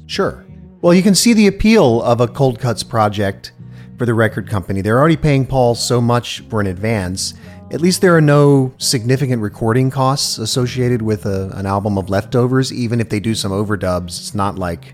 [0.07, 0.45] Sure.
[0.81, 3.53] Well, you can see the appeal of a Cold Cuts project
[3.97, 4.81] for the record company.
[4.81, 7.35] They're already paying Paul so much for an advance.
[7.73, 12.71] At least there are no significant recording costs associated with a, an album of leftovers.
[12.71, 14.93] Even if they do some overdubs, it's not like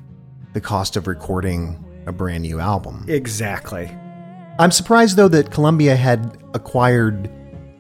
[0.54, 3.04] the cost of recording a brand new album.
[3.10, 3.92] Exactly.
[4.60, 7.30] I'm surprised though that Columbia had acquired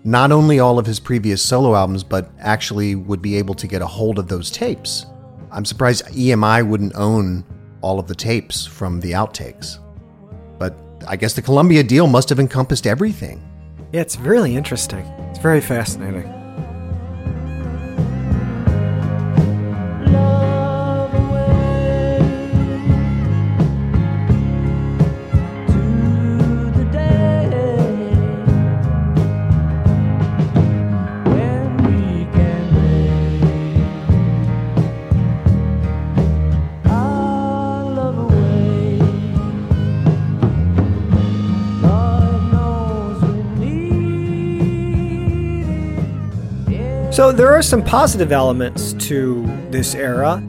[0.03, 3.81] not only all of his previous solo albums, but actually would be able to get
[3.81, 5.05] a hold of those tapes.
[5.49, 7.45] I'm surprised EMI wouldn't own
[7.79, 9.79] all of the tapes from the outtakes.
[10.57, 10.75] But
[11.07, 13.48] I guess the Columbia deal must have encompassed everything.
[13.91, 15.05] Yeah, it's really interesting.
[15.31, 16.38] It's very fascinating.
[47.19, 50.41] So there are some positive elements to this era.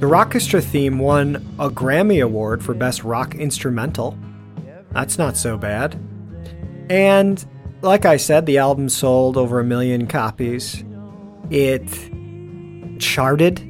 [0.00, 4.18] The Rockestra theme won a Grammy Award for Best Rock Instrumental.
[4.92, 6.00] That's not so bad.
[6.88, 7.44] And
[7.82, 10.82] like I said, the album sold over a million copies.
[11.50, 11.86] It
[12.98, 13.60] charted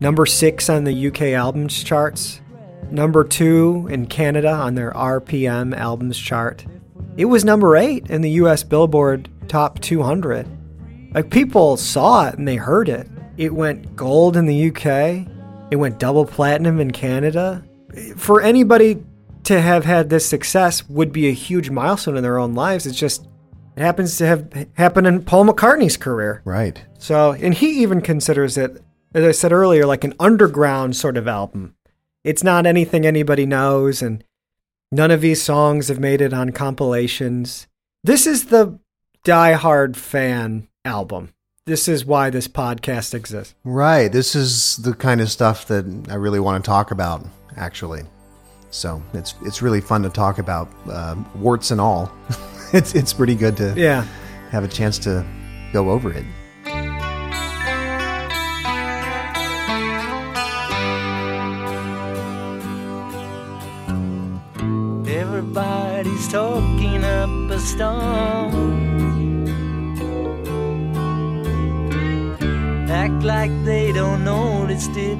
[0.00, 2.42] number six on the UK albums charts,
[2.90, 6.66] number two in Canada on their RPM albums chart.
[7.16, 10.63] It was number eight in the US Billboard Top 200.
[11.14, 13.08] Like people saw it and they heard it.
[13.36, 15.28] It went gold in the UK.
[15.70, 17.64] It went double platinum in Canada.
[18.16, 19.02] For anybody
[19.44, 22.84] to have had this success would be a huge milestone in their own lives.
[22.86, 23.28] It's just
[23.76, 26.42] it happens to have happened in Paul McCartney's career.
[26.44, 26.84] Right.
[26.98, 28.82] So, and he even considers it,
[29.14, 31.74] as I said earlier, like an underground sort of album.
[32.22, 34.24] It's not anything anybody knows, and
[34.90, 37.66] none of these songs have made it on compilations.
[38.02, 38.78] This is the
[39.24, 41.32] diehard fan album.
[41.66, 43.54] This is why this podcast exists.
[43.64, 44.12] Right.
[44.12, 47.24] This is the kind of stuff that I really want to talk about,
[47.56, 48.02] actually.
[48.70, 52.12] So it's it's really fun to talk about, uh, warts and all.
[52.72, 54.04] it's it's pretty good to Yeah.
[54.50, 55.24] have a chance to
[55.72, 56.24] go over it.
[65.06, 68.93] Everybody's talking up a storm.
[72.94, 75.18] Act like they don't notice it,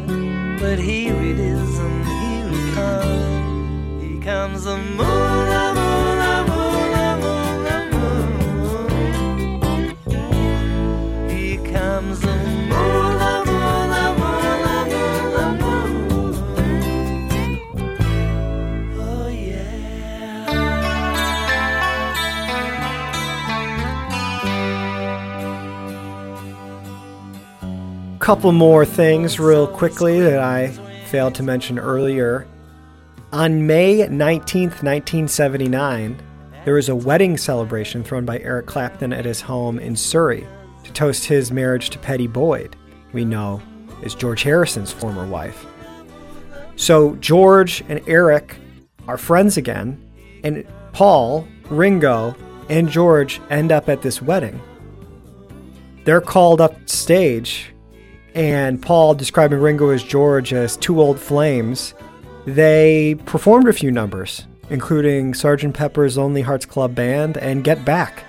[0.60, 4.02] but here it is, and here it comes.
[4.02, 5.83] Here comes the moon,
[28.24, 30.68] couple more things real quickly that I
[31.08, 32.46] failed to mention earlier.
[33.34, 36.16] On May 19th, 1979,
[36.64, 40.46] there was a wedding celebration thrown by Eric Clapton at his home in Surrey
[40.84, 42.76] to toast his marriage to Pattie Boyd,
[43.12, 43.60] we know
[44.02, 45.66] is George Harrison's former wife.
[46.76, 48.56] So George and Eric
[49.06, 50.02] are friends again,
[50.42, 52.34] and Paul, Ringo,
[52.70, 54.62] and George end up at this wedding.
[56.04, 57.73] They're called up stage
[58.34, 61.94] and Paul describing Ringo as George as two old flames,
[62.46, 65.72] they performed a few numbers, including Sgt.
[65.72, 68.24] Pepper's Lonely Hearts Club Band and Get Back.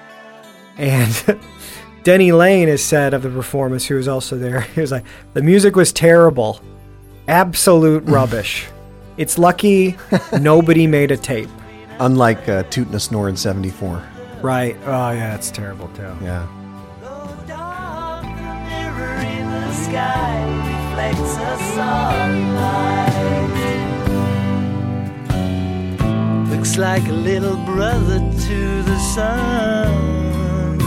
[0.78, 1.40] And
[2.04, 5.42] Denny Laine has said of the performance, who was also there, he was like, the
[5.42, 6.62] music was terrible.
[7.28, 8.68] Absolute rubbish.
[9.18, 9.98] It's lucky
[10.40, 11.50] nobody made a tape.
[12.00, 14.04] Unlike uh, Toot and a Snore in '74.
[14.42, 14.76] Right.
[14.86, 16.14] Oh, yeah, it's terrible, too.
[16.22, 16.46] Yeah.
[19.96, 20.44] Sky
[20.74, 23.16] reflects a sunlight.
[26.50, 30.82] Looks like a little brother to the sun.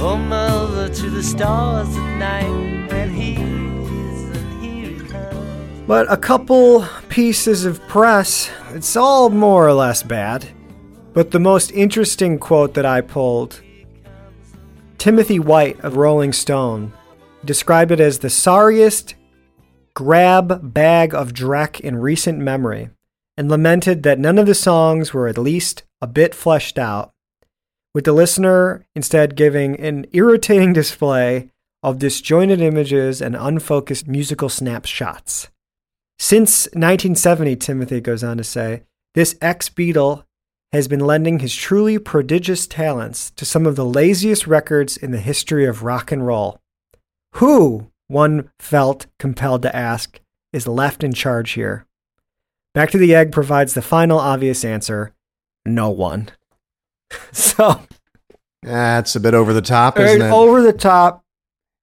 [0.00, 2.64] Oh, mother to the stars at night.
[5.86, 10.46] But a couple pieces of press, it's all more or less bad.
[11.14, 13.62] But the most interesting quote that I pulled
[14.98, 16.92] Timothy White of Rolling Stone
[17.44, 19.14] described it as the sorriest
[19.94, 22.90] grab bag of dreck in recent memory
[23.36, 27.12] and lamented that none of the songs were at least a bit fleshed out,
[27.94, 31.48] with the listener instead giving an irritating display
[31.80, 35.48] of disjointed images and unfocused musical snapshots.
[36.18, 38.82] Since 1970, Timothy goes on to say,
[39.14, 40.24] this ex Beatle
[40.72, 45.20] has been lending his truly prodigious talents to some of the laziest records in the
[45.20, 46.60] history of rock and roll.
[47.34, 50.20] Who, one felt compelled to ask,
[50.52, 51.86] is left in charge here?
[52.74, 55.14] Back to the Egg provides the final obvious answer
[55.64, 56.30] no one.
[57.32, 57.82] so,
[58.62, 60.30] That's a bit over the top, isn't it?
[60.30, 61.22] over the top.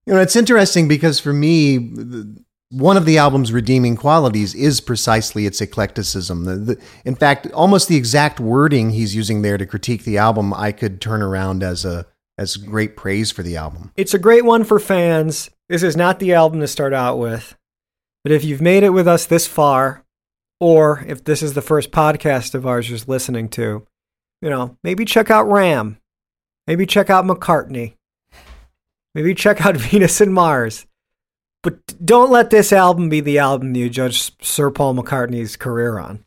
[0.05, 4.81] You know, it's interesting because for me, the, one of the album's redeeming qualities is
[4.81, 6.45] precisely its eclecticism.
[6.45, 10.53] The, the, in fact, almost the exact wording he's using there to critique the album,
[10.53, 12.05] I could turn around as a
[12.37, 13.91] as great praise for the album.
[13.95, 15.49] It's a great one for fans.
[15.69, 17.55] This is not the album to start out with.
[18.23, 20.03] But if you've made it with us this far,
[20.59, 23.85] or if this is the first podcast of ours you're listening to,
[24.41, 25.97] you know, maybe check out Ram.
[26.67, 27.93] Maybe check out McCartney.
[29.13, 30.85] Maybe check out Venus and Mars.
[31.65, 36.23] But don't let this album be the album you judge Sir Paul McCartney's career on.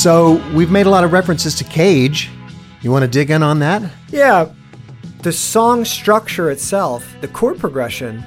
[0.00, 2.30] So we've made a lot of references to Cage.
[2.80, 3.82] You want to dig in on that?
[4.08, 4.50] Yeah,
[5.18, 8.24] the song structure itself, the chord progression,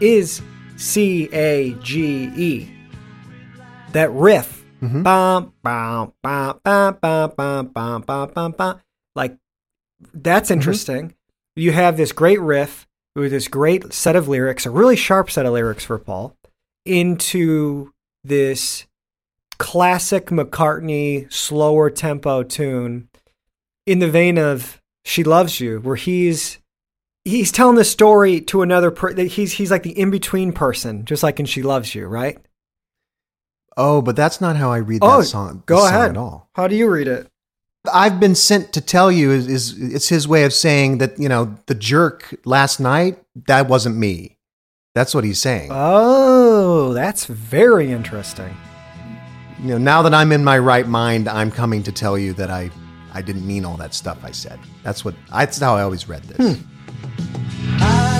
[0.00, 0.42] is
[0.76, 2.76] C A G E.
[3.92, 5.04] That riff, mm-hmm.
[5.04, 8.80] bum, bum, bum, bum, bum, bum, bum, bum, bum, bum.
[9.14, 9.36] like
[10.12, 10.58] that's mm-hmm.
[10.58, 11.14] interesting.
[11.54, 15.46] You have this great riff, with this great set of lyrics, a really sharp set
[15.46, 16.36] of lyrics for Paul,
[16.84, 17.92] into
[18.24, 18.86] this
[19.58, 23.08] classic McCartney slower tempo tune
[23.86, 26.58] in the vein of "She Loves You," where he's
[27.24, 28.90] he's telling the story to another.
[28.90, 32.38] Per- he's he's like the in between person, just like in "She Loves You," right?
[33.76, 35.62] Oh, but that's not how I read that Oh, song.
[35.66, 36.10] go song ahead.
[36.10, 36.48] at all.
[36.54, 37.26] How do you read it?
[37.92, 41.28] I've been sent to tell you is, is it's his way of saying that you
[41.28, 44.36] know the jerk last night that wasn't me.
[44.94, 45.70] That's what he's saying.
[45.72, 48.54] Oh, that's very interesting.
[49.62, 52.50] You know, now that I'm in my right mind, I'm coming to tell you that
[52.50, 52.70] I
[53.14, 54.58] I didn't mean all that stuff I said.
[54.82, 56.60] That's what that's how I always read this.
[57.80, 58.11] I've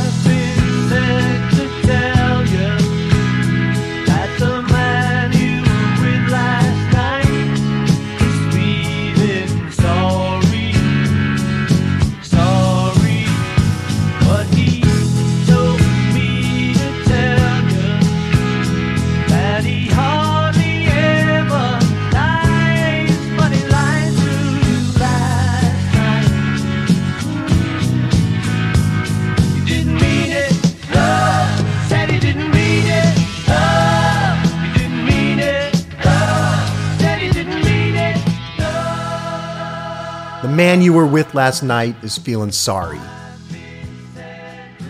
[40.72, 42.98] man you were with last night is feeling sorry.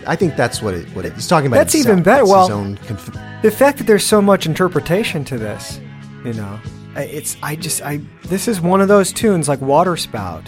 [0.05, 1.57] I think that's what it what it, he's talking about.
[1.57, 1.91] That's himself.
[1.91, 2.25] even better.
[2.25, 5.81] That's Well- conf- the fact that there's so much interpretation to this,
[6.23, 6.59] you know,
[6.95, 10.45] it's I just I this is one of those tunes like Waterspout.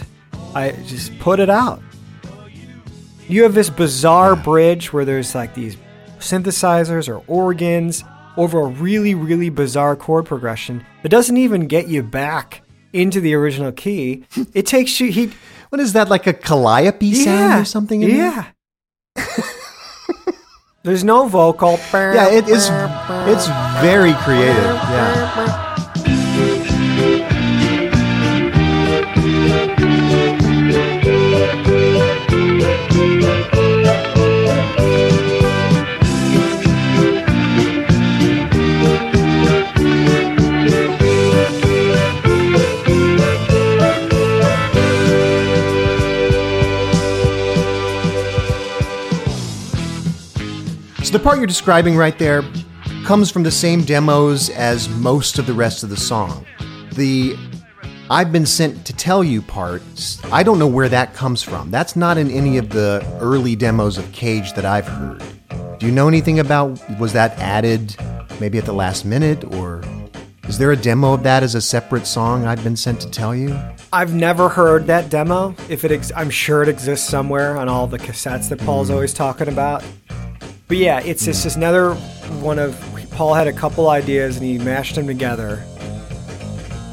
[0.54, 1.82] I just put it out.
[3.28, 5.76] You have this bizarre bridge where there's like these
[6.18, 8.04] synthesizers or organs
[8.38, 12.62] over a really really bizarre chord progression that doesn't even get you back
[13.00, 14.24] into the original key.
[14.54, 15.32] It takes you he
[15.70, 18.02] what is that like a calliope sound or something?
[18.02, 18.46] in yeah.
[20.82, 21.80] There's no vocal.
[21.92, 22.68] Yeah, it is.
[22.70, 23.48] It's
[23.82, 24.64] very creative.
[24.64, 25.65] Yeah.
[51.16, 52.44] The part you're describing right there
[53.06, 56.44] comes from the same demos as most of the rest of the song.
[56.92, 57.34] The
[58.10, 59.82] I've been sent to tell you part,
[60.30, 61.70] I don't know where that comes from.
[61.70, 65.22] That's not in any of the early demos of Cage that I've heard.
[65.78, 67.96] Do you know anything about was that added
[68.38, 69.82] maybe at the last minute or
[70.48, 73.34] is there a demo of that as a separate song I've been sent to tell
[73.34, 73.58] you?
[73.90, 75.54] I've never heard that demo.
[75.70, 79.14] If it, ex- I'm sure it exists somewhere on all the cassettes that Paul's always
[79.14, 79.82] talking about.
[80.68, 81.94] But yeah, it's just just another
[82.40, 82.76] one of
[83.12, 85.62] Paul had a couple ideas and he mashed them together,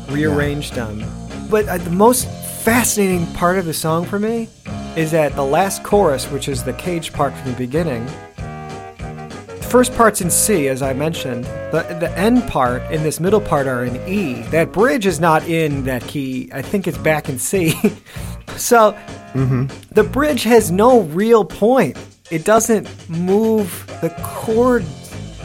[0.09, 1.03] rearranged them.
[1.49, 2.27] But uh, the most
[2.61, 4.47] fascinating part of the song for me
[4.95, 8.05] is that the last chorus, which is the cage part from the beginning.
[8.35, 11.45] The first part's in C, as I mentioned.
[11.71, 14.43] The the end part and this middle part are in E.
[14.51, 16.47] That bridge is not in that key.
[16.53, 17.73] I think it's back in C.
[18.55, 18.95] so
[19.33, 21.97] the bridge has no real point.
[22.31, 24.85] It doesn't move the chord.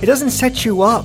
[0.00, 1.04] It doesn't set you up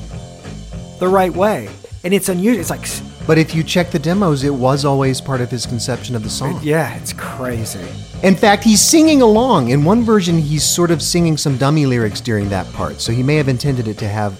[0.99, 1.67] the right way,
[2.03, 2.61] and it's unusual.
[2.61, 2.87] It's like,
[3.27, 6.29] But if you check the demos, it was always part of his conception of the
[6.29, 6.59] song.
[6.63, 7.85] yeah, it's crazy.
[8.21, 9.69] In fact, he's singing along.
[9.69, 13.23] In one version, he's sort of singing some dummy lyrics during that part, so he
[13.23, 14.33] may have intended it to have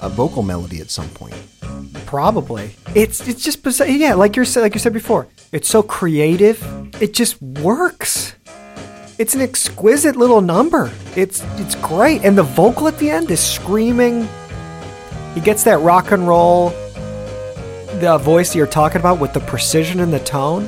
[0.00, 1.34] a vocal melody at some point.
[2.06, 2.76] Probably.
[2.94, 3.88] It's it's just bizarre.
[3.88, 6.62] Yeah, like you like you said before, it's so creative.
[7.02, 8.34] It just works.
[9.18, 10.92] It's an exquisite little number.
[11.14, 14.28] It's it's great, and the vocal at the end is screaming.
[15.34, 16.70] He gets that rock and roll,
[18.00, 20.64] the voice that you're talking about with the precision and the tone.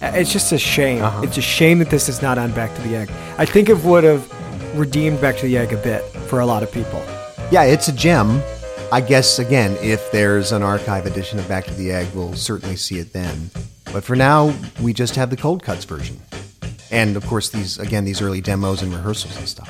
[0.00, 1.02] Uh, It's just a shame.
[1.22, 3.10] It's a shame that this is not on Back to the Egg.
[3.36, 4.26] I think it would have
[4.78, 7.02] redeemed Back to the Egg a bit for a lot of people.
[7.50, 8.42] Yeah, it's a gem.
[8.92, 12.76] I guess, again, if there's an archive edition of Back to the Egg, we'll certainly
[12.76, 13.50] see it then.
[13.92, 16.18] But for now, we just have the cold cuts version.
[16.90, 19.68] And of course, these, again, these early demos and rehearsals and stuff.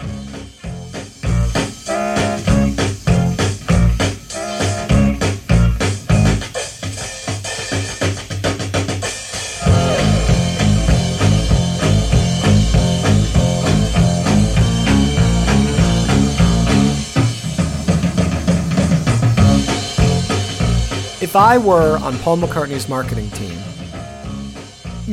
[21.22, 23.49] If I were on Paul McCartney's marketing team,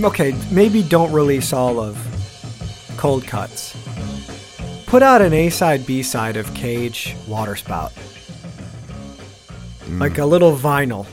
[0.05, 1.97] okay, maybe don't release all of
[2.97, 3.75] Cold Cuts.
[4.85, 7.91] put out an A side, B side of Cage Waterspout.
[9.85, 9.99] Hmm.
[9.99, 11.05] Like a little vinyl.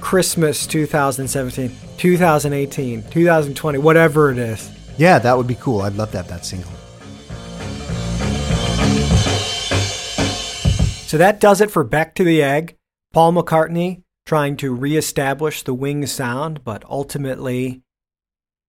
[0.00, 4.70] Christmas 2017, 2018, 2020, whatever it is.
[4.96, 5.82] Yeah, that would be cool.
[5.82, 6.70] I'd love to have that single.
[11.06, 12.76] So that does it for Back to the Egg.
[13.12, 17.82] Paul McCartney trying to reestablish the Wings sound, but ultimately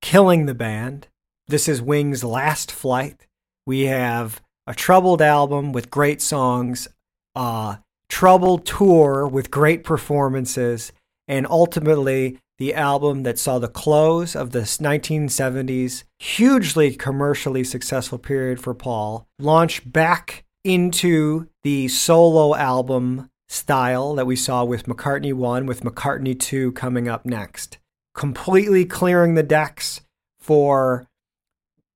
[0.01, 1.07] killing the band.
[1.47, 3.27] This is Wings' last flight.
[3.65, 6.87] We have a troubled album with great songs,
[7.35, 10.91] a troubled tour with great performances,
[11.27, 18.59] and ultimately the album that saw the close of the 1970s hugely commercially successful period
[18.59, 25.65] for Paul, launch back into the solo album style that we saw with McCartney 1,
[25.65, 27.79] with McCartney 2 coming up next.
[28.13, 30.01] Completely clearing the decks
[30.39, 31.07] for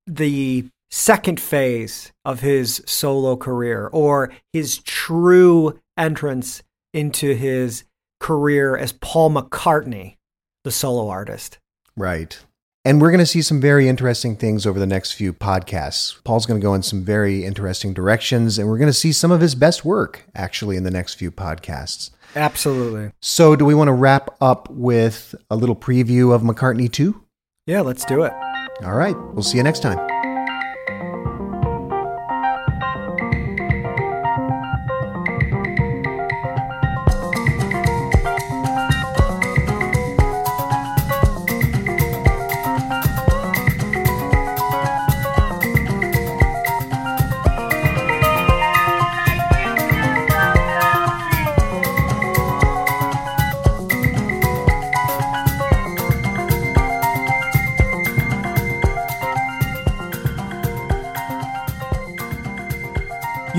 [0.05, 6.61] the second phase of his solo career or his true entrance
[6.93, 7.83] into his
[8.19, 10.17] career as Paul McCartney,
[10.63, 11.57] the solo artist.
[11.97, 12.39] Right.
[12.85, 16.21] And we're going to see some very interesting things over the next few podcasts.
[16.23, 19.31] Paul's going to go in some very interesting directions, and we're going to see some
[19.31, 22.11] of his best work actually in the next few podcasts.
[22.35, 23.11] Absolutely.
[23.21, 27.21] So, do we want to wrap up with a little preview of McCartney 2?
[27.67, 28.33] Yeah, let's do it.
[28.83, 29.15] All right.
[29.33, 30.22] We'll see you next time.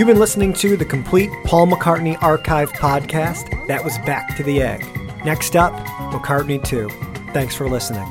[0.04, 3.66] You've been listening to the complete Paul McCartney Archive podcast.
[3.68, 4.84] That was Back to the Egg.
[5.24, 5.72] Next up,
[6.12, 6.90] McCartney 2.
[7.32, 8.04] Thanks for listening.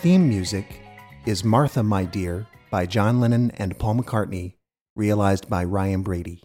[0.00, 0.80] Theme music
[1.26, 4.54] is Martha, My Dear by John Lennon and Paul McCartney,
[4.94, 6.40] realized by Ryan Brady.